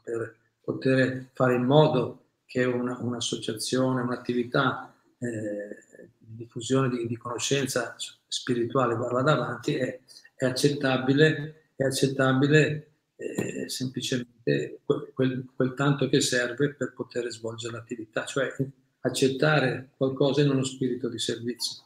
per, 0.04 0.36
poter 0.62 1.30
fare 1.34 1.56
in 1.56 1.64
modo 1.64 2.26
che 2.46 2.64
una, 2.64 2.98
un'associazione, 3.00 4.02
un'attività 4.02 4.94
eh, 5.18 6.10
diffusione 6.20 6.90
di, 6.90 7.08
di, 7.08 7.18
conoscenza 7.18 7.96
spirituale 8.28 8.96
vada 8.96 9.32
avanti, 9.32 9.76
è, 9.76 10.00
è 10.36 10.46
accettabile, 10.46 11.72
è 11.76 11.84
accettabile 11.84 12.92
eh, 13.16 13.68
semplicemente 13.68 14.82
quel, 14.86 15.12
quel, 15.14 15.46
quel, 15.56 15.74
tanto 15.74 16.08
che 16.08 16.22
serve 16.22 16.76
per 16.76 16.94
poter 16.94 17.28
svolgere 17.32 17.74
l'attività, 17.74 18.26
cioè 18.26 18.54
accettare 19.00 19.90
qualcosa 19.98 20.42
in 20.42 20.52
uno 20.52 20.64
spirito 20.64 21.10
di 21.10 21.18
servizio. 21.18 21.84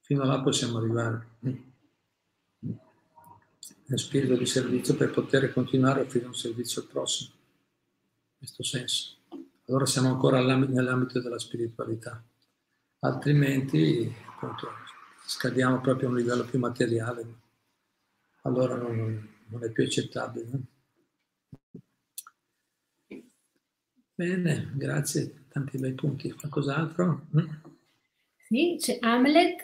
Fino 0.00 0.22
a 0.22 0.26
là 0.26 0.40
possiamo 0.40 0.78
arrivare. 0.78 1.26
Nel 3.86 3.98
spirito 3.98 4.36
di 4.36 4.46
servizio 4.46 4.94
per 4.94 5.10
poter 5.10 5.52
continuare 5.52 6.00
a 6.00 6.02
offrire 6.04 6.26
un 6.26 6.34
servizio 6.34 6.82
al 6.82 6.88
prossimo. 6.88 7.30
In 7.32 8.38
questo 8.38 8.62
senso. 8.62 9.16
Allora 9.66 9.86
siamo 9.86 10.08
ancora 10.08 10.40
nell'ambito 10.42 11.20
della 11.20 11.38
spiritualità. 11.38 12.22
Altrimenti, 13.00 14.12
appunto, 14.26 14.68
scadiamo 15.26 15.80
proprio 15.80 16.08
a 16.08 16.10
un 16.10 16.16
livello 16.16 16.44
più 16.44 16.58
materiale. 16.58 17.42
Allora 18.42 18.76
non, 18.76 19.28
non 19.48 19.64
è 19.64 19.70
più 19.70 19.84
accettabile. 19.84 20.50
Bene, 24.14 24.70
grazie, 24.74 25.46
tanti 25.48 25.76
bei 25.78 25.92
punti. 25.92 26.30
Qualcos'altro? 26.32 27.26
Mm? 27.36 27.50
Sì, 28.46 28.76
c'è 28.78 28.98
Hamlet 29.00 29.60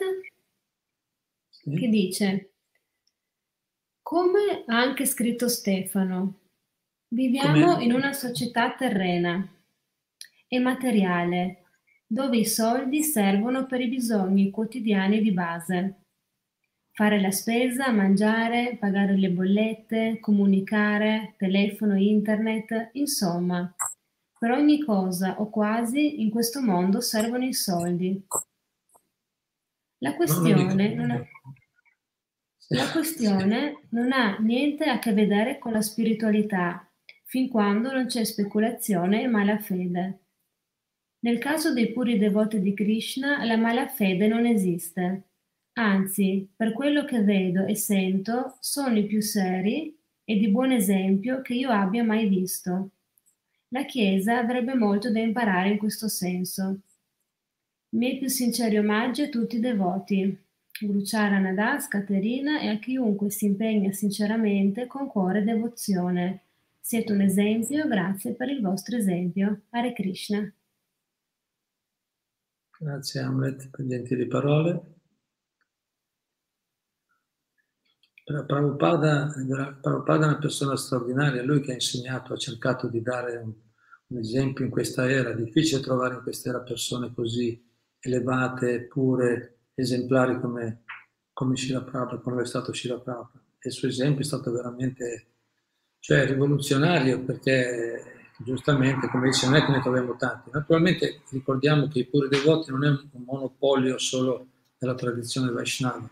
sì. 1.49 1.75
che 1.75 1.87
dice, 1.87 2.50
come 4.11 4.65
ha 4.67 4.77
anche 4.77 5.05
scritto 5.05 5.47
Stefano, 5.47 6.39
viviamo 7.07 7.75
Com'è? 7.75 7.83
in 7.85 7.93
una 7.93 8.11
società 8.11 8.73
terrena 8.73 9.49
e 10.49 10.59
materiale, 10.59 11.63
dove 12.05 12.35
i 12.35 12.45
soldi 12.45 13.03
servono 13.03 13.65
per 13.67 13.79
i 13.79 13.87
bisogni 13.87 14.49
quotidiani 14.49 15.21
di 15.21 15.31
base 15.31 15.95
fare 16.91 17.21
la 17.21 17.31
spesa, 17.31 17.89
mangiare, 17.91 18.75
pagare 18.77 19.15
le 19.15 19.29
bollette, 19.29 20.19
comunicare, 20.19 21.35
telefono, 21.37 21.95
internet, 21.95 22.89
insomma, 22.91 23.73
per 24.37 24.51
ogni 24.51 24.83
cosa 24.83 25.39
o 25.39 25.49
quasi 25.49 26.21
in 26.21 26.31
questo 26.31 26.61
mondo 26.61 26.99
servono 26.99 27.45
i 27.45 27.53
soldi. 27.53 28.27
La 29.99 30.15
questione 30.15 30.93
non 30.95 31.11
ha, 31.11 31.25
la 32.73 32.89
questione 32.89 33.81
non 33.89 34.13
ha 34.13 34.37
niente 34.39 34.85
a 34.85 34.97
che 34.97 35.11
vedere 35.11 35.57
con 35.57 35.73
la 35.73 35.81
spiritualità, 35.81 36.89
fin 37.25 37.49
quando 37.49 37.91
non 37.91 38.05
c'è 38.05 38.23
speculazione 38.23 39.23
e 39.23 39.27
malafede. 39.27 40.19
Nel 41.19 41.37
caso 41.37 41.73
dei 41.73 41.91
puri 41.91 42.17
devoti 42.17 42.61
di 42.61 42.73
Krishna, 42.73 43.43
la 43.43 43.57
malafede 43.57 44.27
non 44.27 44.45
esiste. 44.45 45.23
Anzi, 45.73 46.49
per 46.55 46.71
quello 46.71 47.03
che 47.03 47.21
vedo 47.23 47.65
e 47.65 47.75
sento, 47.75 48.55
sono 48.61 48.97
i 48.97 49.05
più 49.05 49.21
seri 49.21 49.93
e 50.23 50.37
di 50.37 50.47
buon 50.47 50.71
esempio 50.71 51.41
che 51.41 51.53
io 51.53 51.71
abbia 51.71 52.05
mai 52.05 52.29
visto. 52.29 52.91
La 53.69 53.83
Chiesa 53.83 54.37
avrebbe 54.37 54.75
molto 54.75 55.11
da 55.11 55.19
imparare 55.19 55.71
in 55.71 55.77
questo 55.77 56.07
senso. 56.07 56.79
Miei 57.89 58.17
più 58.17 58.29
sinceri 58.29 58.77
omaggi 58.77 59.23
a 59.23 59.29
tutti 59.29 59.57
i 59.57 59.59
devoti, 59.59 60.49
Gruciara 60.79 61.39
Nadas, 61.39 61.87
Caterina 61.87 62.59
e 62.59 62.67
a 62.69 62.79
chiunque 62.79 63.29
si 63.29 63.45
impegna 63.45 63.91
sinceramente 63.91 64.87
con 64.87 65.07
cuore 65.07 65.39
e 65.39 65.43
devozione. 65.43 66.43
Siete 66.79 67.13
un 67.13 67.21
esempio, 67.21 67.87
grazie 67.87 68.33
per 68.33 68.49
il 68.49 68.61
vostro 68.61 68.97
esempio. 68.97 69.61
Hare 69.69 69.93
Krishna. 69.93 70.51
Grazie 72.79 73.21
Hamlet 73.21 73.69
per 73.69 73.81
le 73.81 73.87
gentili 73.87 74.27
parole. 74.27 74.81
Prabhupada 78.23 79.33
è 79.33 79.41
una 79.41 80.37
persona 80.39 80.75
straordinaria, 80.75 81.43
lui 81.43 81.61
che 81.61 81.71
ha 81.71 81.75
insegnato, 81.75 82.33
ha 82.33 82.37
cercato 82.37 82.87
di 82.87 83.01
dare 83.01 83.37
un, 83.37 83.53
un 84.07 84.17
esempio 84.17 84.63
in 84.63 84.71
questa 84.71 85.09
era, 85.09 85.31
è 85.31 85.35
difficile 85.35 85.81
trovare 85.81 86.15
in 86.15 86.21
questa 86.21 86.49
era 86.49 86.61
persone 86.61 87.13
così 87.13 87.61
elevate, 87.99 88.87
pure, 88.87 89.60
esemplari 89.75 90.39
come, 90.39 90.83
come 91.33 91.55
Shila 91.55 91.81
Prabhupada, 91.81 92.21
come 92.21 92.41
è 92.41 92.45
stato 92.45 92.73
Shila 92.73 92.99
Prabhupada. 92.99 93.43
Il 93.63 93.71
suo 93.71 93.87
esempio 93.87 94.21
è 94.21 94.25
stato 94.25 94.51
veramente 94.51 95.25
cioè, 95.99 96.25
rivoluzionario 96.25 97.23
perché 97.23 98.29
giustamente, 98.39 99.07
come 99.09 99.29
dice, 99.29 99.45
non 99.45 99.55
è 99.55 99.65
che 99.65 99.71
ne 99.71 99.81
troviamo 99.81 100.15
tanti. 100.15 100.49
Naturalmente 100.51 101.21
ricordiamo 101.29 101.87
che 101.87 101.99
i 101.99 102.05
puri 102.05 102.27
devoti 102.27 102.71
non 102.71 102.83
è 102.83 102.89
un 102.89 103.23
monopolio 103.23 103.97
solo 103.97 104.47
della 104.77 104.95
tradizione 104.95 105.51
Vaishnava 105.51 106.09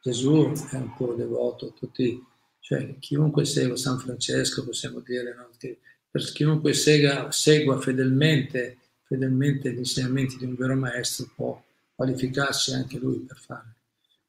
Gesù 0.00 0.52
è 0.70 0.76
un 0.76 0.94
puro 0.94 1.14
devoto, 1.14 1.72
tutti, 1.72 2.22
cioè 2.60 2.98
chiunque 2.98 3.44
segua 3.44 3.76
San 3.76 3.98
Francesco, 3.98 4.64
possiamo 4.64 5.00
dire, 5.00 5.34
no? 5.34 5.50
che 5.58 5.80
per 6.10 6.22
chiunque 6.32 6.72
segua, 6.72 7.30
segua 7.32 7.80
fedelmente, 7.80 8.78
fedelmente 9.02 9.72
gli 9.72 9.78
insegnamenti 9.78 10.36
di 10.36 10.44
un 10.44 10.54
vero 10.54 10.76
maestro 10.76 11.30
può 11.34 11.62
qualificarsi 11.98 12.74
anche 12.74 12.96
lui 12.96 13.18
per 13.18 13.38
fare. 13.38 13.74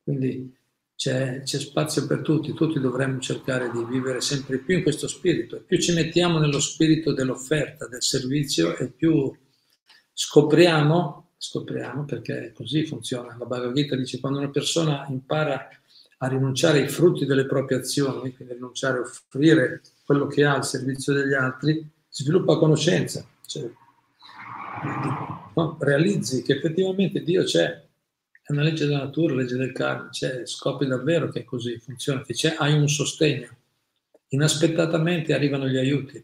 Quindi 0.02 0.58
c'è, 0.96 1.44
c'è, 1.44 1.60
spazio 1.60 2.08
per 2.08 2.22
tutti, 2.22 2.54
tutti 2.54 2.80
dovremmo 2.80 3.20
cercare 3.20 3.70
di 3.70 3.86
vivere 3.86 4.22
sempre 4.22 4.58
più 4.58 4.78
in 4.78 4.82
questo 4.82 5.08
spirito. 5.08 5.62
Più 5.64 5.78
ci 5.78 5.94
mettiamo 5.94 6.40
nello 6.40 6.60
spirito 6.60 7.14
dell'offerta, 7.14 7.88
del 7.88 8.02
servizio, 8.02 8.76
e 8.76 8.90
più 8.90 9.32
scopriamo 10.12 11.28
scopriamo 11.38 12.06
perché 12.06 12.52
così 12.54 12.86
funziona. 12.88 13.36
La 13.38 13.46
Bhagavad 13.46 13.76
Gita 13.76 13.96
dice 13.96 14.20
quando 14.20 14.40
una 14.40 14.50
persona 14.50 15.06
impara 15.10 15.70
a 16.18 16.28
rinunciare 16.28 16.82
ai 16.82 16.90
frutti 16.90 17.26
delle 17.26 17.46
proprie 17.46 17.78
azioni, 17.78 18.34
quindi 18.34 18.56
rinunciare 18.56 18.98
a 18.98 19.02
offrire 19.02 19.82
quello 20.04 20.26
che 20.26 20.44
ha 20.44 20.56
al 20.56 20.66
servizio 20.66 21.14
degli 21.14 21.34
altri, 21.34 21.88
sviluppa 22.10 22.58
conoscenza, 22.58 23.24
cioè, 23.46 23.70
no? 25.56 25.78
realizzi 25.80 26.42
che 26.42 26.54
effettivamente 26.54 27.22
Dio 27.22 27.44
c'è, 27.44 27.88
è 28.50 28.52
una 28.52 28.64
legge 28.64 28.86
della 28.86 29.04
natura, 29.04 29.36
legge 29.36 29.58
del 29.58 29.72
karma, 29.72 30.10
cioè, 30.10 30.46
scopri 30.46 30.88
davvero 30.88 31.30
che 31.30 31.42
è 31.42 31.44
così, 31.44 31.78
funziona, 31.78 32.22
che 32.22 32.56
hai 32.56 32.74
un 32.74 32.88
sostegno. 32.90 33.48
Inaspettatamente 34.30 35.34
arrivano 35.34 35.68
gli 35.68 35.78
aiuti. 35.78 36.24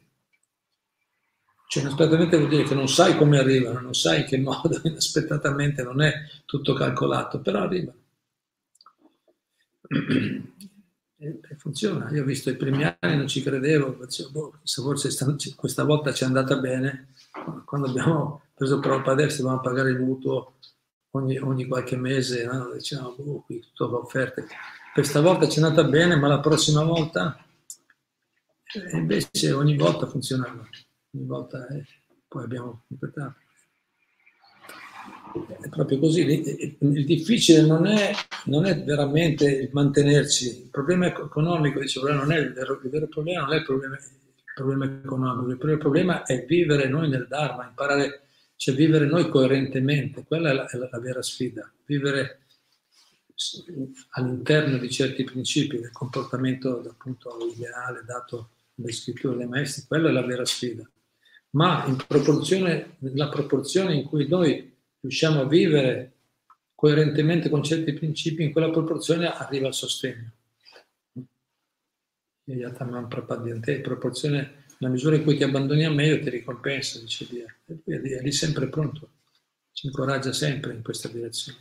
Cioè, 1.68 1.84
inaspettatamente 1.84 2.38
vuol 2.38 2.50
dire 2.50 2.64
che 2.64 2.74
non 2.74 2.88
sai 2.88 3.16
come 3.16 3.38
arrivano, 3.38 3.80
non 3.80 3.94
sai 3.94 4.22
in 4.22 4.26
che 4.26 4.38
modo, 4.42 4.82
inaspettatamente 4.84 5.84
non 5.84 6.02
è 6.02 6.14
tutto 6.46 6.74
calcolato, 6.74 7.40
però 7.42 7.62
arrivano. 7.62 8.00
E, 11.18 11.40
funziona. 11.58 12.12
Io 12.12 12.24
ho 12.24 12.26
visto 12.26 12.50
i 12.50 12.58
primi 12.58 12.84
anni, 12.84 13.16
non 13.16 13.28
ci 13.28 13.42
credevo, 13.42 13.98
boh, 14.32 14.60
se 14.64 14.82
forse 14.82 15.10
questa 15.56 15.84
volta 15.86 16.14
ci 16.14 16.24
è 16.24 16.28
andata 16.28 16.58
bene, 16.58 17.14
quando 17.64 17.88
abbiamo 17.88 18.45
preso 18.56 18.80
Prabhupada 18.80 19.24
adesso 19.24 19.42
dobbiamo 19.42 19.62
pagare 19.62 19.90
il 19.92 20.00
mutuo 20.00 20.56
ogni, 21.12 21.38
ogni 21.38 21.66
qualche 21.66 21.98
mese, 21.98 22.46
no? 22.46 22.72
diciamo, 22.74 23.14
boh, 23.18 23.44
qui 23.46 23.60
tutto 23.60 24.02
offerte. 24.02 24.48
Questa 24.94 25.22
volta 25.22 25.48
ci 25.48 25.60
è 25.60 25.64
andata 25.64 25.84
bene, 25.84 26.16
ma 26.16 26.28
la 26.28 26.40
prossima 26.40 26.84
volta 26.84 27.38
eh, 28.74 28.98
invece 28.98 29.52
ogni 29.52 29.76
volta 29.76 30.08
funzionava 30.08 30.68
ogni 31.16 31.26
volta 31.26 31.68
eh, 31.68 31.84
poi 32.28 32.44
abbiamo 32.44 32.84
completato. 32.88 33.36
È 35.62 35.68
proprio 35.68 36.00
così, 36.00 36.22
il 36.80 37.06
difficile 37.06 37.62
non 37.62 37.86
è, 37.86 38.14
non 38.46 38.66
è 38.66 38.82
veramente 38.84 39.70
mantenerci, 39.74 40.64
il 40.64 40.70
problema 40.70 41.08
economico, 41.08 41.82
dicevo, 41.82 42.12
non 42.14 42.32
è 42.32 42.38
il 42.38 42.54
vero, 42.54 42.80
il 42.82 42.90
vero 42.90 43.08
problema, 43.08 43.42
non 43.42 43.54
è 43.54 43.58
il 43.58 43.66
problema, 43.66 43.96
il 43.96 44.54
problema 44.56 44.86
economico, 44.86 45.70
il 45.70 45.78
problema 45.78 46.24
è 46.24 46.46
vivere 46.46 46.88
noi 46.88 47.10
nel 47.10 47.28
Dharma, 47.28 47.68
imparare, 47.68 48.25
cioè 48.56 48.76
vivere 48.76 49.06
noi 49.06 49.30
coerentemente, 49.30 50.24
quella 50.24 50.50
è 50.50 50.54
la, 50.54 50.66
è 50.68 50.78
la 50.78 51.00
vera 51.00 51.22
sfida, 51.22 51.72
vivere 51.86 52.40
all'interno 54.12 54.78
di 54.78 54.90
certi 54.90 55.24
principi 55.24 55.80
del 55.80 55.92
comportamento 55.92 56.80
appunto 56.90 57.38
ideale 57.54 58.04
dato 58.06 58.50
dalle 58.74 58.94
scritture 58.94 59.38
dei 59.38 59.48
maestri, 59.48 59.84
quella 59.88 60.10
è 60.10 60.12
la 60.12 60.26
vera 60.26 60.46
sfida 60.46 60.90
ma 61.56 61.86
in 61.88 61.98
proporzione, 62.08 62.98
nella 63.00 63.30
proporzione 63.30 63.96
in 63.96 64.04
cui 64.04 64.28
noi 64.28 64.74
riusciamo 65.00 65.42
a 65.42 65.48
vivere 65.48 66.12
coerentemente 66.76 67.50
con 67.50 67.64
certi 67.64 67.94
principi, 67.94 68.44
in 68.44 68.52
quella 68.52 68.70
proporzione 68.70 69.28
arriva 69.28 69.70
il 69.70 69.74
sostegno. 69.74 70.32
In 72.48 72.72
proporzione, 73.82 74.65
nella 74.78 74.94
misura 74.94 75.16
in 75.16 75.24
cui 75.24 75.38
ti 75.38 75.44
abbandoni 75.44 75.86
a 75.86 75.92
me, 75.92 76.08
io 76.08 76.20
ti 76.20 76.30
ricompenso, 76.30 77.00
dice 77.00 77.26
Dio. 77.30 77.46
E 77.66 78.18
è 78.18 78.22
lì 78.22 78.32
sempre 78.32 78.68
pronto, 78.68 79.10
ci 79.72 79.88
incoraggia 79.88 80.34
sempre 80.34 80.74
in 80.74 80.82
questa 80.82 81.08
direzione. 81.08 81.60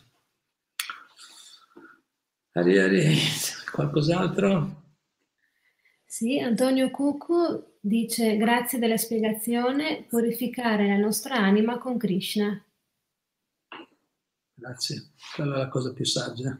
Ari, 2.52 2.78
Ari, 2.78 3.16
qualcos'altro? 3.72 4.82
Sì, 6.04 6.38
Antonio 6.38 6.90
Cucu 6.90 7.78
dice 7.80 8.36
grazie 8.36 8.78
della 8.78 8.96
spiegazione, 8.96 10.04
purificare 10.08 10.86
la 10.86 10.96
nostra 10.96 11.34
anima 11.34 11.78
con 11.78 11.98
Krishna. 11.98 12.64
Grazie, 14.54 15.10
quella 15.34 15.56
è 15.56 15.58
la 15.58 15.68
cosa 15.68 15.92
più 15.92 16.04
saggia. 16.04 16.56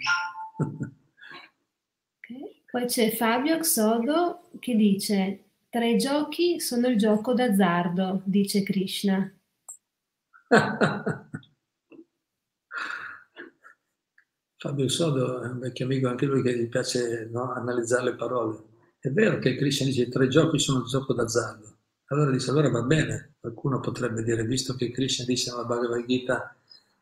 okay. 0.59 2.63
Poi 2.69 2.87
c'è 2.87 3.13
Fabio 3.13 3.61
Xodo 3.61 4.51
che 4.59 4.75
dice, 4.75 5.44
tra 5.75 5.85
i 5.87 5.99
giochi 5.99 6.61
sono 6.61 6.87
il 6.87 6.97
gioco 6.97 7.35
d'azzardo, 7.35 8.23
dice 8.25 8.63
Krishna. 8.63 9.29
Fabio 14.57 14.89
Sodo 14.89 15.43
è 15.43 15.49
un 15.49 15.59
vecchio 15.59 15.87
amico, 15.87 16.07
anche 16.07 16.27
lui 16.27 16.43
che 16.43 16.57
gli 16.57 16.69
piace 16.69 17.29
no, 17.29 17.53
analizzare 17.53 18.05
le 18.05 18.15
parole. 18.15 18.63
È 19.01 19.11
vero 19.11 19.41
che 19.41 19.57
Krishna 19.57 19.87
dice 19.87 20.09
tre 20.09 20.29
giochi 20.29 20.61
sono 20.61 20.83
il 20.83 20.87
gioco 20.87 21.13
d'azzardo. 21.13 21.79
Allora 22.11 22.31
dice, 22.31 22.51
allora 22.51 22.71
va 22.71 22.83
bene, 22.83 23.35
qualcuno 23.41 23.81
potrebbe 23.81 24.23
dire, 24.23 24.45
visto 24.45 24.77
che 24.77 24.93
Krishna 24.93 25.25
dice 25.25 25.51
nella 25.51 25.65
Bhagavad 25.65 26.07
Gita, 26.07 26.55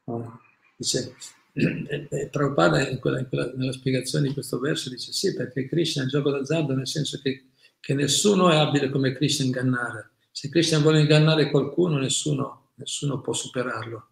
no, 0.05 0.41
dice, 0.79 1.15
e, 1.53 2.07
e 2.09 2.29
Prabhupada 2.29 2.89
in 2.89 2.99
quella, 3.01 3.19
in 3.19 3.29
quella, 3.29 3.53
nella 3.55 3.73
spiegazione 3.73 4.29
di 4.29 4.33
questo 4.33 4.59
verso 4.59 4.89
dice 4.89 5.13
sì, 5.13 5.35
perché 5.35 5.69
Krishna 5.69 6.01
è 6.01 6.05
il 6.07 6.11
gioco 6.11 6.31
d'azzardo 6.31 6.75
nel 6.75 6.89
senso 6.89 7.21
che, 7.21 7.49
che 7.83 7.95
nessuno 7.95 8.49
è 8.49 8.55
abile 8.55 8.91
come 8.91 9.13
Krishna 9.13 9.43
a 9.43 9.47
ingannare. 9.47 10.11
Se 10.31 10.49
Krishna 10.49 10.79
vuole 10.79 11.01
ingannare 11.01 11.51
qualcuno, 11.51 11.99
nessuno, 11.99 12.69
nessuno 12.75 13.21
può 13.21 13.33
superarlo. 13.33 14.07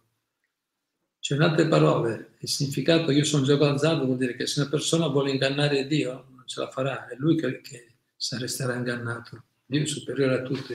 Cioè, 1.19 1.37
in 1.37 1.43
altre 1.43 1.69
parole, 1.69 2.33
il 2.39 2.49
significato 2.49 3.11
io 3.11 3.23
sono 3.23 3.43
un 3.43 3.47
gioco 3.47 3.63
d'azzardo 3.63 4.03
vuol 4.03 4.17
dire 4.17 4.35
che 4.35 4.45
se 4.45 4.59
una 4.59 4.69
persona 4.69 5.07
vuole 5.07 5.31
ingannare 5.31 5.87
Dio, 5.87 6.25
non 6.35 6.43
ce 6.45 6.59
la 6.59 6.69
farà, 6.69 7.07
è 7.07 7.15
lui 7.15 7.37
che, 7.37 7.61
che 7.61 7.93
resterà 8.31 8.75
ingannato. 8.75 9.41
Dio 9.65 9.83
è 9.83 9.85
superiore 9.85 10.39
a 10.39 10.41
tutti. 10.41 10.73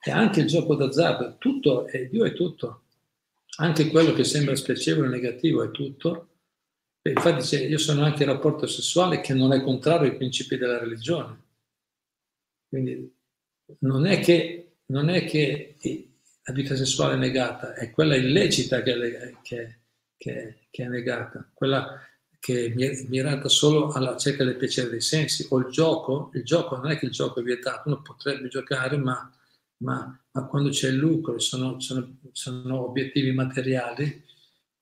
E 0.00 0.10
anche 0.10 0.40
il 0.40 0.46
gioco 0.46 0.74
d'azzardo, 0.74 1.36
tutto 1.36 1.86
è, 1.86 2.06
Dio 2.06 2.24
è 2.24 2.32
tutto. 2.32 2.84
Anche 3.58 3.88
quello 3.88 4.14
che 4.14 4.24
sembra 4.24 4.56
spiacevole 4.56 5.08
e 5.08 5.10
negativo 5.10 5.62
è 5.62 5.70
tutto. 5.70 6.28
E 7.02 7.10
infatti 7.10 7.56
io 7.56 7.78
sono 7.78 8.04
anche 8.04 8.22
il 8.22 8.30
rapporto 8.30 8.66
sessuale 8.66 9.20
che 9.20 9.34
non 9.34 9.52
è 9.52 9.62
contrario 9.62 10.10
ai 10.10 10.16
principi 10.16 10.56
della 10.56 10.78
religione. 10.78 11.44
Quindi 12.68 13.14
non 13.80 14.06
è 14.06 14.20
che, 14.20 14.76
non 14.86 15.08
è 15.08 15.24
che 15.24 15.76
la 16.42 16.52
vita 16.52 16.76
sessuale 16.76 17.14
è 17.14 17.18
negata, 17.18 17.74
è 17.74 17.90
quella 17.90 18.16
illecita 18.16 18.82
che 18.82 19.36
che, 19.42 19.78
che, 20.16 20.66
che 20.70 20.82
è 20.84 20.88
negata, 20.88 21.50
quella 21.52 22.00
che 22.46 22.66
è 22.66 23.06
mirata 23.08 23.48
solo 23.48 23.90
alla 23.90 24.16
cerca 24.16 24.44
del 24.44 24.54
piacere 24.54 24.90
dei 24.90 25.00
sensi, 25.00 25.46
o 25.50 25.58
il 25.58 25.66
gioco, 25.66 26.30
il 26.34 26.44
gioco 26.44 26.76
non 26.76 26.92
è 26.92 26.96
che 26.96 27.06
il 27.06 27.10
gioco 27.10 27.40
è 27.40 27.42
vietato, 27.42 27.88
uno 27.88 28.02
potrebbe 28.02 28.46
giocare, 28.46 28.96
ma, 28.96 29.28
ma, 29.78 30.24
ma 30.30 30.46
quando 30.46 30.70
c'è 30.70 30.88
il 30.90 30.94
lucro, 30.94 31.40
sono, 31.40 31.80
sono, 31.80 32.18
sono 32.30 32.84
obiettivi 32.84 33.32
materiali, 33.32 34.24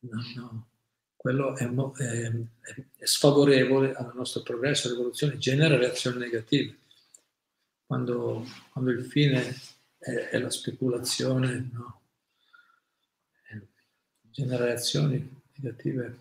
no, 0.01 0.22
no. 0.37 0.68
quello 1.16 1.57
è, 1.57 1.64
è, 1.64 2.32
è, 2.99 3.05
sfavorevole 3.07 3.95
al 3.95 4.12
nostro 4.14 4.43
progresso, 4.43 4.89
all'evoluzione, 4.89 5.39
genera 5.39 5.78
reazioni 5.78 6.18
negative. 6.18 6.76
Quando, 7.87 8.47
quando 8.70 8.91
il 8.91 9.05
fine 9.05 9.55
è, 9.99 10.11
è 10.30 10.39
la 10.39 10.51
speculazione, 10.51 11.70
no? 11.72 12.01
genera 14.35 14.64
reazioni 14.64 15.43
negative. 15.55 16.18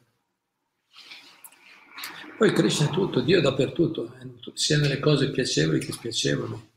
Poi 2.38 2.50
è 2.52 2.90
tutto, 2.90 3.22
Dio 3.22 3.40
è 3.40 3.42
dappertutto, 3.42 4.16
sia 4.54 4.78
nelle 4.78 5.00
cose 5.00 5.32
piacevoli 5.32 5.80
che 5.80 5.92
spiacevoli. 5.92 6.72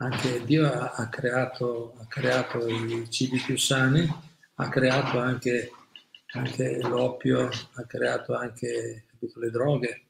Anche 0.00 0.44
Dio 0.44 0.70
ha, 0.70 0.92
ha, 0.92 1.08
creato, 1.08 1.94
ha 1.98 2.06
creato, 2.06 2.66
i 2.68 3.08
cibi 3.10 3.38
più 3.38 3.56
sani, 3.56 4.06
ha 4.56 4.68
creato 4.68 5.18
anche, 5.18 5.70
anche 6.34 6.78
l'oppio, 6.82 7.48
ha 7.72 7.84
creato 7.84 8.34
anche 8.34 9.04
capito, 9.10 9.40
le 9.40 9.50
droghe. 9.50 10.02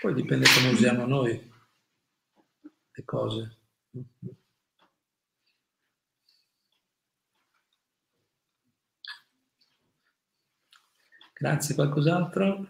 Poi 0.00 0.14
dipende 0.14 0.46
come 0.54 0.68
usiamo 0.68 1.06
noi 1.06 1.56
le 2.98 3.04
cose. 3.04 3.56
Grazie, 11.34 11.74
qualcos'altro? 11.74 12.66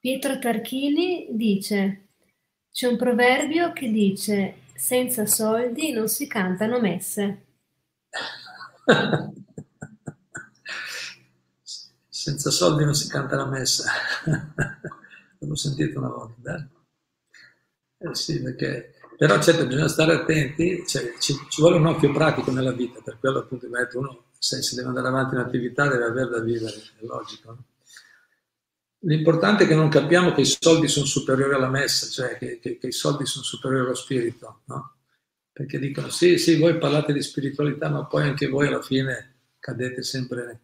Pietro 0.00 0.38
Tarchini 0.38 1.28
dice, 1.30 2.08
c'è 2.70 2.88
un 2.88 2.96
proverbio 2.96 3.72
che 3.72 3.90
dice 3.90 4.62
senza 4.74 5.26
soldi 5.26 5.92
non 5.92 6.08
si 6.08 6.26
cantano 6.26 6.80
messe. 6.80 7.46
senza 12.08 12.50
soldi 12.50 12.84
non 12.84 12.94
si 12.94 13.08
canta 13.08 13.36
la 13.36 13.46
messa. 13.46 13.90
L'ho 15.46 15.56
sentito 15.56 15.98
una 15.98 16.08
volta. 16.08 16.68
Eh 17.98 18.14
sì, 18.14 18.42
perché... 18.42 18.94
Però 19.16 19.40
certo 19.40 19.66
bisogna 19.66 19.88
stare 19.88 20.12
attenti, 20.12 20.84
cioè, 20.86 21.14
ci, 21.20 21.34
ci, 21.48 21.60
vuole 21.60 21.76
un 21.76 21.86
occhio 21.86 22.12
pratico 22.12 22.50
nella 22.50 22.72
vita, 22.72 23.00
per 23.00 23.18
quello 23.20 23.38
appunto 23.38 23.68
uno 23.94 24.24
se, 24.36 24.60
se 24.60 24.74
deve 24.74 24.88
andare 24.88 25.06
avanti 25.06 25.34
in 25.36 25.40
attività 25.40 25.88
deve 25.88 26.04
avere 26.04 26.28
da 26.28 26.40
vivere, 26.40 26.74
è 26.76 27.04
logico. 27.04 27.50
No? 27.50 27.64
L'importante 29.06 29.64
è 29.64 29.66
che 29.66 29.74
non 29.74 29.88
capiamo 29.88 30.32
che 30.32 30.42
i 30.42 30.46
soldi 30.46 30.88
sono 30.88 31.06
superiori 31.06 31.54
alla 31.54 31.68
messa, 31.68 32.08
cioè 32.08 32.36
che, 32.38 32.58
che, 32.58 32.78
che 32.78 32.86
i 32.86 32.92
soldi 32.92 33.26
sono 33.26 33.44
superiori 33.44 33.86
allo 33.86 33.94
spirito, 33.94 34.62
no? 34.64 34.96
Perché 35.52 35.78
dicono 35.78 36.08
sì, 36.08 36.36
sì, 36.38 36.58
voi 36.58 36.78
parlate 36.78 37.12
di 37.12 37.22
spiritualità, 37.22 37.88
ma 37.88 38.06
poi 38.06 38.24
anche 38.24 38.48
voi 38.48 38.66
alla 38.66 38.82
fine 38.82 39.34
cadete 39.58 40.02
sempre. 40.02 40.60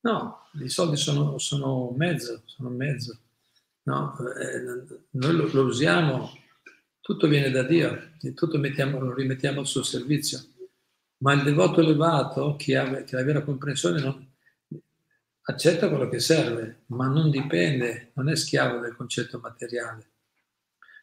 No, 0.00 0.48
i 0.62 0.68
soldi 0.68 0.96
sono, 0.96 1.38
sono 1.38 1.92
mezzo, 1.96 2.42
sono 2.44 2.68
mezzo. 2.68 3.18
No? 3.82 4.16
Eh, 4.18 4.98
noi 5.10 5.36
lo, 5.36 5.48
lo, 5.52 5.64
usiamo, 5.64 6.30
tutto 7.00 7.26
viene 7.26 7.50
da 7.50 7.62
Dio, 7.62 8.12
tutto 8.34 8.58
mettiamo, 8.58 9.00
lo 9.00 9.14
rimettiamo 9.14 9.60
al 9.60 9.66
suo 9.66 9.82
servizio. 9.82 10.40
Ma 11.18 11.34
il 11.34 11.42
devoto 11.42 11.80
elevato, 11.80 12.56
chi 12.56 12.74
ha, 12.74 13.02
chi 13.02 13.14
ha 13.14 13.18
la 13.18 13.24
vera 13.24 13.42
comprensione, 13.42 14.00
non, 14.00 14.30
accetta 15.50 15.88
quello 15.88 16.08
che 16.08 16.20
serve, 16.20 16.82
ma 16.86 17.06
non 17.06 17.30
dipende, 17.30 18.12
non 18.14 18.28
è 18.28 18.36
schiavo 18.36 18.80
del 18.80 18.96
concetto 18.96 19.38
materiale. 19.38 20.08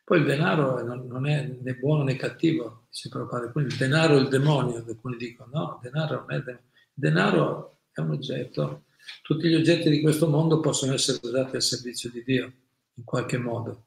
Poi 0.04 0.20
il 0.20 0.26
denaro 0.26 0.82
non 0.82 1.28
è 1.28 1.46
né 1.62 1.76
buono 1.76 2.04
né 2.04 2.16
cattivo, 2.16 2.86
dice 2.90 3.10
Prabhupada, 3.10 3.52
quindi 3.52 3.74
il 3.74 3.78
denaro 3.78 4.18
è 4.18 4.22
il 4.22 4.30
demonio, 4.30 4.84
alcuni 4.88 5.18
dicono 5.18 5.50
no, 5.52 5.80
il 5.84 5.92
denaro 5.92 6.20
non 6.22 6.32
è 6.32 6.40
demonio. 6.42 6.66
Il 6.94 7.04
denaro 7.04 7.80
è 7.92 8.00
un 8.00 8.12
oggetto, 8.12 8.86
tutti 9.22 9.50
gli 9.50 9.56
oggetti 9.56 9.90
di 9.90 10.02
questo 10.02 10.30
mondo 10.30 10.62
possono 10.62 10.94
essere 10.94 11.20
usati 11.22 11.58
al 11.58 11.62
servizio 11.62 12.10
di 12.10 12.24
Dio, 12.24 12.54
in 12.98 13.04
qualche 13.04 13.38
modo. 13.38 13.86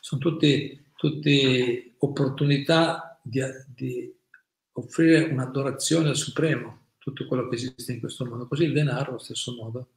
Sono 0.00 0.20
tutti, 0.20 0.90
tutti 0.94 1.94
opportunità 1.98 3.18
di, 3.22 3.40
di 3.74 4.14
offrire 4.72 5.24
un'adorazione 5.24 6.08
al 6.08 6.16
Supremo, 6.16 6.84
tutto 6.98 7.26
quello 7.26 7.48
che 7.48 7.54
esiste 7.56 7.92
in 7.92 8.00
questo 8.00 8.24
mondo. 8.24 8.46
Così 8.46 8.64
il 8.64 8.72
denaro, 8.72 9.10
allo 9.10 9.18
stesso 9.18 9.54
modo, 9.54 9.88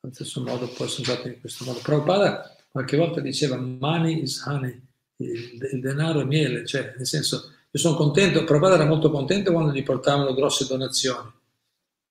allo 0.00 0.12
stesso 0.12 0.42
modo 0.42 0.68
può 0.68 0.84
essere 0.84 1.02
usato 1.02 1.28
in 1.28 1.40
questo 1.40 1.64
modo. 1.64 1.80
Prabhupada 1.80 2.56
qualche 2.70 2.96
volta 2.96 3.20
diceva 3.20 3.56
money 3.56 4.22
is 4.22 4.44
honey, 4.46 4.80
il, 5.16 5.68
il 5.72 5.80
denaro 5.80 6.20
è 6.20 6.24
miele, 6.24 6.64
cioè 6.64 6.94
nel 6.96 7.06
senso 7.06 7.52
io 7.70 7.80
sono 7.80 7.96
contento, 7.96 8.44
Prabhupada 8.44 8.74
era 8.76 8.86
molto 8.86 9.10
contento 9.10 9.52
quando 9.52 9.72
gli 9.72 9.82
portavano 9.82 10.34
grosse 10.34 10.66
donazioni, 10.66 11.30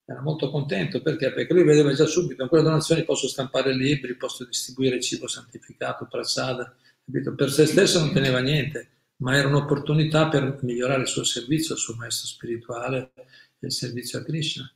era 0.10 0.22
molto 0.22 0.50
contento 0.50 1.04
perché? 1.04 1.32
Perché 1.32 1.54
lui 1.54 1.64
vedeva 1.64 1.94
già 1.94 2.08
subito, 2.08 2.42
in 2.42 2.50
quelle 2.50 2.64
donazioni 2.64 3.04
posso 3.04 3.28
stampare 3.28 3.76
libri, 3.76 4.16
posso 4.16 4.44
distribuire 4.44 5.00
cibo 5.00 5.28
santificato, 5.28 6.08
prasada, 6.08 6.76
capito? 7.06 7.36
per 7.36 7.52
se 7.52 7.68
stesso 7.68 8.00
non 8.00 8.12
teneva 8.12 8.40
niente, 8.40 8.90
ma 9.18 9.36
era 9.38 9.48
un'opportunità 9.48 10.28
per 10.28 10.58
migliorare 10.64 11.02
il 11.02 11.08
suo 11.08 11.24
servizio 11.24 11.76
al 11.76 11.80
suo 11.80 11.94
maestro 11.94 12.26
spirituale 12.26 13.12
del 13.60 13.72
servizio 13.72 14.18
a 14.18 14.24
Krishna. 14.24 14.74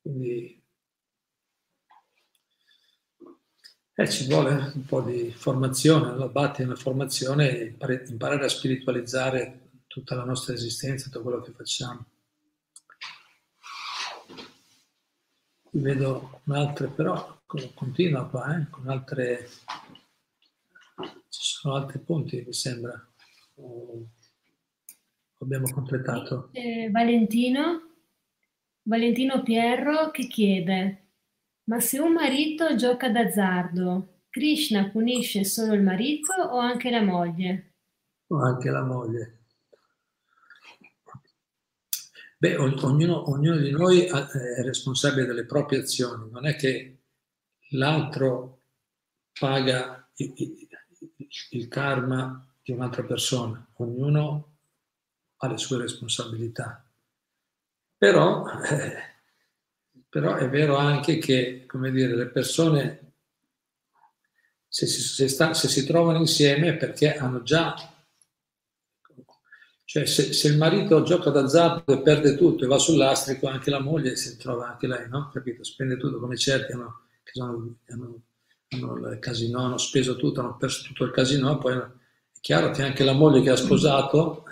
Quindi 0.00 0.60
eh, 3.94 4.10
ci 4.10 4.26
vuole 4.26 4.72
un 4.74 4.84
po' 4.84 5.02
di 5.02 5.32
formazione, 5.36 6.10
alla 6.10 6.26
batti 6.26 6.62
una 6.62 6.74
formazione 6.74 7.56
e 7.56 7.76
imparare 8.08 8.44
a 8.44 8.48
spiritualizzare 8.48 9.70
tutta 9.86 10.16
la 10.16 10.24
nostra 10.24 10.52
esistenza, 10.52 11.04
tutto 11.04 11.22
quello 11.22 11.40
che 11.40 11.52
facciamo. 11.52 12.06
Qui 15.72 15.80
vedo 15.80 16.42
un'altra, 16.44 16.86
però 16.86 17.40
continua 17.46 18.28
qua, 18.28 18.58
eh, 18.58 18.68
con 18.68 18.86
altre, 18.88 19.48
ci 21.30 21.40
sono 21.40 21.76
altri 21.76 21.98
punti, 22.00 22.44
mi 22.44 22.52
sembra 22.52 22.92
abbiamo 25.42 25.70
completato. 25.70 26.50
Eh, 26.52 26.90
Valentino, 26.90 27.80
Valentino 28.82 29.42
Pierro 29.42 30.10
che 30.10 30.26
chiede, 30.26 31.06
ma 31.64 31.80
se 31.80 31.98
un 31.98 32.12
marito 32.12 32.74
gioca 32.76 33.10
d'azzardo, 33.10 34.24
Krishna 34.28 34.90
punisce 34.90 35.44
solo 35.44 35.72
il 35.72 35.82
marito 35.82 36.34
o 36.34 36.58
anche 36.58 36.90
la 36.90 37.02
moglie? 37.02 37.76
O 38.26 38.36
anche 38.42 38.68
la 38.68 38.82
moglie. 38.82 39.41
Beh, 42.42 42.56
ognuno, 42.56 43.30
ognuno, 43.30 43.56
di 43.56 43.70
noi 43.70 44.00
è 44.00 44.62
responsabile 44.62 45.26
delle 45.26 45.44
proprie 45.44 45.78
azioni, 45.78 46.28
non 46.28 46.44
è 46.44 46.56
che 46.56 47.02
l'altro 47.70 48.62
paga 49.38 50.10
il 51.50 51.68
karma 51.68 52.44
di 52.60 52.72
un'altra 52.72 53.04
persona, 53.04 53.64
ognuno 53.74 54.56
ha 55.36 55.46
le 55.46 55.56
sue 55.56 55.78
responsabilità. 55.78 56.84
Però, 57.96 58.44
eh, 58.60 58.96
però 60.08 60.34
è 60.34 60.48
vero 60.48 60.74
anche 60.74 61.18
che, 61.18 61.64
come 61.68 61.92
dire, 61.92 62.16
le 62.16 62.26
persone, 62.26 63.12
se 64.66 64.88
si, 64.88 65.00
se, 65.00 65.28
sta, 65.28 65.54
se 65.54 65.68
si 65.68 65.86
trovano 65.86 66.18
insieme 66.18 66.70
è 66.70 66.76
perché 66.76 67.14
hanno 67.14 67.44
già 67.44 67.76
cioè, 69.84 70.06
se, 70.06 70.32
se, 70.32 70.48
il 70.48 70.56
marito 70.56 71.02
gioca 71.02 71.30
d'azzardo 71.30 71.92
e 71.92 72.00
perde 72.00 72.36
tutto 72.36 72.64
e 72.64 72.66
va 72.66 72.78
sull'astrico, 72.78 73.46
anche 73.48 73.70
la 73.70 73.80
moglie 73.80 74.16
si 74.16 74.36
trova 74.36 74.68
anche 74.68 74.86
lei, 74.86 75.08
no? 75.08 75.30
Capito? 75.32 75.64
Spende 75.64 75.96
tutto 75.96 76.18
come 76.18 76.36
certi 76.36 76.72
hanno, 76.72 77.00
sono, 77.24 77.76
hanno, 77.88 78.20
hanno 78.70 79.08
il 79.10 79.18
casino, 79.18 79.64
hanno 79.64 79.78
speso 79.78 80.16
tutto, 80.16 80.40
hanno 80.40 80.56
perso 80.56 80.84
tutto 80.84 81.04
il 81.04 81.10
casino, 81.10 81.58
poi 81.58 81.76
è 81.76 81.86
chiaro 82.40 82.70
che 82.70 82.82
anche 82.82 83.04
la 83.04 83.12
moglie 83.12 83.42
che 83.42 83.50
ha 83.50 83.56
sposato 83.56 84.44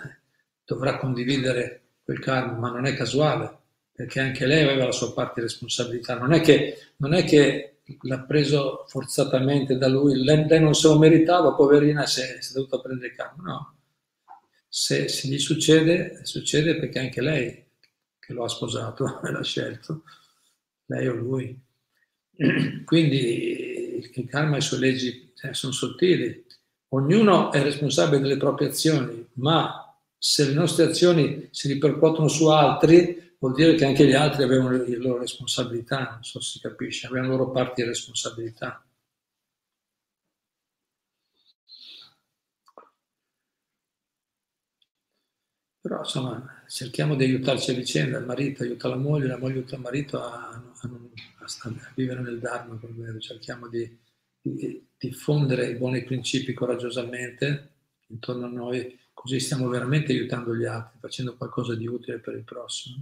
dovrà 0.63 0.97
condividere 0.97 1.81
quel 2.03 2.19
karma, 2.19 2.57
ma 2.57 2.69
non 2.69 2.85
è 2.85 2.93
casuale, 2.93 3.57
perché 3.93 4.19
anche 4.19 4.45
lei 4.45 4.63
aveva 4.63 4.85
la 4.85 4.91
sua 4.91 5.13
parte 5.13 5.35
di 5.35 5.47
responsabilità. 5.47 6.17
Non 6.19 6.33
è 6.33 6.41
che, 6.41 6.77
non 6.97 7.13
è 7.13 7.23
che 7.23 7.77
l'ha 8.01 8.19
preso 8.19 8.85
forzatamente 8.87 9.77
da 9.77 9.87
lui, 9.87 10.23
lei, 10.23 10.59
non 10.59 10.75
se 10.75 10.87
lo 10.87 10.99
meritava, 10.99 11.53
poverina, 11.53 12.05
si 12.05 12.21
è, 12.21 12.37
si 12.41 12.51
è 12.51 12.55
dovuta 12.55 12.79
prendere 12.79 13.13
karma, 13.13 13.43
no 13.43 13.75
se, 14.73 15.09
se, 15.09 15.27
gli 15.27 15.37
succede, 15.37 16.21
succede 16.23 16.77
perché 16.77 16.99
anche 16.99 17.19
lei 17.21 17.65
che 18.17 18.31
lo 18.31 18.45
ha 18.45 18.47
sposato 18.47 19.19
l'ha 19.29 19.43
scelto, 19.43 20.03
lei 20.85 21.07
o 21.09 21.13
lui. 21.13 21.59
Quindi 22.85 23.97
il 23.97 24.27
karma 24.29 24.53
e 24.53 24.55
le 24.55 24.61
sue 24.61 24.77
leggi 24.77 25.33
eh, 25.41 25.53
sono 25.53 25.73
sottili. 25.73 26.45
Ognuno 26.93 27.51
è 27.51 27.61
responsabile 27.61 28.21
delle 28.21 28.37
proprie 28.37 28.69
azioni, 28.69 29.27
ma 29.33 29.93
se 30.17 30.45
le 30.45 30.53
nostre 30.53 30.85
azioni 30.85 31.49
si 31.51 31.67
ripercuotono 31.67 32.29
su 32.29 32.47
altri, 32.47 33.35
vuol 33.39 33.53
dire 33.53 33.75
che 33.75 33.83
anche 33.83 34.07
gli 34.07 34.13
altri 34.13 34.43
avevano 34.43 34.69
le 34.69 34.95
loro 34.95 35.19
responsabilità, 35.19 36.11
non 36.13 36.23
so 36.23 36.39
se 36.39 36.51
si 36.51 36.59
capisce, 36.61 37.07
avevano 37.07 37.31
la 37.31 37.37
loro 37.39 37.51
parte 37.51 37.81
di 37.81 37.89
responsabilità. 37.89 38.81
Però 45.81 45.97
insomma 45.97 46.63
cerchiamo 46.67 47.15
di 47.15 47.23
aiutarci 47.23 47.71
a 47.71 47.73
vicenda, 47.73 48.19
il 48.19 48.25
marito 48.25 48.61
aiuta 48.61 48.87
la 48.87 48.97
moglie, 48.97 49.27
la 49.27 49.39
moglie 49.39 49.55
aiuta 49.55 49.75
il 49.75 49.81
marito 49.81 50.21
a, 50.21 50.49
a, 50.49 50.63
a, 50.79 51.69
a 51.69 51.91
vivere 51.95 52.21
nel 52.21 52.39
Dharma, 52.39 52.79
cerchiamo 53.19 53.67
di, 53.67 53.97
di, 54.39 54.87
diffondere 54.95 55.69
i 55.69 55.75
buoni 55.75 56.03
principi 56.03 56.53
coraggiosamente 56.53 57.69
intorno 58.07 58.45
a 58.45 58.49
noi, 58.49 58.99
così 59.11 59.39
stiamo 59.39 59.67
veramente 59.69 60.11
aiutando 60.11 60.55
gli 60.55 60.65
altri, 60.65 60.99
facendo 60.99 61.35
qualcosa 61.35 61.73
di 61.73 61.87
utile 61.87 62.19
per 62.19 62.35
il 62.35 62.43
prossimo. 62.43 63.01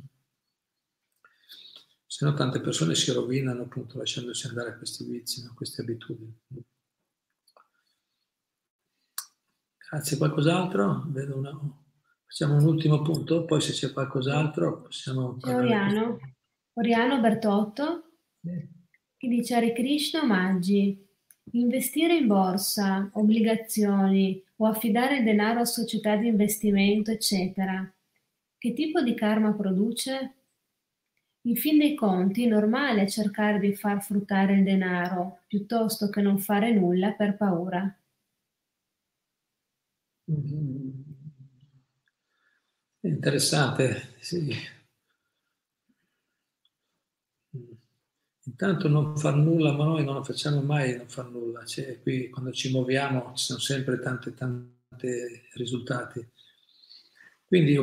Se 2.06 2.26
no 2.26 2.34
tante 2.34 2.62
persone 2.62 2.96
si 2.96 3.12
rovinano 3.12 3.64
appunto 3.64 3.98
lasciandosi 3.98 4.48
andare 4.48 4.70
a 4.70 4.78
questi 4.78 5.04
vizi, 5.04 5.46
a 5.46 5.54
queste 5.54 5.82
abitudini. 5.82 6.34
Grazie, 9.90 10.18
qualcos'altro? 10.18 11.04
Vedo 11.08 11.38
una... 11.38 11.79
Facciamo 12.30 12.58
un 12.58 12.66
ultimo 12.66 13.02
punto, 13.02 13.44
poi 13.44 13.60
se 13.60 13.72
c'è 13.72 13.92
qualcos'altro 13.92 14.84
possiamo... 14.84 15.38
C'è 15.38 15.56
Oriano, 15.56 16.20
Oriano 16.74 17.20
Bertotto, 17.20 18.12
che 18.40 19.28
dice 19.28 19.56
Hare 19.56 19.74
Krishna 19.74 20.22
omaggi. 20.22 21.08
Investire 21.54 22.18
in 22.18 22.28
borsa, 22.28 23.10
obbligazioni 23.14 24.44
o 24.58 24.68
affidare 24.68 25.24
denaro 25.24 25.62
a 25.62 25.66
società 25.66 26.16
di 26.18 26.28
investimento, 26.28 27.10
eccetera. 27.10 27.92
Che 28.60 28.74
tipo 28.74 29.02
di 29.02 29.16
karma 29.16 29.54
produce? 29.54 30.36
In 31.48 31.56
fin 31.56 31.80
dei 31.80 31.96
conti 31.96 32.46
è 32.46 32.48
normale 32.48 33.10
cercare 33.10 33.58
di 33.58 33.74
far 33.74 34.04
fruttare 34.04 34.54
il 34.54 34.64
denaro 34.64 35.40
piuttosto 35.48 36.10
che 36.10 36.22
non 36.22 36.38
fare 36.38 36.72
nulla 36.72 37.12
per 37.14 37.36
paura. 37.36 37.92
Mm-hmm. 40.32 40.89
Interessante, 43.10 44.14
sì. 44.20 44.56
Intanto 48.44 48.88
non 48.88 49.18
far 49.18 49.36
nulla, 49.36 49.72
ma 49.72 49.84
noi 49.86 50.04
non 50.04 50.24
facciamo 50.24 50.62
mai 50.62 50.96
non 50.96 51.08
far 51.08 51.28
nulla. 51.30 51.66
Cioè, 51.66 52.00
qui 52.02 52.30
quando 52.30 52.52
ci 52.52 52.72
muoviamo 52.72 53.34
ci 53.36 53.46
sono 53.46 53.60
sempre 53.60 54.00
tanti, 54.00 54.34
tanti 54.36 55.10
risultati. 55.54 56.24
Quindi 57.48 57.78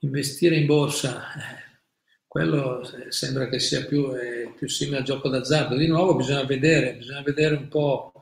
investire 0.00 0.56
in 0.56 0.66
borsa, 0.66 1.32
eh, 1.34 1.80
quello 2.26 2.82
sembra 3.08 3.48
che 3.48 3.58
sia 3.60 3.86
più, 3.86 4.14
eh, 4.14 4.52
più, 4.56 4.68
simile 4.68 4.98
al 4.98 5.04
gioco 5.04 5.30
d'azzardo. 5.30 5.76
Di 5.76 5.86
nuovo 5.86 6.16
bisogna 6.16 6.44
vedere, 6.44 6.96
bisogna 6.96 7.22
vedere 7.22 7.54
un 7.54 7.68
po'. 7.68 8.12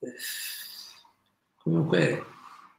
Eh, 0.00 0.14
comunque 1.54 2.36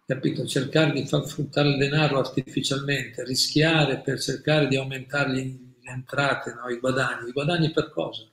capito? 0.09 0.43
Cercare 0.47 0.91
di 0.91 1.05
far 1.05 1.23
fruttare 1.27 1.69
il 1.69 1.77
denaro 1.77 2.17
artificialmente, 2.17 3.23
rischiare 3.23 3.99
per 3.99 4.19
cercare 4.19 4.67
di 4.67 4.75
aumentare 4.75 5.31
le 5.31 5.57
entrate, 5.83 6.55
no? 6.55 6.67
i 6.67 6.79
guadagni. 6.79 7.29
I 7.29 7.31
guadagni 7.31 7.71
per 7.71 7.91
cosa? 7.91 8.27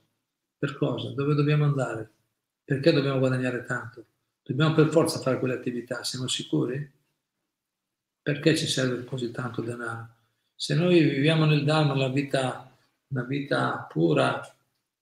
Per 0.57 0.75
cosa? 0.75 1.11
Dove 1.11 1.35
dobbiamo 1.35 1.65
andare? 1.65 2.09
Perché 2.63 2.91
dobbiamo 2.91 3.19
guadagnare 3.19 3.63
tanto? 3.63 4.05
Dobbiamo 4.41 4.73
per 4.73 4.89
forza 4.89 5.19
fare 5.19 5.37
quelle 5.37 5.53
attività, 5.53 6.03
siamo 6.03 6.27
sicuri? 6.27 6.93
Perché 8.23 8.57
ci 8.57 8.65
serve 8.65 9.03
così 9.03 9.29
tanto 9.29 9.61
denaro? 9.61 10.15
Se 10.55 10.73
noi 10.73 10.99
viviamo 10.99 11.45
nel 11.45 11.63
Dharma 11.63 11.95
la 11.95 12.09
vita, 12.09 12.75
una 13.09 13.23
vita 13.23 13.85
pura, 13.87 14.41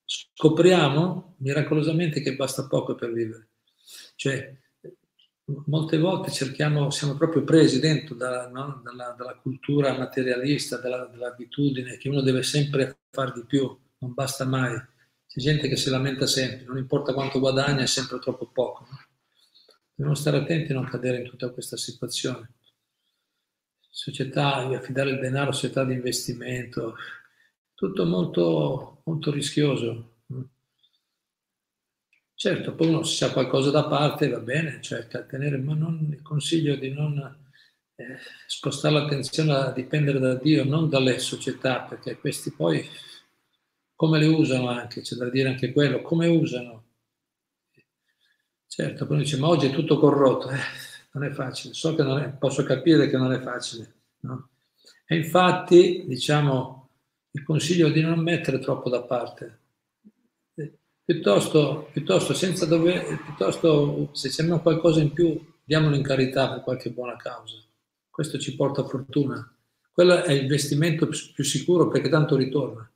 scopriamo 0.04 1.36
miracolosamente 1.38 2.20
che 2.20 2.36
basta 2.36 2.66
poco 2.66 2.94
per 2.94 3.12
vivere. 3.12 3.48
Cioè, 4.14 4.54
molte 5.66 5.98
volte 5.98 6.30
cerchiamo, 6.30 6.90
siamo 6.90 7.14
proprio 7.14 7.44
presi 7.44 7.78
dentro 7.78 8.14
da, 8.14 8.48
no? 8.48 8.80
dalla, 8.82 9.14
dalla, 9.16 9.36
cultura 9.36 9.96
materialista, 9.96 10.78
dalla, 10.78 11.06
dall'abitudine 11.06 11.96
che 11.98 12.08
uno 12.08 12.20
deve 12.20 12.42
sempre 12.42 12.98
fare 13.10 13.32
di 13.34 13.44
più, 13.44 13.76
non 13.98 14.12
basta 14.12 14.44
mai. 14.44 14.74
C'è 15.26 15.40
gente 15.40 15.68
che 15.68 15.76
si 15.76 15.90
lamenta 15.90 16.26
sempre, 16.26 16.66
non 16.66 16.78
importa 16.78 17.12
quanto 17.12 17.38
guadagna, 17.38 17.82
è 17.82 17.86
sempre 17.86 18.18
troppo 18.18 18.46
poco. 18.46 18.86
No? 18.90 18.98
Dobbiamo 19.94 20.16
stare 20.16 20.38
attenti 20.38 20.72
a 20.72 20.74
non 20.74 20.86
cadere 20.86 21.18
in 21.18 21.28
tutta 21.28 21.50
questa 21.50 21.76
situazione. 21.76 22.54
Società, 23.88 24.56
affidare 24.56 25.10
il 25.10 25.20
denaro 25.20 25.50
a 25.50 25.54
società 25.54 25.84
di 25.84 25.94
investimento, 25.94 26.96
tutto 27.74 28.04
molto, 28.04 29.02
molto 29.04 29.30
rischioso. 29.30 30.15
Certo, 32.38 32.74
poi 32.74 32.88
uno 32.88 33.02
se 33.02 33.24
ha 33.24 33.32
qualcosa 33.32 33.70
da 33.70 33.86
parte 33.86 34.28
va 34.28 34.40
bene, 34.40 34.82
cerca 34.82 35.22
di 35.22 35.28
tenere, 35.28 35.56
ma 35.56 35.72
non, 35.74 36.06
il 36.12 36.20
consiglio 36.20 36.76
di 36.76 36.92
non 36.92 37.16
eh, 37.94 38.18
spostare 38.46 38.92
l'attenzione 38.94 39.52
a 39.54 39.72
dipendere 39.72 40.18
da 40.18 40.34
Dio, 40.34 40.62
non 40.64 40.90
dalle 40.90 41.18
società, 41.18 41.80
perché 41.80 42.18
questi 42.18 42.52
poi 42.52 42.86
come 43.94 44.18
le 44.18 44.26
usano 44.26 44.68
anche, 44.68 45.00
c'è 45.00 45.16
da 45.16 45.30
dire 45.30 45.48
anche 45.48 45.72
quello, 45.72 46.02
come 46.02 46.26
usano. 46.26 46.84
Certo, 48.66 49.06
poi 49.06 49.18
dice, 49.18 49.38
ma 49.38 49.48
oggi 49.48 49.68
è 49.68 49.70
tutto 49.70 49.98
corrotto, 49.98 50.50
eh, 50.50 50.58
non 51.12 51.24
è 51.24 51.30
facile, 51.30 51.72
so 51.72 51.94
che 51.94 52.02
non 52.02 52.18
è, 52.18 52.28
posso 52.28 52.62
capire 52.64 53.08
che 53.08 53.16
non 53.16 53.32
è 53.32 53.40
facile, 53.40 53.94
no? 54.20 54.50
E 55.06 55.16
infatti, 55.16 56.04
diciamo, 56.06 56.90
il 57.30 57.42
consiglio 57.42 57.88
è 57.88 57.92
di 57.92 58.02
non 58.02 58.18
mettere 58.18 58.58
troppo 58.58 58.90
da 58.90 59.02
parte, 59.02 59.60
Piuttosto, 61.06 61.88
piuttosto, 61.92 62.34
senza 62.34 62.66
dover, 62.66 63.22
piuttosto 63.22 64.08
se 64.10 64.28
c'è 64.28 64.44
qualcosa 64.60 65.00
in 65.00 65.12
più, 65.12 65.40
diamolo 65.62 65.94
in 65.94 66.02
carità 66.02 66.50
per 66.50 66.62
qualche 66.62 66.90
buona 66.90 67.14
causa. 67.14 67.62
Questo 68.10 68.40
ci 68.40 68.56
porta 68.56 68.84
fortuna. 68.84 69.48
Quello 69.92 70.24
è 70.24 70.34
l'investimento 70.34 71.06
più 71.06 71.44
sicuro 71.44 71.86
perché 71.86 72.08
tanto 72.08 72.34
ritorna. 72.34 72.90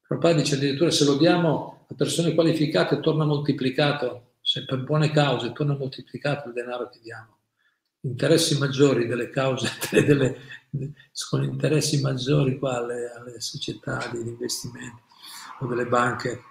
Prabhupada 0.00 0.40
dice 0.40 0.54
addirittura 0.54 0.90
se 0.90 1.04
lo 1.04 1.18
diamo 1.18 1.84
a 1.90 1.94
persone 1.94 2.32
qualificate 2.32 3.00
torna 3.00 3.26
moltiplicato, 3.26 4.36
se 4.40 4.64
per 4.64 4.82
buone 4.82 5.10
cause 5.10 5.52
torna 5.52 5.76
moltiplicato 5.76 6.48
il 6.48 6.54
denaro 6.54 6.88
che 6.88 7.00
diamo. 7.02 7.36
Interessi 8.00 8.56
maggiori 8.56 9.06
delle 9.06 9.28
cause, 9.28 9.70
delle, 9.92 10.38
sono 11.12 11.44
interessi 11.44 12.00
maggiori 12.00 12.58
qua 12.58 12.78
alle, 12.78 13.12
alle 13.12 13.40
società 13.42 14.08
di 14.10 14.20
investimento 14.20 15.02
o 15.58 15.66
delle 15.66 15.84
banche 15.84 16.44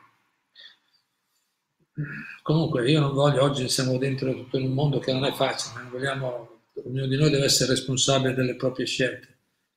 Comunque 2.42 2.90
io 2.90 3.00
non 3.00 3.14
voglio, 3.14 3.44
oggi 3.44 3.68
siamo 3.70 3.98
dentro 3.98 4.34
tutto 4.34 4.58
un 4.58 4.72
mondo 4.72 5.00
che 5.00 5.12
non 5.12 5.26
è 5.26 5.32
facile, 5.34 5.84
vogliamo, 5.92 6.62
ognuno 6.86 7.08
di 7.08 7.18
noi 7.18 7.30
deve 7.30 7.46
essere 7.46 7.72
responsabile 7.72 8.34
delle 8.34 8.56
proprie 8.56 8.86
scelte, 8.86 9.28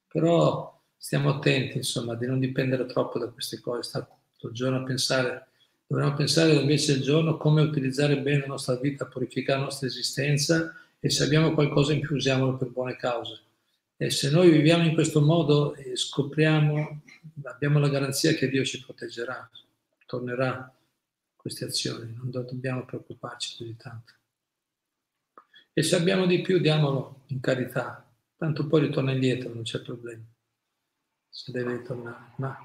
Però 0.09 0.81
stiamo 0.97 1.31
attenti, 1.31 1.79
insomma, 1.79 2.15
di 2.15 2.27
non 2.27 2.39
dipendere 2.39 2.87
troppo 2.87 3.19
da 3.19 3.29
queste 3.29 3.61
cose, 3.61 3.83
stare 3.83 4.07
tutto 4.33 4.49
il 4.49 4.55
giorno 4.55 4.79
a 4.79 4.83
pensare, 4.85 5.49
dovremmo 5.87 6.15
pensare 6.15 6.53
invece 6.53 6.93
il 6.93 7.03
giorno 7.03 7.37
come 7.37 7.63
utilizzare 7.63 8.21
bene 8.21 8.41
la 8.41 8.47
nostra 8.47 8.77
vita, 8.77 9.07
purificare 9.07 9.59
la 9.59 9.65
nostra 9.65 9.87
esistenza 9.87 10.75
e 11.01 11.11
se 11.11 11.25
abbiamo 11.25 11.53
qualcosa 11.53 11.93
in 11.93 12.01
più 12.01 12.17
usiamolo 12.17 12.57
per 12.57 12.69
buone 12.69 12.97
cause. 12.97 13.41
E 13.97 14.11
se 14.11 14.31
noi 14.31 14.51
viviamo 14.51 14.85
in 14.85 14.95
questo 14.95 15.21
modo 15.21 15.75
e 15.75 15.97
scopriamo, 15.97 17.03
abbiamo 17.45 17.79
la 17.79 17.89
garanzia 17.89 18.33
che 18.33 18.49
Dio 18.49 18.65
ci 18.65 18.81
proteggerà, 18.81 19.49
tornerà 20.07 20.73
queste 21.43 21.65
azioni, 21.65 22.15
non 22.15 22.31
dobbiamo 22.31 22.85
preoccuparci 22.85 23.57
più 23.57 23.67
di 23.67 23.77
tanto. 23.77 24.13
E 25.73 25.83
se 25.83 25.97
abbiamo 25.97 26.25
di 26.25 26.41
più, 26.41 26.61
diamolo 26.61 27.25
in 27.27 27.41
carità, 27.41 28.09
tanto 28.37 28.69
poi 28.69 28.83
ritorna 28.83 29.11
indietro, 29.11 29.53
non 29.53 29.65
c'è 29.65 29.81
problema. 29.81 30.23
Se 31.29 31.51
deve 31.51 31.79
ritornare. 31.79 32.35
Ma, 32.37 32.57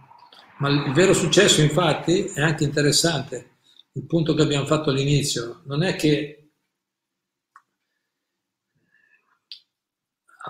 ma 0.60 0.70
il 0.70 0.94
vero 0.94 1.14
successo, 1.14 1.62
infatti, 1.62 2.26
è 2.26 2.42
anche 2.42 2.66
interessante. 2.66 3.56
Il 3.94 4.06
punto 4.06 4.36
che 4.36 4.44
abbiamo 4.44 4.68
fatto 4.68 4.92
all'inizio, 4.92 5.62
non 5.66 5.82
è 5.82 5.96
che 5.96 6.52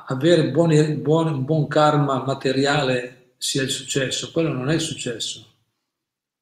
avere 0.07 0.51
buoni, 0.51 0.95
buoni, 0.95 1.31
un 1.31 1.45
buon 1.45 1.67
karma 1.67 2.23
materiale 2.25 3.35
sia 3.37 3.61
il 3.61 3.69
successo, 3.69 4.31
quello 4.31 4.51
non 4.51 4.69
è 4.69 4.73
il 4.73 4.81
successo. 4.81 5.56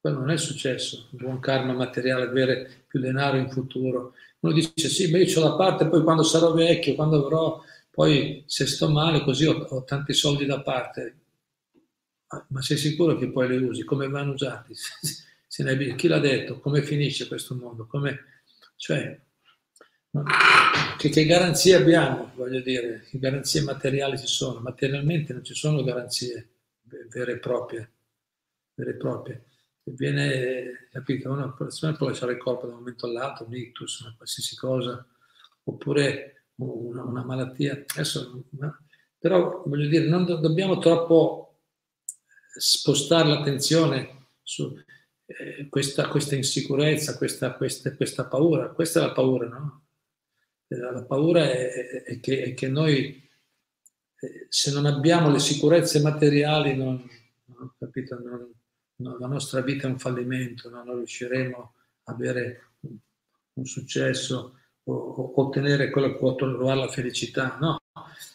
Quello 0.06 0.20
non 0.20 0.30
è 0.30 0.34
il 0.34 0.40
successo, 0.40 1.08
un 1.14 1.18
buon 1.18 1.40
karma 1.40 1.74
materiale, 1.74 2.26
avere 2.26 2.84
più 2.86 3.00
denaro 3.00 3.38
in 3.38 3.50
futuro. 3.50 4.14
Uno 4.42 4.54
dice 4.54 4.88
sì, 4.88 5.10
ma 5.10 5.18
io 5.18 5.40
ho 5.40 5.50
da 5.50 5.56
parte, 5.56 5.88
poi 5.88 6.04
quando 6.04 6.22
sarò 6.22 6.54
vecchio, 6.54 6.94
quando 6.94 7.26
avrò, 7.26 7.60
poi 7.90 8.44
se 8.46 8.68
sto 8.68 8.88
male 8.88 9.24
così 9.24 9.48
ho, 9.48 9.54
ho 9.54 9.84
tanti 9.84 10.14
soldi 10.14 10.46
da 10.46 10.62
parte. 10.62 11.16
Ma 12.50 12.62
sei 12.62 12.78
sicuro 12.78 13.18
che 13.18 13.32
poi 13.32 13.48
li 13.48 13.58
usi? 13.58 13.84
Come 13.84 14.08
vanno 14.08 14.34
usati? 14.34 14.76
Chi 15.96 16.08
l'ha 16.08 16.20
detto? 16.20 16.60
Come 16.60 16.84
finisce 16.84 17.28
questo 17.28 17.56
mondo? 17.56 17.88
Come, 17.88 18.26
cioè, 18.76 19.20
che, 21.00 21.10
che, 21.10 21.26
garanzie 21.26 21.74
abbiamo, 21.74 22.32
voglio 22.36 22.62
dire, 22.62 23.08
che 23.10 23.18
garanzie 23.18 23.62
materiali 23.62 24.20
ci 24.20 24.28
sono? 24.28 24.60
Materialmente 24.60 25.34
non 25.34 25.44
ci 25.44 25.56
sono 25.56 25.84
garanzie 25.84 26.50
vere 27.10 27.32
e 27.32 27.38
proprie, 27.40 27.92
vere 28.76 28.92
e 28.92 28.98
proprie 28.98 29.46
viene, 29.94 30.88
capito, 30.92 31.32
una 31.32 31.52
persona 31.52 31.96
può 31.96 32.08
lasciare 32.08 32.34
il 32.34 32.38
corpo 32.38 32.66
da 32.66 32.74
un 32.74 32.80
momento 32.80 33.06
all'altro, 33.06 33.46
un 33.46 33.56
ictus, 33.56 34.00
una 34.02 34.16
qualsiasi 34.16 34.56
cosa, 34.56 35.06
oppure 35.64 36.48
una, 36.56 37.04
una 37.04 37.24
malattia. 37.24 37.84
Adesso, 37.86 38.46
però 39.20 39.64
voglio 39.66 39.88
dire, 39.88 40.08
non 40.08 40.26
do, 40.26 40.38
dobbiamo 40.38 40.80
troppo 40.80 41.60
spostare 42.58 43.28
l'attenzione 43.28 44.30
su 44.42 44.76
eh, 45.26 45.68
questa, 45.70 46.08
questa, 46.08 46.36
insicurezza, 46.36 47.18
questa, 47.18 47.54
questa, 47.54 47.96
questa, 47.96 48.26
paura. 48.26 48.70
Questa 48.70 49.00
è 49.00 49.04
la 49.04 49.12
paura, 49.12 49.48
no? 49.48 49.86
La 50.68 51.04
paura 51.04 51.44
è, 51.44 52.04
è, 52.04 52.20
che, 52.20 52.44
è 52.44 52.54
che, 52.54 52.68
noi, 52.68 53.30
eh, 54.20 54.48
se 54.50 54.72
non 54.72 54.86
abbiamo 54.86 55.32
le 55.32 55.40
sicurezze 55.40 56.02
materiali, 56.02 56.76
non, 56.76 57.08
non, 57.46 57.74
capito, 57.78 58.16
non, 58.16 58.40
no, 58.40 58.50
la 58.98 59.28
nostra 59.28 59.62
vita 59.62 59.88
è 59.88 59.90
un 59.90 60.00
fallimento, 60.00 60.70
no? 60.70 60.84
non 60.84 60.98
riusciremo 60.98 61.74
a 62.04 62.14
avere 62.14 62.70
un, 63.54 63.66
successo 63.66 64.58
o, 64.84 65.42
ottenere 65.42 65.90
quello 65.90 66.12
che 66.12 66.18
può 66.18 66.36
trovare 66.36 66.80
la 66.80 66.90
felicità. 66.90 67.58
No, 67.60 67.78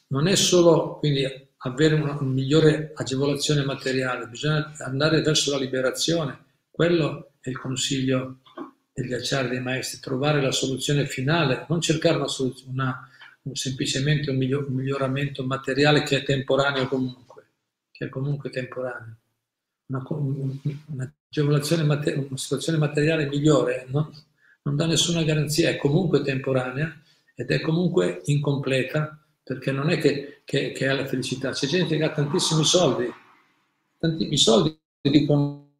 non 0.09 0.27
è 0.27 0.37
solo 0.37 0.99
quindi 0.99 1.25
avere 1.59 1.95
una, 1.95 2.21
migliore 2.21 2.93
agevolazione 2.95 3.65
materiale, 3.65 4.27
bisogna 4.27 4.73
andare 4.79 5.23
verso 5.23 5.51
la 5.51 5.59
liberazione. 5.59 6.45
Quello 6.71 7.33
è 7.41 7.49
il 7.49 7.59
consiglio 7.59 8.41
degli 8.93 9.15
acciari 9.15 9.49
dei 9.49 9.61
maestri, 9.61 10.01
trovare 10.01 10.43
la 10.43 10.53
soluzione 10.53 11.07
finale, 11.07 11.65
non 11.69 11.81
cercare 11.81 12.17
una 12.17 12.27
una, 12.67 13.09
un, 13.43 13.55
semplicemente 13.55 14.31
un 14.31 14.37
miglioramento 14.37 15.45
materiale 15.45 16.03
che 16.03 16.19
è 16.19 16.23
temporaneo 16.23 16.87
comunque, 16.87 17.47
che 17.91 18.07
è 18.07 18.09
comunque 18.09 18.51
temporaneo 18.51 19.20
una, 19.91 20.07
un'agevolazione, 20.87 21.83
una 21.83 22.37
situazione 22.37 22.79
materiale 22.79 23.27
migliore 23.27 23.87
no? 23.89 24.11
non 24.63 24.77
dà 24.77 24.87
nessuna 24.87 25.23
garanzia, 25.23 25.71
è 25.71 25.77
comunque 25.77 26.23
temporanea 26.23 26.95
ed 27.35 27.51
è 27.51 27.61
comunque 27.61 28.21
incompleta 28.27 29.19
perché 29.43 29.73
non 29.73 29.91
è 29.91 29.99
che, 29.99 30.43
che, 30.45 30.71
che 30.73 30.89
ha 30.89 30.95
la 30.95 31.07
felicità. 31.07 31.51
C'è 31.51 31.67
gente 31.67 31.97
che 31.97 32.05
ha 32.05 32.13
tantissimi 32.13 32.65
soldi, 32.65 33.11
tantissimi 33.99 34.37
soldi 34.37 34.79
dicono, 35.01 35.71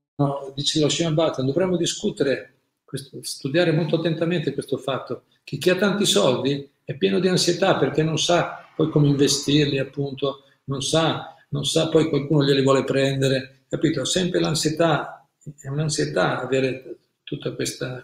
dice 0.55 0.81
lo 0.81 0.89
Shivan 0.89 1.15
Bhattan, 1.15 1.47
dovremmo 1.47 1.77
discutere, 1.77 2.55
questo, 2.85 3.19
studiare 3.23 3.71
molto 3.71 3.97
attentamente 3.97 4.55
questo 4.55 4.77
fatto, 4.77 5.25
che 5.45 5.59
chi 5.59 5.71
ha 5.71 5.77
tanti 5.77 6.05
soldi 6.05 6.69
è 6.83 6.97
pieno 6.97 7.21
di 7.21 7.29
ansietà 7.29 7.77
perché 7.77 8.03
non 8.03 8.19
sa 8.19 8.67
poi 8.75 8.89
come 8.89 9.09
investirli, 9.09 9.79
appunto, 9.79 10.45
non 10.65 10.81
sa, 10.83 11.37
non 11.51 11.65
sa 11.65 11.89
poi 11.89 12.09
qualcuno 12.09 12.45
glieli 12.45 12.63
vuole 12.63 12.85
prendere, 12.85 13.65
capito? 13.69 14.05
Sempre 14.05 14.41
l'ansietà, 14.41 15.29
è 15.61 15.69
un'ansietà 15.69 16.41
avere 16.41 16.99
tutta 17.23 17.53
questa... 17.53 18.03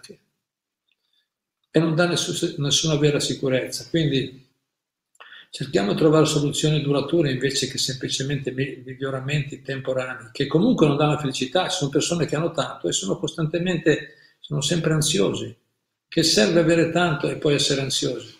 e 1.71 1.79
non 1.79 1.95
dà 1.95 2.07
nessun, 2.07 2.55
nessuna 2.57 2.95
vera 2.95 3.19
sicurezza. 3.19 3.87
Quindi 3.89 4.45
cerchiamo 5.49 5.93
di 5.93 5.97
trovare 5.97 6.25
soluzioni 6.25 6.81
durature 6.81 7.31
invece 7.31 7.67
che 7.67 7.77
semplicemente 7.77 8.51
miglioramenti 8.51 9.61
temporanei, 9.61 10.29
che 10.31 10.47
comunque 10.47 10.87
non 10.87 10.97
danno 10.97 11.17
felicità. 11.17 11.67
Ci 11.69 11.77
sono 11.77 11.89
persone 11.89 12.25
che 12.25 12.35
hanno 12.35 12.51
tanto 12.51 12.87
e 12.87 12.91
sono 12.91 13.17
costantemente, 13.17 14.15
sono 14.39 14.61
sempre 14.61 14.93
ansiosi. 14.93 15.55
Che 16.09 16.23
serve 16.23 16.59
avere 16.59 16.89
tanto 16.91 17.29
e 17.29 17.37
poi 17.37 17.55
essere 17.55 17.81
ansiosi? 17.81 18.36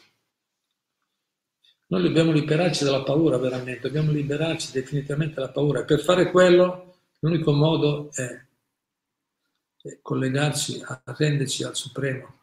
Noi 1.88 2.02
dobbiamo 2.02 2.32
liberarci 2.32 2.84
dalla 2.84 3.04
paura 3.04 3.38
veramente, 3.38 3.88
dobbiamo 3.88 4.12
liberarci 4.12 4.72
definitivamente 4.72 5.36
dalla 5.36 5.52
paura 5.52 5.82
e 5.82 5.86
per 5.86 6.02
fare 6.02 6.32
quello 6.32 6.88
L'unico 7.20 7.52
modo 7.52 8.12
è, 8.14 8.46
collegarci, 10.02 10.84
arrenderci 11.06 11.64
al 11.64 11.76
Supremo. 11.76 12.42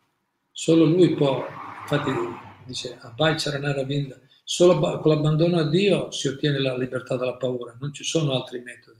Solo 0.51 0.85
Lui 0.85 1.15
può, 1.15 1.47
infatti 1.83 2.11
dice, 2.65 2.99
Abhai 3.01 3.37
Charanara 3.37 3.85
Vinda, 3.85 4.19
solo 4.43 4.79
con 4.99 5.13
l'abbandono 5.13 5.59
a 5.59 5.69
Dio 5.69 6.11
si 6.11 6.27
ottiene 6.27 6.59
la 6.59 6.77
libertà 6.77 7.17
dalla 7.17 7.37
paura, 7.37 7.77
non 7.79 7.93
ci 7.93 8.03
sono 8.03 8.33
altri 8.33 8.61
metodi. 8.61 8.99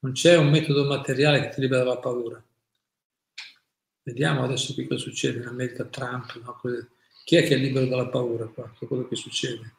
Non 0.00 0.12
c'è 0.12 0.36
un 0.36 0.48
metodo 0.48 0.84
materiale 0.84 1.40
che 1.40 1.48
ti 1.50 1.60
libera 1.60 1.84
dalla 1.84 1.98
paura. 1.98 2.42
Vediamo 4.02 4.42
adesso 4.42 4.72
qui 4.72 4.86
cosa 4.86 5.00
succede 5.00 5.40
in 5.40 5.46
America, 5.46 5.84
Trump, 5.84 6.40
no? 6.42 6.60
Chi 7.24 7.36
è 7.36 7.42
che 7.42 7.54
è 7.54 7.58
libero 7.58 7.86
dalla 7.86 8.08
paura 8.08 8.46
qua? 8.46 8.70
quello 8.86 9.08
che 9.08 9.16
succede. 9.16 9.76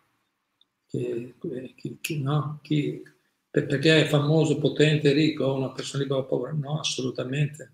Che, 0.88 1.36
chi, 1.76 1.98
chi, 2.02 2.22
no? 2.22 2.60
chi, 2.62 3.02
perché 3.50 4.02
è 4.02 4.08
famoso, 4.08 4.58
potente, 4.58 5.14
ricco, 5.14 5.54
una 5.54 5.72
persona 5.72 6.04
libera 6.04 6.22
o 6.22 6.26
povera? 6.26 6.54
No, 6.54 6.80
assolutamente. 6.80 7.72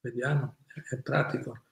Vediamo, 0.00 0.56
è 0.90 0.96
pratico. 0.96 1.62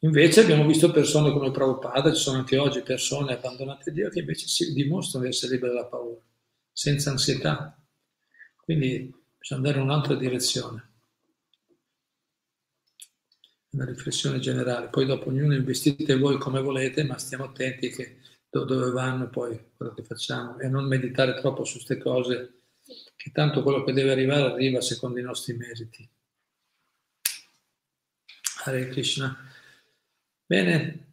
Invece 0.00 0.40
abbiamo 0.40 0.66
visto 0.66 0.90
persone 0.90 1.30
come 1.30 1.52
Prabhupada, 1.52 2.12
ci 2.12 2.20
sono 2.20 2.38
anche 2.38 2.58
oggi 2.58 2.82
persone 2.82 3.34
abbandonate 3.34 3.90
a 3.90 3.92
Dio 3.92 4.10
che 4.10 4.18
invece 4.18 4.48
si 4.48 4.72
dimostrano 4.72 5.24
di 5.24 5.30
essere 5.30 5.52
libere 5.52 5.74
dalla 5.74 5.86
paura, 5.86 6.20
senza 6.72 7.10
ansietà. 7.10 7.80
Quindi 8.56 9.14
bisogna 9.38 9.60
andare 9.60 9.78
in 9.78 9.84
un'altra 9.84 10.14
direzione. 10.16 10.91
Una 13.72 13.84
riflessione 13.86 14.38
generale. 14.38 14.88
Poi 14.88 15.06
dopo 15.06 15.28
ognuno 15.28 15.54
investite 15.54 16.16
voi 16.16 16.38
come 16.38 16.60
volete, 16.60 17.04
ma 17.04 17.16
stiamo 17.18 17.44
attenti 17.44 17.90
che 17.90 18.18
dove 18.50 18.90
vanno 18.90 19.30
poi 19.30 19.58
quello 19.74 19.94
che 19.94 20.02
facciamo 20.02 20.58
e 20.58 20.68
non 20.68 20.84
meditare 20.84 21.40
troppo 21.40 21.64
su 21.64 21.76
queste 21.76 21.96
cose 21.96 22.60
che 23.16 23.30
tanto 23.32 23.62
quello 23.62 23.82
che 23.82 23.92
deve 23.92 24.10
arrivare 24.10 24.52
arriva 24.52 24.80
secondo 24.80 25.18
i 25.18 25.22
nostri 25.22 25.54
meriti. 25.56 26.06
Hare 28.64 28.88
Krishna. 28.88 29.36
Bene. 30.44 31.06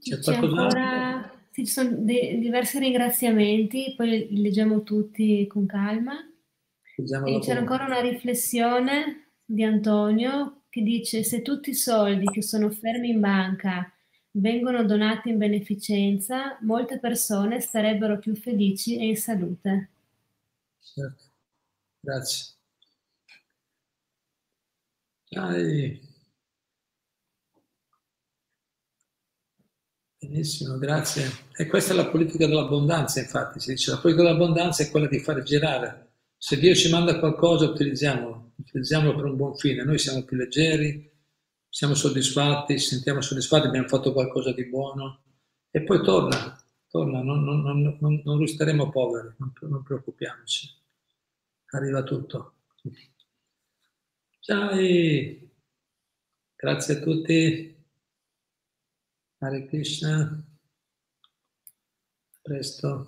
C'è, 0.00 0.18
C'è 0.18 0.34
ancora, 0.36 1.48
ci 1.52 1.66
sono 1.66 1.90
de- 1.98 2.38
diversi 2.38 2.78
ringraziamenti, 2.78 3.94
poi 3.96 4.28
li 4.30 4.40
leggiamo 4.40 4.82
tutti 4.82 5.46
con 5.48 5.66
calma. 5.66 6.14
E 6.96 7.40
c'era 7.40 7.58
ancora 7.58 7.86
una 7.86 8.00
riflessione 8.00 9.30
di 9.44 9.64
Antonio 9.64 10.62
che 10.68 10.82
dice 10.82 11.24
se 11.24 11.42
tutti 11.42 11.70
i 11.70 11.74
soldi 11.74 12.26
che 12.26 12.42
sono 12.42 12.70
fermi 12.70 13.10
in 13.10 13.20
banca 13.20 13.92
vengono 14.32 14.84
donati 14.84 15.28
in 15.28 15.38
beneficenza, 15.38 16.58
molte 16.62 16.98
persone 16.98 17.60
starebbero 17.60 18.18
più 18.18 18.34
felici 18.34 18.96
e 18.98 19.06
in 19.06 19.16
salute. 19.16 19.90
Certo, 20.80 21.24
grazie. 22.00 22.54
Dai. 25.30 26.00
Benissimo, 30.18 30.78
grazie. 30.78 31.28
E 31.56 31.66
questa 31.66 31.92
è 31.92 31.96
la 31.96 32.06
politica 32.06 32.46
dell'abbondanza, 32.46 33.20
infatti, 33.20 33.60
si 33.60 33.72
dice 33.72 33.90
la 33.90 33.98
politica 33.98 34.24
dell'abbondanza 34.24 34.82
è 34.82 34.90
quella 34.90 35.06
di 35.06 35.20
fare 35.20 35.42
girare. 35.42 36.03
Se 36.44 36.58
Dio 36.58 36.74
ci 36.74 36.90
manda 36.90 37.18
qualcosa, 37.18 37.64
utilizziamolo, 37.64 38.52
utilizziamolo 38.56 39.16
per 39.16 39.24
un 39.24 39.34
buon 39.34 39.56
fine. 39.56 39.82
Noi 39.82 39.98
siamo 39.98 40.24
più 40.24 40.36
leggeri, 40.36 41.10
siamo 41.70 41.94
soddisfatti, 41.94 42.78
ci 42.78 42.86
sentiamo 42.86 43.22
soddisfatti, 43.22 43.66
abbiamo 43.66 43.88
fatto 43.88 44.12
qualcosa 44.12 44.52
di 44.52 44.68
buono 44.68 45.22
e 45.70 45.82
poi 45.84 46.02
torna, 46.02 46.62
torna, 46.90 47.22
non, 47.22 47.44
non, 47.44 47.96
non, 47.98 48.20
non 48.22 48.38
resteremo 48.38 48.90
poveri, 48.90 49.34
non, 49.38 49.82
preoccupiamoci, 49.82 50.68
arriva 51.70 52.02
tutto. 52.02 52.56
Ciao, 54.40 54.68
grazie 56.56 56.94
a 56.94 57.00
tutti. 57.00 57.86
Hare 59.38 59.64
Krishna, 59.64 60.44
presto. 62.42 63.02